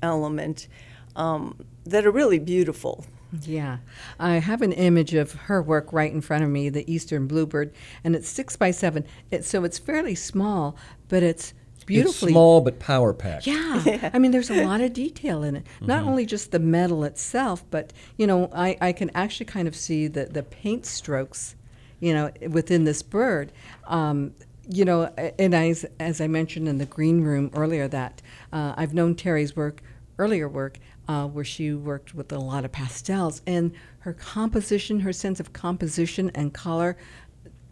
element 0.01 0.69
um, 1.15 1.65
that 1.85 2.05
are 2.05 2.11
really 2.11 2.39
beautiful. 2.39 3.05
Yeah, 3.45 3.77
I 4.19 4.35
have 4.35 4.61
an 4.61 4.71
image 4.71 5.13
of 5.13 5.33
her 5.33 5.61
work 5.61 5.93
right 5.93 6.11
in 6.11 6.21
front 6.21 6.43
of 6.43 6.49
me, 6.49 6.69
the 6.69 6.91
Eastern 6.91 7.27
Bluebird, 7.27 7.71
and 8.03 8.15
it's 8.15 8.27
six 8.29 8.55
by 8.55 8.71
seven. 8.71 9.05
It, 9.29 9.45
so 9.45 9.63
it's 9.63 9.77
fairly 9.77 10.15
small, 10.15 10.75
but 11.09 11.21
it's 11.21 11.53
beautifully 11.85 12.29
It's 12.29 12.33
small 12.33 12.61
but 12.61 12.79
power 12.79 13.13
packed. 13.13 13.45
Yeah. 13.47 14.09
I 14.13 14.19
mean, 14.19 14.31
there's 14.31 14.49
a 14.49 14.63
lot 14.65 14.81
of 14.81 14.93
detail 14.93 15.43
in 15.43 15.55
it. 15.57 15.67
Not 15.81 16.03
Mhm. 16.03 16.07
only 16.07 16.25
just 16.25 16.51
the 16.51 16.59
metal 16.59 17.03
itself, 17.03 17.63
but, 17.69 17.93
you 18.17 18.25
know, 18.27 18.49
I, 18.53 18.77
I 18.81 18.91
can 18.93 19.11
actually 19.15 19.45
kind 19.47 19.67
of 19.67 19.75
see 19.75 20.07
the, 20.07 20.25
the 20.25 20.43
paint 20.43 20.85
strokes, 20.85 21.55
you 21.99 22.13
know, 22.13 22.31
within 22.49 22.83
this 22.83 23.01
bird. 23.03 23.51
Um, 23.87 24.33
you 24.71 24.85
know, 24.85 25.05
and 25.39 25.55
I, 25.55 25.73
as 25.99 26.21
I 26.21 26.27
mentioned 26.27 26.67
in 26.67 26.77
the 26.77 26.85
green 26.85 27.21
room 27.21 27.49
earlier, 27.55 27.87
that 27.87 28.21
uh, 28.53 28.73
I've 28.77 28.93
known 28.93 29.15
Terry's 29.15 29.55
work, 29.55 29.81
earlier 30.19 30.47
work, 30.47 30.77
uh, 31.09 31.25
where 31.27 31.43
she 31.43 31.73
worked 31.73 32.13
with 32.13 32.31
a 32.31 32.37
lot 32.39 32.63
of 32.63 32.71
pastels, 32.71 33.41
and 33.47 33.71
her 33.99 34.13
composition, 34.13 34.99
her 35.01 35.11
sense 35.11 35.39
of 35.39 35.51
composition 35.51 36.29
and 36.35 36.53
color, 36.53 36.95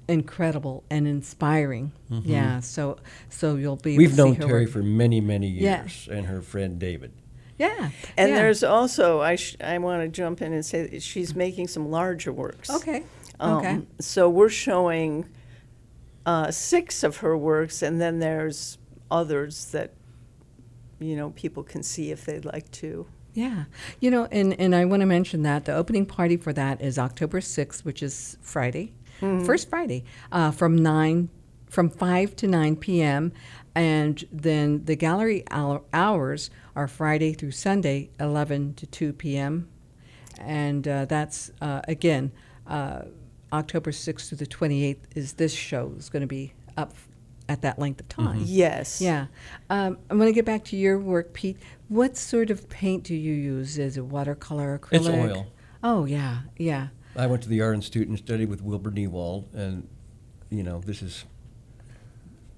incredible 0.08 0.84
and 0.90 1.08
inspiring. 1.08 1.92
Mhm. 2.10 2.22
Yeah, 2.26 2.60
so 2.62 2.98
so 3.30 3.56
you'll 3.56 3.76
be. 3.76 3.92
able 3.94 3.98
We've 4.00 4.10
to 4.10 4.16
see 4.16 4.22
known 4.24 4.36
her 4.36 4.44
Terry 4.48 4.64
work. 4.66 4.72
for 4.72 4.84
many, 4.84 5.22
many 5.22 5.48
Yeah. 5.50 5.82
years, 5.82 6.08
and 6.12 6.26
her 6.28 6.42
friend 6.42 6.80
David. 6.80 7.12
Yeah. 7.58 7.90
And 8.18 8.30
yeah. 8.30 8.36
there's 8.36 8.64
also 8.64 9.20
I 9.22 9.36
sh- 9.36 9.58
I 9.62 9.78
want 9.80 10.02
to 10.04 10.08
jump 10.10 10.42
in 10.42 10.54
and 10.54 10.66
say 10.66 10.88
that 10.88 11.02
she's 11.02 11.36
making 11.36 11.68
some 11.68 11.90
larger 11.92 12.32
works. 12.32 12.70
Okay. 12.70 13.04
Um, 13.40 13.58
Okay. 13.58 13.82
So 14.00 14.30
we're 14.30 14.50
showing 14.50 15.26
uh, 16.26 16.52
six 16.52 17.04
of 17.04 17.18
her 17.18 17.38
works, 17.38 17.82
and 17.82 18.00
then 18.02 18.20
there's 18.20 18.78
others 19.12 19.66
that 19.72 19.94
you 21.00 21.16
know 21.16 21.30
people 21.32 21.64
can 21.64 21.84
see 21.84 22.12
if 22.12 22.26
they'd 22.26 22.46
like 22.46 22.70
to. 22.72 23.06
Yeah. 23.38 23.66
You 24.00 24.10
know, 24.10 24.26
and, 24.32 24.60
and 24.60 24.74
I 24.74 24.86
want 24.86 25.02
to 25.02 25.06
mention 25.06 25.44
that 25.44 25.66
the 25.66 25.76
opening 25.76 26.08
party 26.08 26.38
for 26.38 26.52
that 26.54 26.82
is 26.82 26.98
October 26.98 27.40
6th, 27.40 27.86
which 27.86 28.02
is 28.02 28.36
Friday, 28.42 28.94
Mhm. 29.22 29.46
first 29.46 29.70
Friday, 29.70 30.04
uh, 30.32 30.50
from 30.50 30.76
9, 30.76 31.30
from 31.68 31.92
5 31.92 32.36
to 32.38 32.48
9 32.48 32.76
p.m. 32.78 33.32
And 33.76 34.26
then 34.32 34.86
the 34.86 34.96
gallery 34.96 35.44
hours 35.52 36.50
are 36.76 36.88
Friday 36.88 37.34
through 37.34 37.52
Sunday, 37.52 38.10
11 38.20 38.74
to 38.74 38.88
2 38.88 39.14
p.m. 39.14 39.68
And 40.40 40.88
uh, 40.88 41.06
that's, 41.06 41.52
uh, 41.62 41.82
again, 41.88 42.32
uh, 42.66 43.04
October 43.54 43.92
6th 43.92 44.30
through 44.30 44.40
the 44.40 44.48
28th 44.48 44.98
is 45.16 45.34
this 45.34 45.54
show 45.54 45.94
is 45.96 46.10
going 46.10 46.22
to 46.22 46.28
be 46.28 46.54
up 46.76 46.96
at 47.50 47.62
that 47.62 47.80
length 47.80 48.02
of 48.02 48.10
time. 48.10 48.40
Mhm. 48.40 48.46
Yes. 48.46 49.02
Yeah. 49.02 49.28
Um, 49.70 49.98
I'm 50.10 50.18
going 50.18 50.30
to 50.30 50.36
get 50.36 50.46
back 50.46 50.66
to 50.66 50.76
your 50.76 51.00
work, 51.00 51.34
Pete. 51.34 51.58
What 51.88 52.18
sort 52.18 52.50
of 52.50 52.70
paint 52.70 53.04
do 53.04 53.16
you 53.16 53.34
use? 53.34 53.78
Is 53.78 53.98
it 53.98 54.06
watercolor, 54.06 54.78
acrylic? 54.78 54.98
It's 54.98 55.08
oil. 55.08 55.48
Oh, 55.84 56.06
yeah, 56.06 56.42
yeah. 56.58 56.88
I 57.16 57.26
went 57.26 57.42
to 57.44 57.50
the 57.50 57.62
Art 57.62 57.76
Institute 57.76 58.08
and 58.08 58.18
studied 58.18 58.50
with 58.50 58.62
Wilbur 58.62 58.92
Niewald, 58.92 59.46
and 59.54 59.88
you 60.50 60.62
know 60.62 60.82
this 60.86 61.02
is 61.02 61.26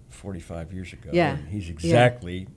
45 0.09 0.73
years 0.73 0.91
ago. 0.91 1.09
Yeah, 1.13 1.37
and 1.37 1.47
he's 1.47 1.67
yeah. 1.67 1.73
exactly 1.73 2.47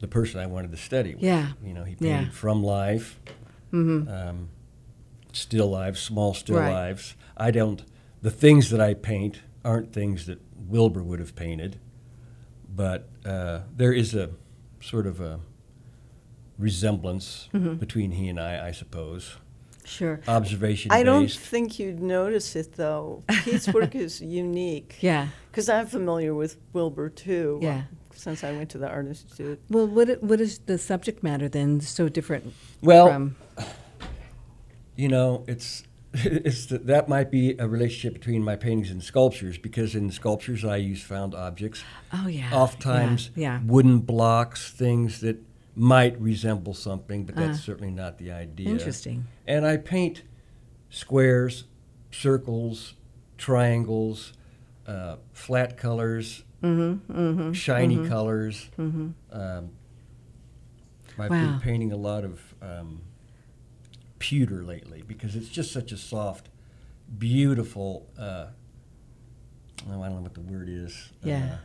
the 0.00 0.06
person 0.06 0.40
I 0.40 0.46
wanted 0.46 0.70
to 0.70 0.76
study 0.76 1.14
with. 1.14 1.24
Yeah, 1.24 1.48
you 1.64 1.74
know, 1.74 1.82
he 1.82 1.96
yeah. 1.98 2.18
painted 2.18 2.34
from 2.34 2.62
life, 2.62 3.18
mm-hmm. 3.72 4.08
um, 4.08 4.48
still 5.32 5.68
lives, 5.68 6.00
small 6.00 6.34
still 6.34 6.56
Right. 6.58 6.70
lives. 6.72 7.16
I 7.36 7.50
don't. 7.50 7.82
The 8.22 8.30
things 8.30 8.70
that 8.70 8.80
I 8.80 8.94
paint 8.94 9.40
aren't 9.64 9.92
things 9.92 10.26
that 10.26 10.40
Wilbur 10.66 11.02
would 11.02 11.18
have 11.20 11.34
painted, 11.36 11.78
but 12.74 13.08
uh, 13.24 13.60
there 13.76 13.92
is 13.92 14.14
a 14.14 14.30
sort 14.80 15.06
of 15.06 15.20
a 15.20 15.40
resemblance 16.58 17.48
Mhm. 17.54 17.78
between 17.78 18.12
he 18.12 18.28
and 18.28 18.38
I, 18.40 18.68
I 18.68 18.72
suppose. 18.72 19.36
Sure. 19.84 20.20
Observation 20.28 20.92
I 20.92 21.02
don't 21.02 21.30
think 21.30 21.78
you'd 21.78 22.00
notice 22.00 22.54
it 22.56 22.74
though. 22.74 23.22
Pete's 23.44 23.68
work 23.72 23.94
is 23.94 24.20
unique. 24.44 24.96
Yeah. 25.00 25.28
Because 25.50 25.68
I'm 25.68 25.86
familiar 25.86 26.34
with 26.34 26.56
Wilbur 26.74 27.08
too. 27.08 27.58
Yeah. 27.62 27.82
Since 28.12 28.42
I 28.44 28.52
went 28.52 28.68
to 28.70 28.78
the 28.78 28.88
Art 28.88 29.06
Institute. 29.06 29.60
Well, 29.70 29.86
what 29.86 30.10
i- 30.10 30.14
what 30.20 30.40
is 30.40 30.58
the 30.66 30.76
subject 30.76 31.22
matter 31.22 31.48
then 31.48 31.80
so 31.80 32.08
different 32.08 32.52
Well, 32.82 33.06
from? 33.08 33.36
you 34.96 35.08
know, 35.08 35.44
it's 35.46 35.84
it's 36.14 36.66
the, 36.66 36.78
that 36.78 37.08
might 37.08 37.30
be 37.30 37.54
a 37.58 37.68
relationship 37.68 38.14
between 38.14 38.42
my 38.42 38.56
paintings 38.56 38.90
and 38.90 39.02
sculptures 39.02 39.58
because 39.58 39.94
in 39.94 40.10
sculptures 40.10 40.64
I 40.64 40.76
use 40.76 41.02
found 41.02 41.34
objects. 41.34 41.84
Oh, 42.12 42.26
yeah, 42.28 42.50
Oftentimes, 42.54 43.30
yeah, 43.34 43.58
yeah. 43.58 43.60
wooden 43.66 43.98
blocks, 44.00 44.70
things 44.70 45.20
that 45.20 45.36
might 45.74 46.18
resemble 46.20 46.74
something, 46.74 47.24
but 47.24 47.36
that's 47.36 47.58
Uh, 47.58 47.62
certainly 47.62 47.90
not 47.92 48.18
the 48.18 48.32
idea. 48.32 48.70
interesting. 48.70 49.26
And 49.46 49.66
I 49.66 49.76
paint 49.76 50.22
squares, 50.90 51.64
circles, 52.10 52.94
triangles, 53.36 54.32
uh, 54.86 55.16
flat 55.32 55.76
colors, 55.76 56.44
Mhm, 56.62 57.00
mhm, 57.08 57.54
shiny 57.54 57.98
mhm, 57.98 58.08
colors. 58.08 58.70
mhm. 58.78 59.12
Um, 59.30 59.70
I've 61.18 61.30
Wow. 61.30 61.40
been 61.40 61.58
painting 61.60 61.92
a 61.92 61.96
lot 61.96 62.24
of 62.24 62.40
um, 62.62 63.02
pewter 64.18 64.62
lately 64.64 65.02
because 65.06 65.36
it's 65.36 65.48
just 65.48 65.72
such 65.72 65.92
a 65.92 65.96
soft, 65.96 66.48
beautiful 67.18 68.06
uh, 68.18 68.46
oh, 69.90 70.02
I 70.02 70.06
don't 70.08 70.16
know 70.16 70.22
what 70.22 70.34
the 70.34 70.40
word 70.40 70.68
is. 70.68 71.10
Yeah. 71.22 71.58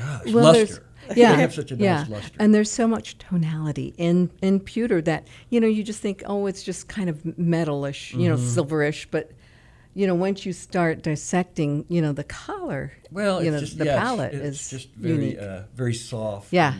Uh, 0.00 0.18
gosh, 0.24 0.32
well, 0.32 0.44
luster. 0.52 0.86
Yeah, 1.14 1.34
they 1.34 1.42
have 1.42 1.52
such 1.52 1.70
a 1.70 1.76
nice 1.76 1.84
yeah. 1.84 2.06
luster. 2.08 2.34
And 2.38 2.54
there's 2.54 2.70
so 2.70 2.88
much 2.88 3.18
tonality 3.18 3.92
in 3.98 4.30
in 4.40 4.58
pewter 4.58 5.02
that 5.02 5.28
you 5.50 5.60
know 5.60 5.66
you 5.66 5.82
just 5.82 6.00
think, 6.00 6.22
oh, 6.24 6.46
it's 6.46 6.62
just 6.62 6.88
kind 6.88 7.10
of 7.10 7.18
metalish, 7.38 8.18
you 8.18 8.26
know, 8.30 8.36
Mhm. 8.36 8.54
silverish. 8.56 9.06
But 9.10 9.30
you 9.92 10.06
know, 10.06 10.14
once 10.14 10.46
you 10.46 10.54
start 10.54 11.02
dissecting, 11.02 11.84
you 11.90 12.00
know, 12.00 12.12
the 12.12 12.24
color, 12.24 12.92
Well, 13.12 13.44
you 13.44 13.50
know, 13.50 13.60
just 13.60 13.76
the 13.76 13.84
yeah, 13.84 13.98
palette 14.00 14.32
it's, 14.32 14.62
is 14.62 14.70
just 14.70 14.94
very 14.94 15.14
unique. 15.14 15.38
uh, 15.38 15.64
very 15.74 15.92
soft. 15.94 16.52
Yeah. 16.54 16.74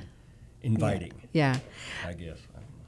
inviting. 0.63 1.13
Yeah. 1.35 1.59
I 2.07 2.15
guess. 2.15 2.39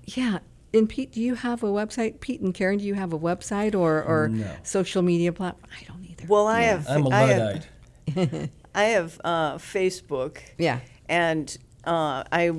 Yeah. 0.06 0.38
And 0.74 0.88
Pete, 0.88 1.12
do 1.12 1.20
you 1.20 1.34
have 1.36 1.62
a 1.62 1.68
website? 1.68 2.20
Pete 2.20 2.40
and 2.40 2.52
Karen, 2.54 2.78
do 2.78 2.84
you 2.84 2.94
have 2.94 3.12
a 3.12 3.18
website 3.18 3.74
or, 3.74 4.02
or 4.02 4.28
No. 4.28 4.50
social 4.62 5.02
media 5.02 5.32
platform? 5.32 5.70
I 5.80 5.84
don't 5.84 6.04
either. 6.04 6.24
Well, 6.28 6.46
I 6.46 6.60
Yeah. 6.62 6.66
have. 6.68 6.86
I'm 6.88 7.06
a 7.06 7.10
I 7.10 7.24
Luddite. 7.24 7.68
have, 8.14 8.50
I 8.74 8.82
have 8.84 9.20
uh, 9.24 9.54
Facebook. 9.58 10.38
Yeah. 10.58 10.80
And 11.08 11.56
uh, 11.84 12.24
I 12.32 12.50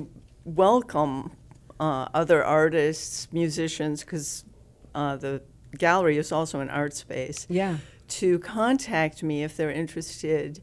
welcome 0.44 1.32
uh, 1.78 2.08
other 2.14 2.44
artists, 2.44 3.28
musicians, 3.32 4.00
because 4.00 4.44
uh, 4.94 5.16
the 5.16 5.42
gallery 5.76 6.16
is 6.16 6.32
also 6.32 6.60
an 6.60 6.70
art 6.70 6.94
space. 6.94 7.46
Yeah. 7.48 7.76
To 8.08 8.38
contact 8.40 9.22
me 9.22 9.44
if 9.44 9.56
they're 9.56 9.70
interested 9.70 10.60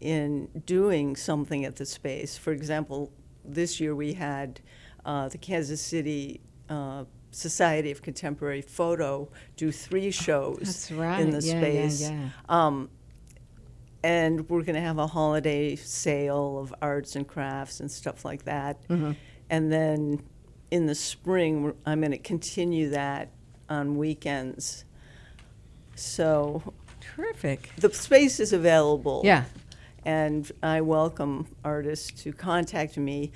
in 0.00 0.48
doing 0.64 1.16
something 1.16 1.64
at 1.64 1.76
the 1.76 1.84
space. 1.84 2.38
For 2.38 2.52
example, 2.52 3.12
this 3.44 3.80
year 3.80 3.94
we 3.96 4.14
had 4.14 4.60
uh, 5.04 5.28
the 5.28 5.38
Kansas 5.38 5.80
City. 5.82 6.40
Uh, 6.68 7.04
Society 7.30 7.90
of 7.90 8.00
Contemporary 8.00 8.62
Photo 8.62 9.28
do 9.56 9.72
three 9.72 10.12
shows 10.12 10.58
That's 10.60 10.92
right. 10.92 11.20
in 11.20 11.30
the 11.30 11.40
Yeah, 11.40 11.54
yeah, 11.54 11.60
space. 11.88 12.00
yeah. 12.02 12.28
Um, 12.48 12.88
and 14.04 14.48
we're 14.48 14.62
going 14.62 14.76
to 14.76 14.80
have 14.80 14.98
a 14.98 15.06
holiday 15.08 15.74
sale 15.74 16.58
of 16.58 16.72
arts 16.80 17.16
and 17.16 17.26
crafts 17.26 17.80
and 17.80 17.90
stuff 17.90 18.24
like 18.24 18.44
that. 18.44 18.86
Mhm. 18.88 19.16
And 19.50 19.72
then 19.72 20.22
in 20.70 20.86
the 20.86 20.94
spring, 20.94 21.74
I'm 21.84 22.00
going 22.00 22.12
to 22.12 22.18
continue 22.18 22.90
that 22.90 23.30
on 23.68 23.96
weekends. 23.96 24.84
So 25.96 26.74
Terrific. 27.00 27.70
the 27.78 27.92
space 27.92 28.38
is 28.40 28.52
available. 28.52 29.22
Yeah. 29.24 29.44
And 30.04 30.50
I 30.62 30.82
welcome 30.82 31.46
artists 31.64 32.22
to 32.22 32.32
contact 32.32 32.96
me 32.98 33.32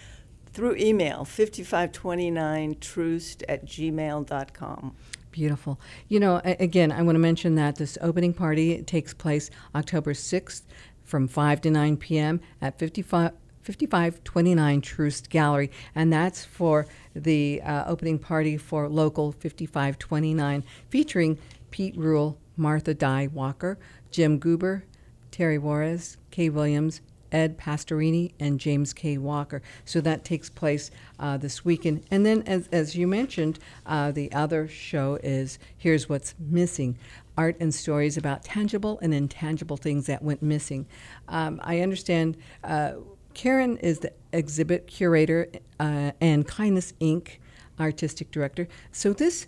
through 0.53 0.77
email 0.77 1.25
5529troost 1.25 3.43
at 3.49 3.65
gmail.com. 3.65 4.95
Beautiful. 5.31 5.79
You 6.09 6.21
know, 6.21 6.41
again, 6.45 6.91
I 6.91 7.03
want 7.03 7.17
to 7.17 7.21
mention 7.21 7.55
that 7.57 7.77
this 7.77 7.99
opening 8.01 8.33
party 8.33 8.83
takes 8.83 9.15
place 9.15 9.51
October 9.75 10.13
6th 10.13 10.63
from 11.05 11.29
5 11.29 11.61
to 11.63 11.71
9 11.71 11.97
p.m. 11.97 12.41
at 12.61 12.79
55, 12.79 13.33
5529 13.63 14.81
Troost 14.81 15.31
Gallery. 15.31 15.71
And 15.95 16.13
that's 16.13 16.45
for 16.45 16.87
the 17.15 17.63
uh, 17.63 17.85
opening 17.87 18.19
party 18.19 18.57
for 18.57 18.89
Local 18.89 19.33
5529, 19.33 20.65
featuring 20.89 21.39
Pete 21.71 21.97
Rule, 21.97 22.39
Martha 22.57 22.95
Dye 22.95 23.29
Walker, 23.29 23.79
Jim 24.11 24.39
Goober, 24.39 24.85
Terry 25.31 25.59
Juarez, 25.59 26.17
Kay 26.31 26.49
Williams, 26.49 27.01
Ed 27.33 27.59
Pastorini, 27.59 28.33
and 28.41 28.59
James 28.59 28.93
K. 28.93 29.19
Walker. 29.19 29.63
So 29.85 30.01
that 30.01 30.25
takes 30.25 30.49
place 30.51 30.91
uh, 31.19 31.37
this 31.37 31.65
weekend. 31.65 32.05
And 32.11 32.25
then, 32.25 32.43
as, 32.43 32.69
as 32.73 32.95
you 32.95 33.07
mentioned, 33.07 33.59
uh, 33.87 34.11
the 34.13 34.33
other 34.33 34.69
show 34.69 35.19
is 35.23 35.59
Here's 35.77 36.09
What's 36.09 36.35
Missing 36.39 36.99
Art 37.37 37.57
and 37.61 37.75
Stories 37.75 38.17
about 38.17 38.43
Tangible 38.43 38.99
and 39.01 39.15
Intangible 39.15 39.77
Things 39.77 40.07
That 40.07 40.23
Went 40.23 40.43
Missing. 40.43 40.87
Um, 41.29 41.61
I 41.63 41.81
understand 41.81 42.37
uh, 42.65 42.93
Karen 43.35 43.77
is 43.79 44.01
the 44.01 44.13
exhibit 44.33 44.87
curator 44.87 45.49
uh, 45.79 46.13
and 46.21 46.47
Kindness 46.47 46.93
Inc. 47.01 47.39
artistic 47.79 48.31
director. 48.31 48.67
So 48.91 49.13
this 49.13 49.47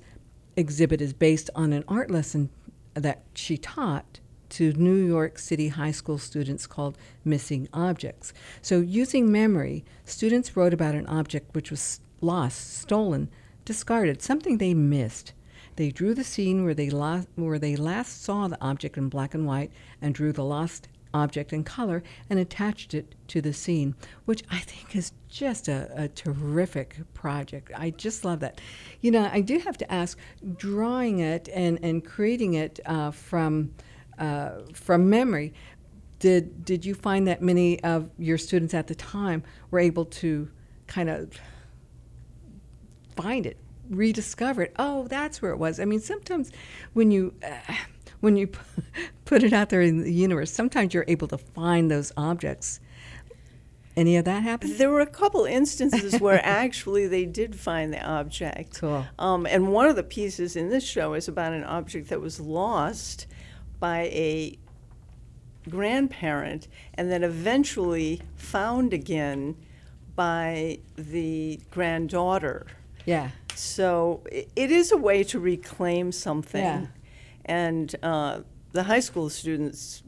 exhibit 0.57 1.01
is 1.01 1.13
based 1.13 1.51
on 1.55 1.73
an 1.73 1.85
art 1.89 2.11
lesson 2.11 2.51
that 2.95 3.23
she 3.35 3.57
taught 3.57 4.21
to 4.51 4.73
New 4.73 4.95
York 4.95 5.39
City 5.39 5.69
high 5.69 5.91
school 5.91 6.19
students 6.19 6.67
called 6.67 6.99
Missing 7.25 7.69
Objects. 7.73 8.33
So, 8.63 8.81
using 8.81 9.31
memory, 9.31 9.85
students 10.05 10.57
wrote 10.57 10.75
about 10.75 10.95
an 10.95 11.07
object 11.07 11.55
which 11.55 11.71
was 11.71 12.01
lost, 12.21 12.79
stolen, 12.79 13.31
discarded, 13.65 14.23
something 14.23 14.59
they 14.59 14.75
missed. 14.75 15.33
They 15.77 15.91
drew 15.91 16.15
the 16.15 16.25
scene 16.25 16.65
where 16.65 16.75
they, 16.75 16.91
la- 16.91 17.25
where 17.37 17.59
they 17.59 17.77
last 17.77 18.23
saw 18.23 18.49
the 18.49 18.61
object 18.61 18.99
in 18.99 19.09
black 19.09 19.35
and 19.35 19.47
white 19.47 19.73
and 20.03 20.15
drew 20.15 20.33
the 20.33 20.45
lost 20.45 20.89
object 21.15 21.53
in 21.53 21.65
color 21.65 22.03
and 22.29 22.39
attached 22.39 22.95
it 22.95 23.15
to 23.29 23.41
the 23.41 23.53
scene, 23.53 23.95
which 24.25 24.43
I 24.51 24.59
think 24.59 24.95
is 24.95 25.13
just 25.29 25.69
a, 25.69 25.91
a 25.97 26.09
terrific 26.09 26.97
project. 27.15 27.73
I 27.77 27.91
just 27.91 28.25
love 28.25 28.41
that. 28.41 28.61
You 29.01 29.11
know, 29.11 29.29
I 29.33 29.41
do 29.41 29.59
have 29.59 29.79
to 29.79 29.93
ask, 29.93 30.19
drawing 30.57 31.21
it 31.21 31.49
and, 31.53 31.79
and 31.83 32.05
creating 32.05 32.55
it 32.55 32.81
uh, 32.87 33.11
from 33.11 33.73
uh, 34.21 34.61
from 34.73 35.11
memory, 35.11 35.53
did 36.21 36.65
did 36.65 36.85
you 36.85 36.95
find 36.95 37.27
that 37.27 37.43
many 37.43 37.83
of 37.83 38.11
your 38.19 38.39
students 38.39 38.75
at 38.75 38.87
the 38.87 38.95
time 38.95 39.43
were 39.71 39.81
able 39.81 40.05
to 40.05 40.49
kind 40.87 41.09
of 41.09 41.33
find 43.17 43.47
it, 43.47 43.57
rediscover 43.89 44.63
it? 44.63 44.75
Oh, 44.79 45.09
that's 45.09 45.43
where 45.43 45.51
it 45.51 45.57
was. 45.57 45.81
I 45.81 45.87
mean, 45.87 46.01
sometimes 46.01 46.53
when 46.93 47.11
you 47.11 47.35
uh, 47.43 47.75
when 48.21 48.37
you 48.37 48.51
put 49.25 49.43
it 49.43 49.53
out 49.53 49.71
there 49.71 49.81
in 49.81 50.03
the 50.03 50.13
universe, 50.13 50.53
sometimes 50.53 50.95
you're 50.95 51.07
able 51.09 51.29
to 51.29 51.39
find 51.39 51.91
those 51.91 52.13
objects. 52.17 52.81
Any 53.97 54.17
of 54.17 54.25
that 54.27 54.43
happen? 54.45 54.77
There 54.77 54.91
were 54.91 55.01
a 55.01 55.07
couple 55.07 55.45
instances 55.45 56.21
where 56.21 56.41
actually 56.45 57.07
they 57.07 57.25
did 57.25 57.59
find 57.59 57.93
the 57.93 58.01
object. 58.01 58.81
Cool. 58.81 59.05
Um, 59.19 59.47
and 59.47 59.73
one 59.73 59.89
of 59.89 59.97
the 59.97 60.05
pieces 60.05 60.55
in 60.55 60.69
this 60.69 60.85
show 60.85 61.15
is 61.15 61.27
about 61.27 61.53
an 61.53 61.65
object 61.65 62.09
that 62.11 62.21
was 62.21 62.39
lost 62.39 63.27
by 63.81 64.03
a 64.13 64.59
grandparent 65.69 66.69
and 66.95 67.11
then 67.11 67.25
eventually 67.25 68.23
found 68.37 68.93
again 68.93 69.57
by 70.15 70.79
the 70.97 71.61
granddaughter. 71.71 72.67
Yeah. 73.05 73.31
So 73.55 74.23
it 74.31 74.71
is 74.71 74.93
a 74.93 74.97
way 74.97 75.25
to 75.25 75.39
reclaim 75.39 76.13
something. 76.13 76.63
Yeah. 76.63 76.87
And 77.45 77.95
uh, 78.03 78.41
the 78.73 78.85
high 78.85 79.01
school 79.01 79.29
students 79.29 80.03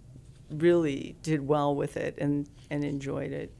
really 0.50 1.16
did 1.22 1.46
well 1.46 1.74
with 1.74 1.96
it 1.96 2.16
and, 2.18 2.48
and 2.70 2.84
enjoyed 2.84 3.32
it. 3.32 3.52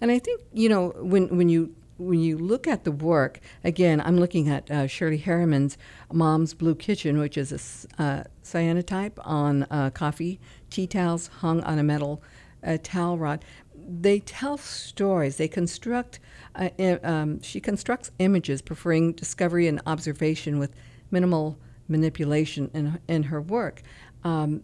And 0.00 0.10
I 0.10 0.18
think 0.18 0.42
you 0.52 0.68
know 0.68 0.90
when 0.96 1.36
when 1.36 1.48
you 1.48 1.74
when 1.98 2.20
you 2.20 2.38
look 2.38 2.66
at 2.66 2.84
the 2.84 2.92
work 2.92 3.40
again, 3.64 4.00
I'm 4.00 4.18
looking 4.18 4.48
at 4.48 4.70
uh, 4.70 4.86
Shirley 4.86 5.18
Harriman's 5.18 5.76
"Mom's 6.12 6.54
Blue 6.54 6.74
Kitchen," 6.74 7.18
which 7.18 7.36
is 7.36 7.86
a 7.98 8.02
uh, 8.02 8.24
cyanotype 8.44 9.18
on 9.24 9.64
uh, 9.64 9.90
coffee 9.90 10.40
tea 10.70 10.86
towels 10.86 11.28
hung 11.28 11.60
on 11.62 11.78
a 11.78 11.82
metal 11.82 12.22
uh, 12.64 12.78
towel 12.82 13.18
rod. 13.18 13.44
They 13.74 14.20
tell 14.20 14.56
stories. 14.56 15.36
They 15.36 15.48
construct. 15.48 16.20
Uh, 16.54 16.70
um, 17.02 17.40
she 17.42 17.60
constructs 17.60 18.10
images, 18.18 18.62
preferring 18.62 19.12
discovery 19.12 19.66
and 19.66 19.80
observation 19.86 20.58
with 20.58 20.74
minimal 21.10 21.58
manipulation 21.88 22.70
in 22.74 22.98
in 23.08 23.24
her 23.24 23.40
work. 23.40 23.82
Um, 24.24 24.62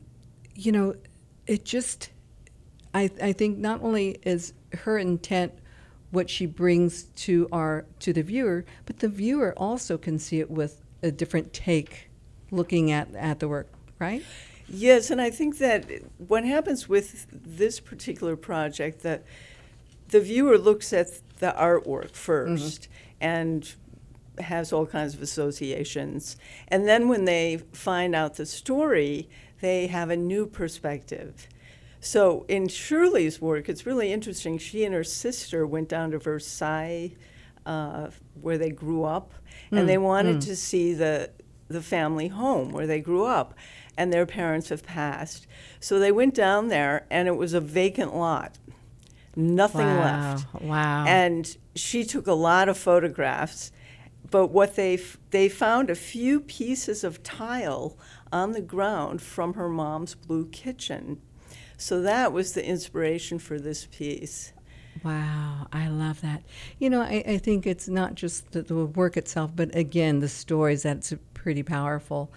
you 0.55 0.72
know, 0.72 0.95
it 1.47 1.64
just 1.64 2.11
I, 2.95 3.11
I 3.22 3.33
think 3.33 3.59
not 3.59 3.83
only 3.83 4.18
is 4.22 4.55
her 4.72 4.99
intent 4.99 5.53
what 6.11 6.31
she 6.31 6.47
brings 6.47 7.05
to 7.05 7.49
our 7.53 7.85
to 8.01 8.13
the 8.13 8.23
viewer, 8.23 8.65
but 8.87 8.99
the 9.01 9.09
viewer 9.09 9.53
also 9.57 9.99
can 9.99 10.19
see 10.19 10.41
it 10.41 10.51
with 10.51 10.83
a 11.03 11.11
different 11.11 11.53
take, 11.53 12.09
looking 12.51 12.91
at, 12.91 13.15
at 13.15 13.41
the 13.41 13.49
work, 13.49 13.69
right? 13.99 14.23
Yes, 14.69 15.11
and 15.11 15.21
I 15.21 15.31
think 15.31 15.59
that 15.59 15.87
what 16.19 16.45
happens 16.45 16.89
with 16.89 17.27
this 17.31 17.81
particular 17.81 18.37
project 18.37 19.03
that 19.03 19.23
the 20.09 20.21
viewer 20.21 20.59
looks 20.59 20.93
at 20.93 21.09
the 21.39 21.55
artwork 21.57 22.13
1st 22.13 22.55
mm-hmm. 22.55 22.93
and 23.21 23.75
has 24.39 24.73
all 24.73 24.87
kinds 24.87 25.15
of 25.15 25.23
associations. 25.23 26.37
And 26.69 26.87
then 26.87 27.09
when 27.09 27.25
they 27.25 27.63
find 27.73 28.15
out 28.15 28.37
the 28.37 28.47
story, 28.47 29.29
they 29.61 29.87
have 29.89 30.11
a 30.11 30.17
new 30.17 30.47
perspective. 30.47 31.49
So 32.01 32.45
in 32.49 32.69
Shirley's 32.69 33.41
work, 33.41 33.69
it's 33.69 33.87
really 33.87 34.13
interesting. 34.13 34.59
She 34.59 34.85
and 34.85 34.95
her 34.95 35.05
sister 35.05 35.67
went 35.67 35.89
down 35.89 36.13
to 36.13 36.19
Versailles, 36.19 37.15
uh, 37.67 38.11
where 38.41 38.59
they 38.59 38.71
grew 38.71 39.05
up, 39.05 39.35
and 39.75 39.87
Mm, 39.87 39.87
they 39.87 39.99
wanted 39.99 40.39
mm. 40.39 40.45
to 40.47 40.57
see 40.57 40.95
the 40.95 41.31
the 41.69 41.83
family 41.83 42.29
home 42.29 42.73
where 42.73 42.87
they 42.87 43.01
grew 43.01 43.25
up, 43.25 43.55
and 43.97 44.11
their 44.11 44.25
parents 44.25 44.71
have 44.71 44.83
passed. 44.83 45.47
So 45.81 45.99
they 45.99 46.11
went 46.13 46.35
down 46.35 46.69
there, 46.69 47.07
and 47.11 47.29
it 47.29 47.37
was 47.37 47.53
a 47.53 47.61
vacant 47.61 48.17
lot, 48.17 48.59
nothing 49.37 49.97
Wow, 49.97 50.01
left. 50.01 50.47
wow. 50.61 51.05
And 51.07 51.57
she 51.75 52.05
took 52.05 52.27
a 52.27 52.33
lot 52.33 52.69
of 52.69 52.79
photographs, 52.79 53.71
but 54.31 54.49
what 54.49 54.77
they 54.77 54.95
f- 54.95 55.19
they 55.31 55.49
found 55.49 55.91
a 55.91 55.95
few 55.95 56.41
pieces 56.41 57.05
of 57.05 57.23
tile 57.23 57.99
on 58.33 58.53
the 58.53 58.63
ground 58.63 59.21
from 59.23 59.55
her 59.55 59.69
mom's 59.69 60.15
blue 60.15 60.47
kitchen. 60.49 61.21
So 61.79 62.03
that 62.03 62.33
was 62.33 62.53
the 62.53 62.66
inspiration 62.66 63.39
for 63.39 63.59
this 63.59 63.87
piece. 63.87 64.53
Wow, 65.05 65.68
I 65.72 65.87
love 65.87 66.20
that. 66.22 66.43
You 66.81 66.91
know, 66.91 67.03
I, 67.03 67.22
I 67.24 67.39
think 67.39 67.68
it's 67.68 67.89
not 67.89 68.16
just 68.16 68.51
the, 68.51 68.62
the 68.62 68.85
work 68.85 69.16
itself, 69.16 69.53
but 69.55 69.74
again, 69.76 70.18
the 70.18 70.29
stories 70.29 70.83
that's 70.83 71.14
pretty 71.35 71.62
powerful. 71.62 72.33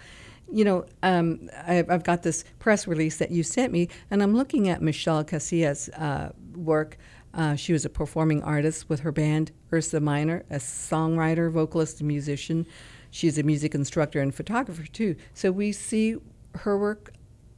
You 0.52 0.64
know, 0.64 0.86
um, 1.02 1.50
I've, 1.66 1.90
I've, 1.90 2.04
got 2.04 2.22
this 2.22 2.44
press 2.60 2.86
release 2.86 3.18
that 3.18 3.32
you 3.32 3.42
sent 3.42 3.74
me, 3.74 3.90
and 4.12 4.22
I'm 4.22 4.36
looking 4.36 4.70
at 4.70 4.80
Michelle 4.80 5.24
Casillas' 5.24 5.90
uh, 6.00 6.34
work. 6.56 7.00
Uh, 7.34 7.56
she 7.56 7.74
was 7.74 7.84
a 7.84 7.90
performing 7.90 8.44
artist 8.44 8.90
with 8.90 9.00
her 9.00 9.12
band 9.12 9.52
Ursa 9.74 10.00
Minor, 10.00 10.44
a 10.52 10.58
songwriter, 10.58 11.52
vocalist, 11.52 12.00
and 12.02 12.08
musician. 12.08 12.68
She's 13.10 13.40
a 13.40 13.44
music 13.44 13.74
instructor 13.74 14.22
and 14.22 14.36
photographer 14.36 14.86
too. 14.86 15.16
So 15.34 15.52
we 15.52 15.72
see 15.72 16.18
her 16.54 16.78
work 16.78 17.14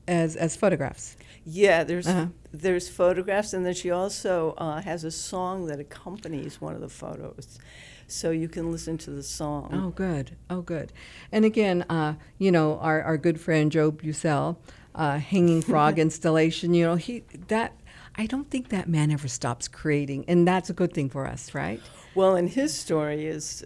as 0.07 0.35
as 0.35 0.55
photographs. 0.55 1.15
Yeah, 1.45 1.83
there's 1.83 2.07
uh-huh. 2.07 2.27
there's 2.51 2.87
photographs, 2.87 3.53
and 3.53 3.65
then 3.65 3.73
she 3.73 3.91
also 3.91 4.53
uh, 4.57 4.81
has 4.81 5.03
a 5.03 5.11
song 5.11 5.67
that 5.67 5.79
accompanies 5.79 6.61
one 6.61 6.73
of 6.73 6.81
the 6.81 6.89
photos, 6.89 7.59
so 8.07 8.31
you 8.31 8.47
can 8.47 8.71
listen 8.71 8.97
to 8.99 9.09
the 9.09 9.23
song. 9.23 9.69
Oh, 9.73 9.89
good. 9.89 10.37
Oh, 10.49 10.61
good. 10.61 10.93
And 11.31 11.43
again, 11.43 11.83
uh, 11.89 12.15
you 12.37 12.51
know, 12.51 12.79
our 12.79 13.01
our 13.03 13.17
good 13.17 13.39
friend 13.41 13.71
Joe 13.71 13.91
Bucell, 13.91 14.59
uh, 14.95 15.19
hanging 15.19 15.61
frog 15.61 15.99
installation. 15.99 16.73
You 16.73 16.85
know, 16.85 16.95
he 16.95 17.23
that 17.47 17.73
I 18.15 18.25
don't 18.25 18.49
think 18.49 18.69
that 18.69 18.87
man 18.87 19.11
ever 19.11 19.27
stops 19.27 19.67
creating, 19.67 20.25
and 20.27 20.47
that's 20.47 20.69
a 20.69 20.73
good 20.73 20.93
thing 20.93 21.09
for 21.09 21.27
us, 21.27 21.53
right? 21.53 21.81
Well, 22.15 22.35
and 22.35 22.49
his 22.49 22.73
story 22.73 23.25
is 23.25 23.65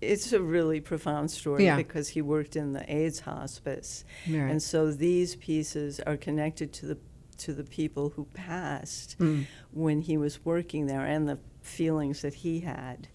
it's 0.00 0.32
a 0.32 0.40
really 0.40 0.80
profound 0.80 1.30
story 1.30 1.64
yeah. 1.64 1.76
because 1.76 2.08
he 2.08 2.22
worked 2.22 2.56
in 2.56 2.72
the 2.72 2.92
AIDS 2.92 3.20
hospice, 3.20 4.04
right. 4.28 4.38
and 4.38 4.62
so 4.62 4.92
these 4.92 5.36
pieces 5.36 6.00
are 6.00 6.16
connected 6.16 6.72
to 6.74 6.86
the 6.86 6.98
to 7.38 7.52
the 7.52 7.64
people 7.64 8.10
who 8.10 8.24
passed 8.34 9.16
mm. 9.18 9.46
when 9.72 10.00
he 10.02 10.16
was 10.16 10.44
working 10.44 10.86
there 10.86 11.04
and 11.04 11.28
the 11.28 11.38
feelings 11.62 12.22
that 12.22 12.34
he 12.34 12.60
had. 12.60 13.08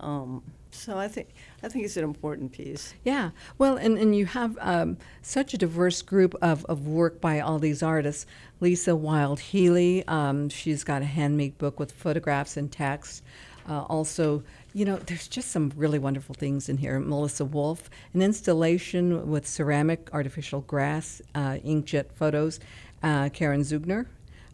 Um, 0.00 0.42
so 0.70 0.98
I 0.98 1.08
think 1.08 1.28
I 1.62 1.68
think 1.68 1.84
it's 1.84 1.96
an 1.96 2.04
important 2.04 2.52
piece. 2.52 2.94
Yeah. 3.04 3.30
Well, 3.58 3.76
and, 3.76 3.96
and 3.96 4.16
you 4.16 4.26
have 4.26 4.58
um, 4.60 4.96
such 5.22 5.54
a 5.54 5.58
diverse 5.58 6.02
group 6.02 6.34
of, 6.42 6.64
of 6.66 6.86
work 6.88 7.20
by 7.20 7.40
all 7.40 7.58
these 7.58 7.82
artists. 7.82 8.26
Lisa 8.60 8.96
Wild 8.96 9.38
Healy, 9.38 10.06
um, 10.08 10.48
she's 10.48 10.82
got 10.82 11.02
a 11.02 11.04
handmade 11.04 11.56
book 11.58 11.78
with 11.78 11.92
photographs 11.92 12.56
and 12.56 12.70
text. 12.70 13.22
Uh, 13.68 13.82
also, 13.82 14.42
you 14.74 14.84
know, 14.84 14.96
there's 14.96 15.28
just 15.28 15.52
some 15.52 15.72
really 15.76 16.00
wonderful 16.00 16.34
things 16.34 16.68
in 16.68 16.76
here. 16.76 16.98
Melissa 16.98 17.44
Wolf, 17.44 17.88
an 18.12 18.20
installation 18.20 19.30
with 19.30 19.46
ceramic, 19.46 20.10
artificial 20.12 20.62
grass, 20.62 21.22
uh, 21.36 21.58
inkjet 21.64 22.12
photos. 22.12 22.58
Uh, 23.02 23.28
Karen 23.28 23.60
Zugner, 23.60 24.06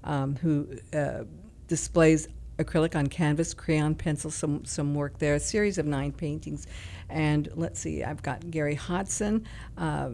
um, 0.05 0.37
who 0.37 0.67
uh, 0.93 1.23
displays 1.69 2.29
acrylic 2.59 2.95
on 2.97 3.07
canvas, 3.07 3.55
crayon, 3.55 3.95
pencil, 3.95 4.31
some, 4.31 4.65
some 4.65 4.95
work 4.95 5.19
there, 5.19 5.37
a 5.37 5.41
series 5.41 5.79
of 5.79 5.87
nine 5.87 6.13
paintings. 6.13 6.67
And 7.09 7.49
let's 7.55 7.81
see, 7.81 8.05
I've 8.05 8.23
got 8.23 8.51
Gary 8.51 8.75
Hodson, 8.75 9.47
uh, 9.79 10.11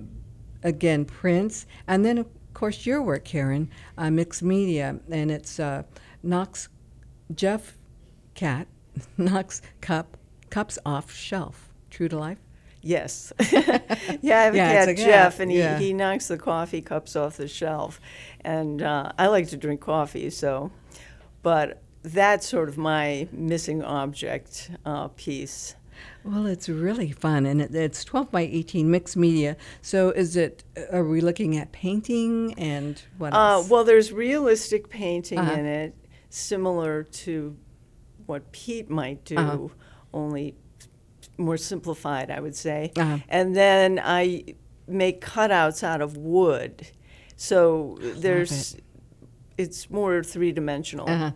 again, 0.62 1.04
prints, 1.04 1.66
and 1.88 2.04
then, 2.04 2.18
of 2.18 2.28
course, 2.54 2.86
your 2.86 3.02
work, 3.02 3.24
Karen, 3.24 3.70
uh, 3.98 4.10
mixed 4.10 4.42
media, 4.42 5.00
and 5.10 5.30
it's 5.30 5.58
uh, 5.58 5.82
Knox 6.22 6.68
Jeff 7.34 7.76
Cat 8.34 8.68
knocks 9.16 9.62
cup 9.80 10.16
cups 10.50 10.78
off 10.84 11.12
shelf. 11.12 11.72
True 11.90 12.08
to 12.08 12.18
life. 12.18 12.38
Yes. 12.82 13.32
yeah, 13.50 14.40
I 14.40 14.44
have 14.44 14.54
yeah, 14.54 14.82
a 14.82 14.86
cat, 14.86 14.96
Jeff, 14.96 15.40
and 15.40 15.50
he, 15.50 15.58
yeah. 15.58 15.78
he 15.78 15.92
knocks 15.92 16.28
the 16.28 16.38
coffee 16.38 16.80
cups 16.80 17.16
off 17.16 17.36
the 17.36 17.48
shelf. 17.48 18.00
And 18.42 18.80
uh, 18.80 19.12
I 19.18 19.26
like 19.26 19.48
to 19.48 19.56
drink 19.56 19.80
coffee, 19.80 20.30
so, 20.30 20.70
but 21.42 21.82
that's 22.04 22.46
sort 22.46 22.68
of 22.68 22.78
my 22.78 23.26
missing 23.32 23.82
object 23.82 24.70
uh, 24.84 25.08
piece. 25.08 25.74
Well, 26.24 26.46
it's 26.46 26.68
really 26.68 27.10
fun, 27.10 27.46
and 27.46 27.60
it, 27.60 27.74
it's 27.74 28.04
12 28.04 28.30
by 28.30 28.42
18 28.42 28.88
mixed 28.88 29.16
media. 29.16 29.56
So, 29.82 30.10
is 30.10 30.36
it? 30.36 30.62
Are 30.92 31.04
we 31.04 31.20
looking 31.20 31.56
at 31.56 31.72
painting 31.72 32.54
and 32.58 33.00
what 33.18 33.32
uh, 33.32 33.36
else? 33.36 33.66
Uh, 33.66 33.68
well, 33.72 33.84
there's 33.84 34.12
realistic 34.12 34.88
painting 34.88 35.38
uh-huh. 35.38 35.52
in 35.52 35.66
it, 35.66 35.94
similar 36.30 37.02
to 37.02 37.56
what 38.26 38.52
Pete 38.52 38.90
might 38.90 39.24
do, 39.24 39.36
uh-huh. 39.36 39.68
only 40.12 40.54
more 41.38 41.56
simplified, 41.56 42.30
I 42.30 42.40
would 42.40 42.56
say. 42.56 42.92
Uh-huh. 42.96 43.18
And 43.28 43.54
then 43.54 44.00
I 44.02 44.44
make 44.86 45.24
cutouts 45.24 45.82
out 45.82 46.00
of 46.00 46.16
wood. 46.16 46.86
So 47.36 47.98
there's 48.00 48.74
it. 48.74 48.84
it's 49.58 49.90
more 49.90 50.22
three 50.22 50.52
dimensional. 50.52 51.08
Uh-huh. 51.08 51.32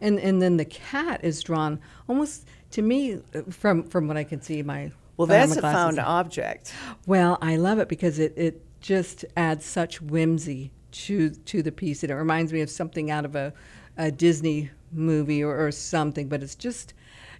And 0.00 0.18
and 0.20 0.40
then 0.40 0.56
the 0.56 0.64
cat 0.64 1.20
is 1.24 1.42
drawn 1.42 1.80
almost 2.08 2.46
to 2.72 2.82
me 2.82 3.20
from 3.50 3.82
from 3.84 4.08
what 4.08 4.16
I 4.16 4.24
can 4.24 4.40
see 4.40 4.62
my 4.62 4.92
well 5.16 5.26
that's 5.26 5.56
a 5.56 5.62
found 5.62 5.98
object. 5.98 6.72
Well, 7.06 7.38
I 7.40 7.56
love 7.56 7.78
it 7.78 7.88
because 7.88 8.18
it 8.18 8.34
it 8.36 8.62
just 8.80 9.24
adds 9.36 9.64
such 9.64 10.00
whimsy 10.00 10.72
to 10.92 11.30
to 11.30 11.62
the 11.62 11.72
piece. 11.72 12.02
And 12.02 12.10
it 12.10 12.16
reminds 12.16 12.52
me 12.52 12.60
of 12.60 12.70
something 12.70 13.10
out 13.10 13.24
of 13.24 13.34
a, 13.34 13.52
a 13.96 14.10
Disney 14.10 14.70
movie 14.92 15.42
or, 15.42 15.66
or 15.66 15.72
something, 15.72 16.28
but 16.28 16.42
it's 16.42 16.54
just, 16.54 16.94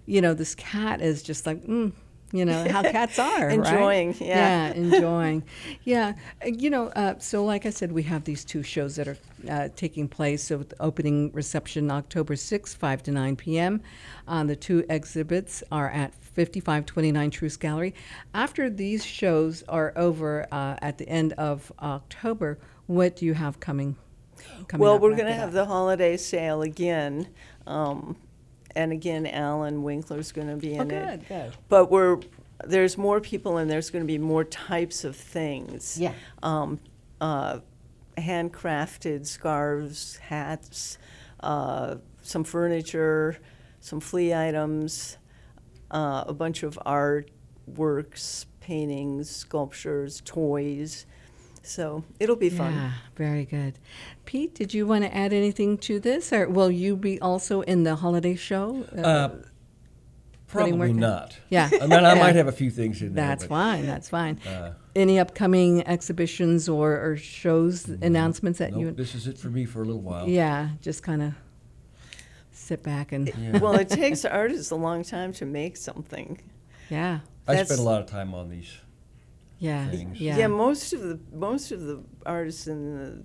you 0.05 0.21
know, 0.21 0.33
this 0.33 0.55
cat 0.55 1.01
is 1.01 1.23
just 1.23 1.45
like, 1.45 1.63
mm, 1.63 1.91
you 2.33 2.45
know 2.45 2.65
how 2.71 2.81
cats 2.91 3.19
are 3.19 3.49
enjoying 3.49 4.07
right? 4.11 4.21
yeah. 4.21 4.67
yeah 4.67 4.73
enjoying 4.73 5.43
yeah 5.83 6.13
you 6.45 6.69
know 6.69 6.87
uh, 6.95 7.13
so 7.19 7.43
like 7.43 7.65
i 7.65 7.69
said 7.69 7.91
we 7.91 8.03
have 8.03 8.23
these 8.23 8.45
two 8.45 8.63
shows 8.63 8.95
that 8.95 9.05
are 9.05 9.17
uh, 9.49 9.67
taking 9.75 10.07
place 10.07 10.43
so 10.43 10.59
the 10.59 10.81
opening 10.81 11.29
reception 11.33 11.91
october 11.91 12.37
6 12.37 12.73
5 12.73 13.03
to 13.03 13.11
9 13.11 13.35
p.m 13.35 13.81
uh, 14.29 14.45
the 14.45 14.55
two 14.55 14.85
exhibits 14.89 15.61
are 15.73 15.89
at 15.89 16.13
5529 16.33 17.29
Troost 17.31 17.59
Gallery. 17.59 17.93
After 18.33 18.69
these 18.69 19.03
shows 19.03 19.63
are 19.67 19.91
over 19.97 20.47
uh, 20.51 20.77
at 20.81 20.97
the 20.97 21.07
end 21.09 21.33
of 21.33 21.71
October, 21.81 22.57
what 22.87 23.17
do 23.17 23.25
you 23.25 23.33
have 23.33 23.59
coming 23.59 23.97
well, 24.77 24.99
we're 24.99 25.15
going 25.15 25.27
to 25.27 25.33
have 25.33 25.53
the 25.53 25.65
holiday 25.65 26.17
sale 26.17 26.61
again. 26.61 27.27
Um, 27.67 28.15
and 28.75 28.91
again, 28.91 29.27
Alan 29.27 29.83
Winkler's 29.83 30.31
going 30.31 30.47
to 30.47 30.55
be 30.55 30.73
in 30.73 30.81
oh, 30.81 30.85
good, 30.85 31.21
it. 31.21 31.27
Good. 31.27 31.53
But 31.69 31.91
we're 31.91 32.19
there's 32.65 32.97
more 32.97 33.19
people 33.19 33.57
and 33.57 33.69
there's 33.69 33.89
going 33.89 34.03
to 34.03 34.07
be 34.07 34.17
more 34.17 34.43
types 34.43 35.03
of 35.03 35.15
things. 35.15 35.97
Yeah. 35.99 36.13
Um, 36.43 36.79
uh, 37.19 37.59
handcrafted 38.17 39.25
scarves, 39.25 40.17
hats, 40.17 40.97
uh, 41.41 41.95
some 42.21 42.43
furniture, 42.43 43.37
some 43.79 43.99
flea 43.99 44.33
items, 44.33 45.17
uh, 45.89 46.23
a 46.27 46.33
bunch 46.33 46.63
of 46.63 46.77
art 46.85 47.31
works, 47.65 48.45
paintings, 48.59 49.29
sculptures, 49.29 50.21
toys. 50.23 51.05
So 51.63 52.03
it'll 52.19 52.35
be 52.35 52.49
fun. 52.49 52.73
Yeah, 52.73 52.91
very 53.15 53.45
good. 53.45 53.77
Pete, 54.25 54.55
did 54.55 54.73
you 54.73 54.87
want 54.87 55.03
to 55.03 55.15
add 55.15 55.31
anything 55.31 55.77
to 55.79 55.99
this, 55.99 56.33
or 56.33 56.49
will 56.49 56.71
you 56.71 56.95
be 56.95 57.19
also 57.21 57.61
in 57.61 57.83
the 57.83 57.95
holiday 57.95 58.35
show? 58.35 58.85
Uh, 58.95 59.01
uh, 59.01 59.35
probably 60.47 60.93
not. 60.93 61.37
Yeah, 61.49 61.69
I 61.71 61.87
mean, 61.87 62.03
I 62.03 62.13
might 62.19 62.35
have 62.35 62.47
a 62.47 62.51
few 62.51 62.71
things 62.71 63.01
in 63.01 63.13
there. 63.13 63.27
That's 63.27 63.45
fine. 63.45 63.85
That's 63.85 64.09
fine. 64.09 64.39
Uh, 64.39 64.73
Any 64.95 65.19
upcoming 65.19 65.85
exhibitions 65.87 66.67
or, 66.67 66.99
or 66.99 67.17
shows 67.17 67.87
no, 67.87 68.05
announcements 68.05 68.59
that 68.59 68.75
you? 68.75 68.91
This 68.91 69.13
is 69.13 69.27
it 69.27 69.37
for 69.37 69.49
me 69.49 69.65
for 69.65 69.83
a 69.83 69.85
little 69.85 70.01
while. 70.01 70.27
Yeah, 70.27 70.69
just 70.81 71.03
kind 71.03 71.21
of 71.21 71.33
sit 72.51 72.81
back 72.81 73.11
and. 73.11 73.31
Yeah. 73.37 73.57
well, 73.59 73.75
it 73.75 73.89
takes 73.89 74.25
artists 74.25 74.71
a 74.71 74.75
long 74.75 75.03
time 75.03 75.31
to 75.33 75.45
make 75.45 75.77
something. 75.77 76.41
Yeah. 76.89 77.19
I 77.47 77.63
spend 77.63 77.79
a 77.79 77.83
lot 77.83 78.01
of 78.01 78.07
time 78.07 78.33
on 78.33 78.49
these 78.49 78.77
yeah, 79.61 79.89
things. 79.89 80.19
Yeah. 80.19 80.37
yeah, 80.37 80.47
most 80.47 80.91
of 80.91 81.01
the 81.01 81.19
most 81.31 81.71
of 81.71 81.81
the 81.81 82.03
artists 82.25 82.65
in 82.65 82.97
the 82.97 83.23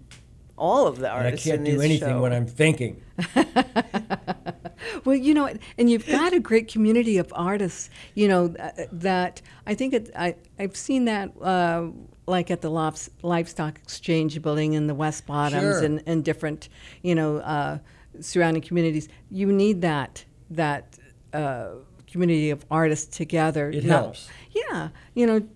all 0.59 0.87
of 0.87 0.99
the 0.99 1.09
artists. 1.09 1.47
And 1.47 1.55
I 1.55 1.57
can't 1.57 1.77
do 1.77 1.83
anything 1.83 2.09
show. 2.11 2.21
when 2.21 2.35
I'm 2.35 2.47
thinking. 2.47 3.03
well, 5.07 5.17
you 5.17 5.33
know, 5.33 5.49
and 5.79 5.91
you've 5.91 6.07
got 6.07 6.35
a 6.35 6.41
great 6.41 6.69
community 6.69 7.17
of 7.17 7.33
artists. 7.35 7.89
You 8.15 8.29
know 8.29 8.55
that 8.93 9.41
I 9.67 9.75
think 9.75 9.95
it, 9.95 10.11
I 10.15 10.37
I've 10.59 10.77
seen 10.77 11.07
that. 11.07 11.31
Uh, 11.41 11.89
like 12.29 12.51
at 12.51 12.61
the 12.61 12.69
Lops, 12.69 13.09
livestock 13.23 13.79
exchange 13.79 14.43
building 14.43 14.73
in 14.73 14.89
the 14.89 14.97
West 14.97 15.27
Bottoms 15.27 15.63
sure. 15.63 15.85
and, 15.85 16.03
and 16.07 16.25
different, 16.25 16.69
you 17.01 17.15
know, 17.15 17.37
uh, 17.37 17.79
surrounding 18.19 18.65
communities. 18.65 19.09
You 19.31 19.53
need 19.53 19.83
that 19.83 20.25
that 20.51 20.99
uh, 21.33 21.69
community 22.09 22.51
of 22.51 22.67
artists 22.69 23.17
together. 23.17 23.71
It 23.71 23.85
helps. 23.85 24.29
Yeah, 24.51 24.89
you 25.15 25.25
know, 25.25 25.47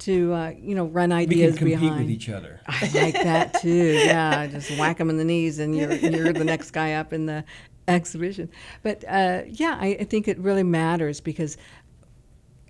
to 0.00 0.32
uh, 0.32 0.52
you 0.58 0.74
know 0.74 0.86
run 0.86 1.12
ideas 1.12 1.54
we 1.54 1.58
can 1.58 1.70
compete 1.70 1.80
behind. 1.80 2.00
with 2.00 2.10
each 2.10 2.28
other. 2.28 2.60
I 2.66 2.90
like 2.94 3.14
that 3.14 3.60
too. 3.60 4.00
Yeah, 4.04 4.46
just 4.46 4.70
whack 4.78 4.98
them 4.98 5.10
in 5.10 5.16
the 5.16 5.24
knees, 5.24 5.58
and 5.58 5.76
you're 5.76 5.92
you're 5.94 6.32
the 6.32 6.44
next 6.44 6.72
guy 6.72 6.94
up 6.94 7.12
in 7.12 7.26
the 7.26 7.44
exhibition. 7.88 8.50
But 8.82 9.04
uh, 9.08 9.42
yeah, 9.46 9.76
I, 9.80 9.98
I, 10.00 10.04
think 10.04 10.28
it 10.28 10.38
really 10.38 10.62
matters 10.62 11.20
because 11.20 11.56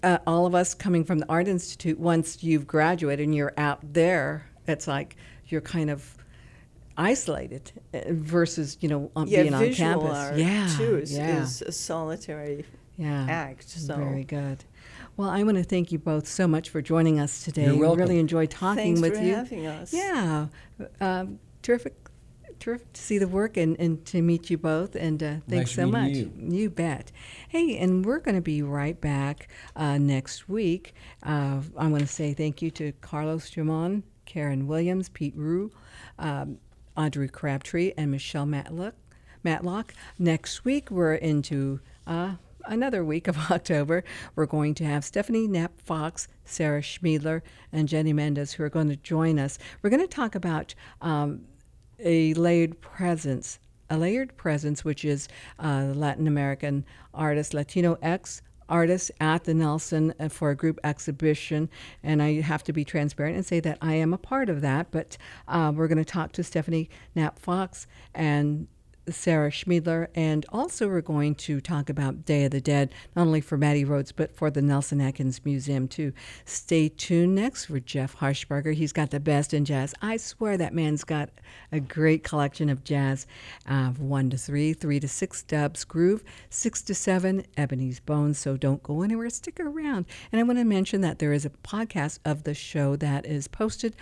uh, 0.03 0.19
all 0.27 0.47
of 0.47 0.55
us 0.55 0.75
coming 0.75 1.05
from 1.05 1.19
the 1.19 1.27
art 1.29 1.49
institute, 1.49 1.99
once 1.99 2.43
you've 2.43 2.67
graduated 2.67 3.25
and 3.25 3.35
you're 3.35 3.55
out 3.57 3.81
there, 3.93 4.47
it's 4.67 4.89
like 4.89 5.17
you're 5.47 5.61
kind 5.61 5.91
of 5.91 6.17
isolated 6.97 7.73
uh, 7.95 8.01
versus 8.09 8.77
you 8.81 8.89
know 8.89 9.11
on, 9.17 9.29
yeah, 9.29 9.43
being 9.43 9.55
on 9.55 9.73
campus. 9.73 10.17
art 10.17 10.37
yeah, 10.37 10.69
too 10.77 10.99
is, 10.99 11.17
yeah. 11.17 11.43
is 11.43 11.63
a 11.63 11.73
solitary 11.73 12.65
yeah. 12.97 13.27
act. 13.29 13.69
So 13.69 13.97
Very 13.97 14.25
good. 14.25 14.65
Well, 15.21 15.29
I 15.29 15.43
want 15.43 15.59
to 15.59 15.65
thank 15.65 15.93
you 15.93 15.99
both 15.99 16.27
so 16.27 16.49
much 16.49 16.71
for 16.71 16.81
joining 16.81 17.21
us 17.21 17.45
today. 17.45 17.67
You're 17.67 17.77
welcome. 17.77 18.01
Really 18.01 18.19
enjoyed 18.19 18.51
talking 18.51 18.97
Thanks 18.97 19.01
with 19.03 19.19
for 19.19 19.23
you. 19.23 19.35
having 19.35 19.67
us. 19.67 19.93
Yeah, 19.93 20.47
um, 20.99 21.39
terrific, 21.61 21.95
terrific 22.59 22.91
to 22.95 23.03
see 23.03 23.19
the 23.19 23.29
work 23.29 23.59
and, 23.59 23.79
and 23.79 24.03
to 24.07 24.23
meet 24.23 24.49
you 24.49 24.57
both. 24.57 24.97
And 24.97 25.23
uh, 25.23 25.35
thanks 25.47 25.73
Nice 25.73 25.75
so 25.75 25.87
much. 25.87 26.13
meeting 26.13 26.51
You 26.51 26.71
bet. 26.71 27.13
Hey, 27.49 27.77
and 27.77 28.03
we're 28.03 28.21
going 28.21 28.37
to 28.37 28.41
be 28.41 28.63
right 28.63 28.99
back 28.99 29.49
uh, 29.77 29.99
next 29.99 30.49
week. 30.49 30.95
Uh, 31.23 31.61
I 31.77 31.87
want 31.89 32.01
to 32.01 32.07
say 32.07 32.33
thank 32.33 32.63
you 32.63 32.71
to 32.71 32.93
Carlos 33.03 33.51
Chamon, 33.51 34.05
Karen 34.25 34.67
Williams, 34.67 35.11
Pete 35.11 35.37
Rule, 35.37 35.71
um, 36.19 36.57
Audrey 36.97 37.29
Crabtree, 37.29 37.93
and 37.99 38.11
Michelle 38.11 38.47
Matlock. 38.47 38.95
Matlock. 39.45 39.93
Next 40.19 40.65
week, 40.65 40.91
we're 40.91 41.17
into 41.17 41.81
uh, 42.07 42.37
another 42.67 43.05
week 43.05 43.29
of 43.29 43.39
October. 43.51 44.05
We're 44.35 44.47
going 44.47 44.75
to 44.75 44.85
have 44.85 45.05
Stephanie 45.05 45.47
Knapp 45.47 45.81
Fox, 45.81 46.29
Sarah 46.45 46.83
Schmiedler, 46.83 47.43
and 47.73 47.89
Jenny 47.89 48.13
Mendez 48.13 48.53
who 48.53 48.65
are 48.65 48.69
going 48.69 48.89
to 48.89 48.97
join 48.97 49.39
us. 49.39 49.59
We're 49.83 49.91
going 49.91 50.07
to 50.07 50.09
talk 50.09 50.35
about 50.35 50.75
um, 51.01 51.43
a 51.99 52.35
layered 52.35 52.81
presence. 52.81 53.59
A 53.89 53.99
layered 53.99 54.37
presence, 54.37 54.85
which 54.85 55.05
is 55.05 55.29
uh, 55.59 55.93
Latin 55.95 56.29
American 56.29 56.85
artist, 57.13 57.55
Latino 57.55 57.99
X 58.03 58.41
artists 58.71 59.11
at 59.21 59.45
the 59.45 59.53
Nelson 59.53 60.15
uh, 60.21 60.29
for 60.29 60.51
a 60.51 60.57
group 60.57 60.79
exhibition. 60.85 61.69
And 62.03 62.23
I 62.23 62.41
have 62.41 62.63
to 62.65 62.73
be 62.73 62.85
transparent 62.85 63.37
and 63.37 63.45
say 63.45 63.61
that 63.61 63.79
I 63.83 63.95
am 63.95 64.15
a 64.15 64.19
part 64.19 64.49
of 64.49 64.61
that. 64.61 64.91
But 64.91 65.19
uh, 65.49 65.73
we're 65.75 65.89
going 65.89 65.99
to 65.99 66.05
talk 66.05 66.33
to 66.33 66.45
Stephanie 66.45 66.89
Knapp 67.15 67.39
Fox 67.39 67.87
and 68.15 68.69
Sarah 69.13 69.51
Schmiedler, 69.51 70.09
and 70.15 70.47
also 70.51 70.89
we're 70.89 71.01
going 71.01 71.35
to 71.37 71.61
talk 71.61 71.89
about 71.89 72.25
Day 72.25 72.45
of 72.45 72.51
the 72.51 72.61
Dead, 72.61 72.93
not 73.15 73.27
only 73.27 73.41
for 73.41 73.57
Mattie 73.57 73.85
Rhodes, 73.85 74.13
but 74.13 74.35
for 74.35 74.51
the 74.51 74.63
Nelson 74.63 75.01
Atkins 75.01 75.45
Museum, 75.45 75.89
too. 75.89 76.13
Stay 76.45 76.89
tuned 76.89 77.35
next 77.35 77.67
for 77.67 77.81
Jeff 77.81 78.17
Harshbarger. 78.17 78.75
He's 78.75 78.93
got 78.93 79.11
the 79.11 79.21
best 79.21 79.55
in 79.55 79.65
jazz. 79.65 79.95
I 80.03 80.17
swear 80.17 80.57
that 80.57 80.75
man's 80.75 81.05
got 81.05 81.31
a 81.73 81.81
great 81.81 82.25
collection 82.25 82.69
of 82.69 82.85
jazz 82.85 83.27
uh, 83.67 83.91
one 83.91 84.31
to 84.31 84.37
three, 84.37 84.73
three 84.73 85.01
to 85.01 85.09
six, 85.09 85.43
Dubs 85.43 85.85
Groove, 85.85 86.25
six 86.49 86.83
to 86.83 86.95
seven, 86.95 87.45
Ebony's 87.57 88.01
Bones. 88.01 88.39
So 88.39 88.57
don't 88.57 88.83
go 88.83 89.03
anywhere, 89.03 89.31
stick 89.31 89.61
around. 89.61 90.07
And 90.33 90.41
I 90.41 90.43
want 90.45 90.59
to 90.59 90.65
mention 90.65 91.01
that 91.03 91.19
there 91.19 91.33
is 91.33 91.45
a 91.45 91.51
podcast 91.51 92.19
of 92.25 92.45
the 92.45 92.55
show 92.55 92.97
that 92.97 93.27
is 93.27 93.49
posted 93.49 93.95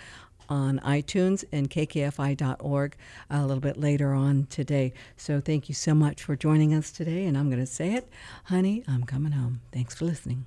on 0.49 0.79
iTunes 0.79 1.43
and 1.51 1.69
kkfi.org 1.69 2.95
uh, 3.31 3.35
a 3.35 3.45
little 3.45 3.61
bit 3.61 3.77
later 3.77 4.13
on 4.13 4.47
today. 4.49 4.93
So 5.15 5.39
thank 5.39 5.69
you 5.69 5.75
so 5.75 5.93
much 5.93 6.23
for 6.23 6.35
joining 6.35 6.73
us 6.73 6.91
today. 6.91 7.25
And 7.25 7.37
I'm 7.37 7.49
going 7.49 7.61
to 7.61 7.65
say 7.65 7.93
it, 7.93 8.09
honey, 8.45 8.83
I'm 8.87 9.03
coming 9.03 9.33
home. 9.33 9.61
Thanks 9.71 9.95
for 9.95 10.05
listening. 10.05 10.45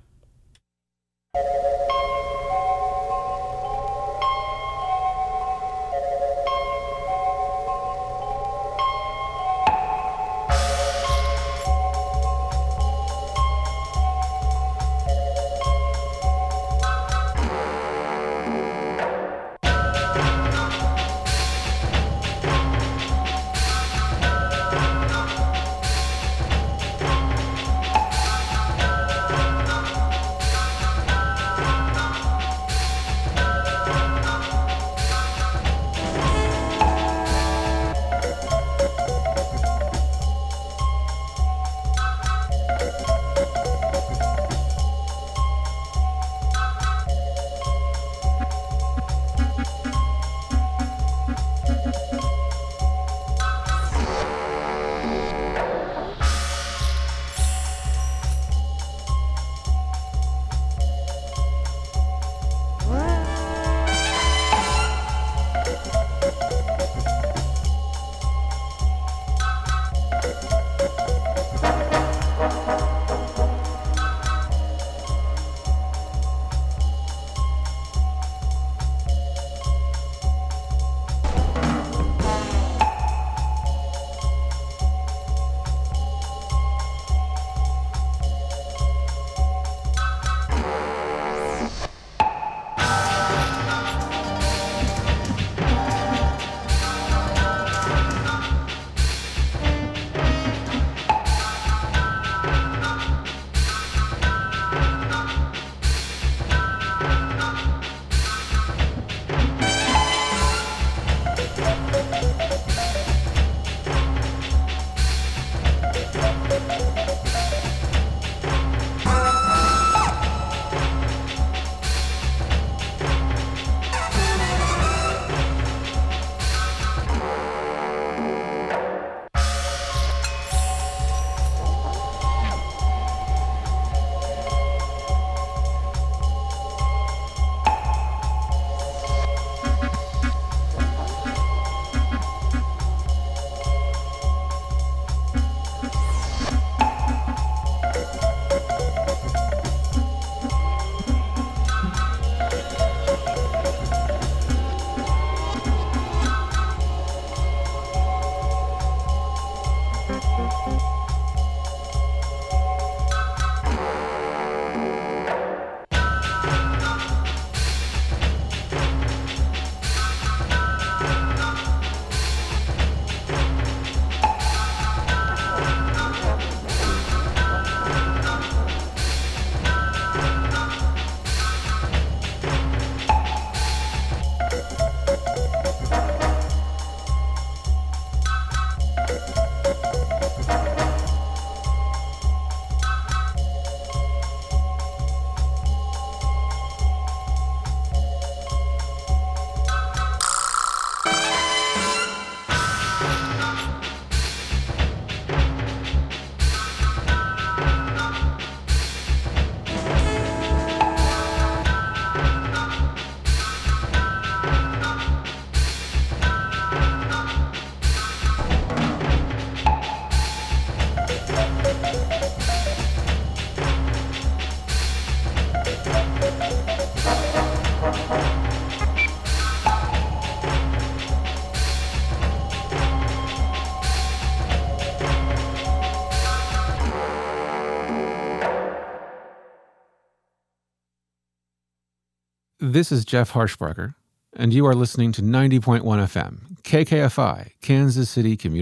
This 242.73 242.91
is 242.91 243.05
Jeff 243.05 243.33
Harshbarger, 243.33 243.93
and 244.35 244.51
you 244.51 244.65
are 244.65 244.73
listening 244.73 245.11
to 245.11 245.21
90.1 245.21 245.83
FM, 245.83 246.59
KKFI, 246.63 247.51
Kansas 247.61 248.09
City 248.09 248.35
Community. 248.35 248.61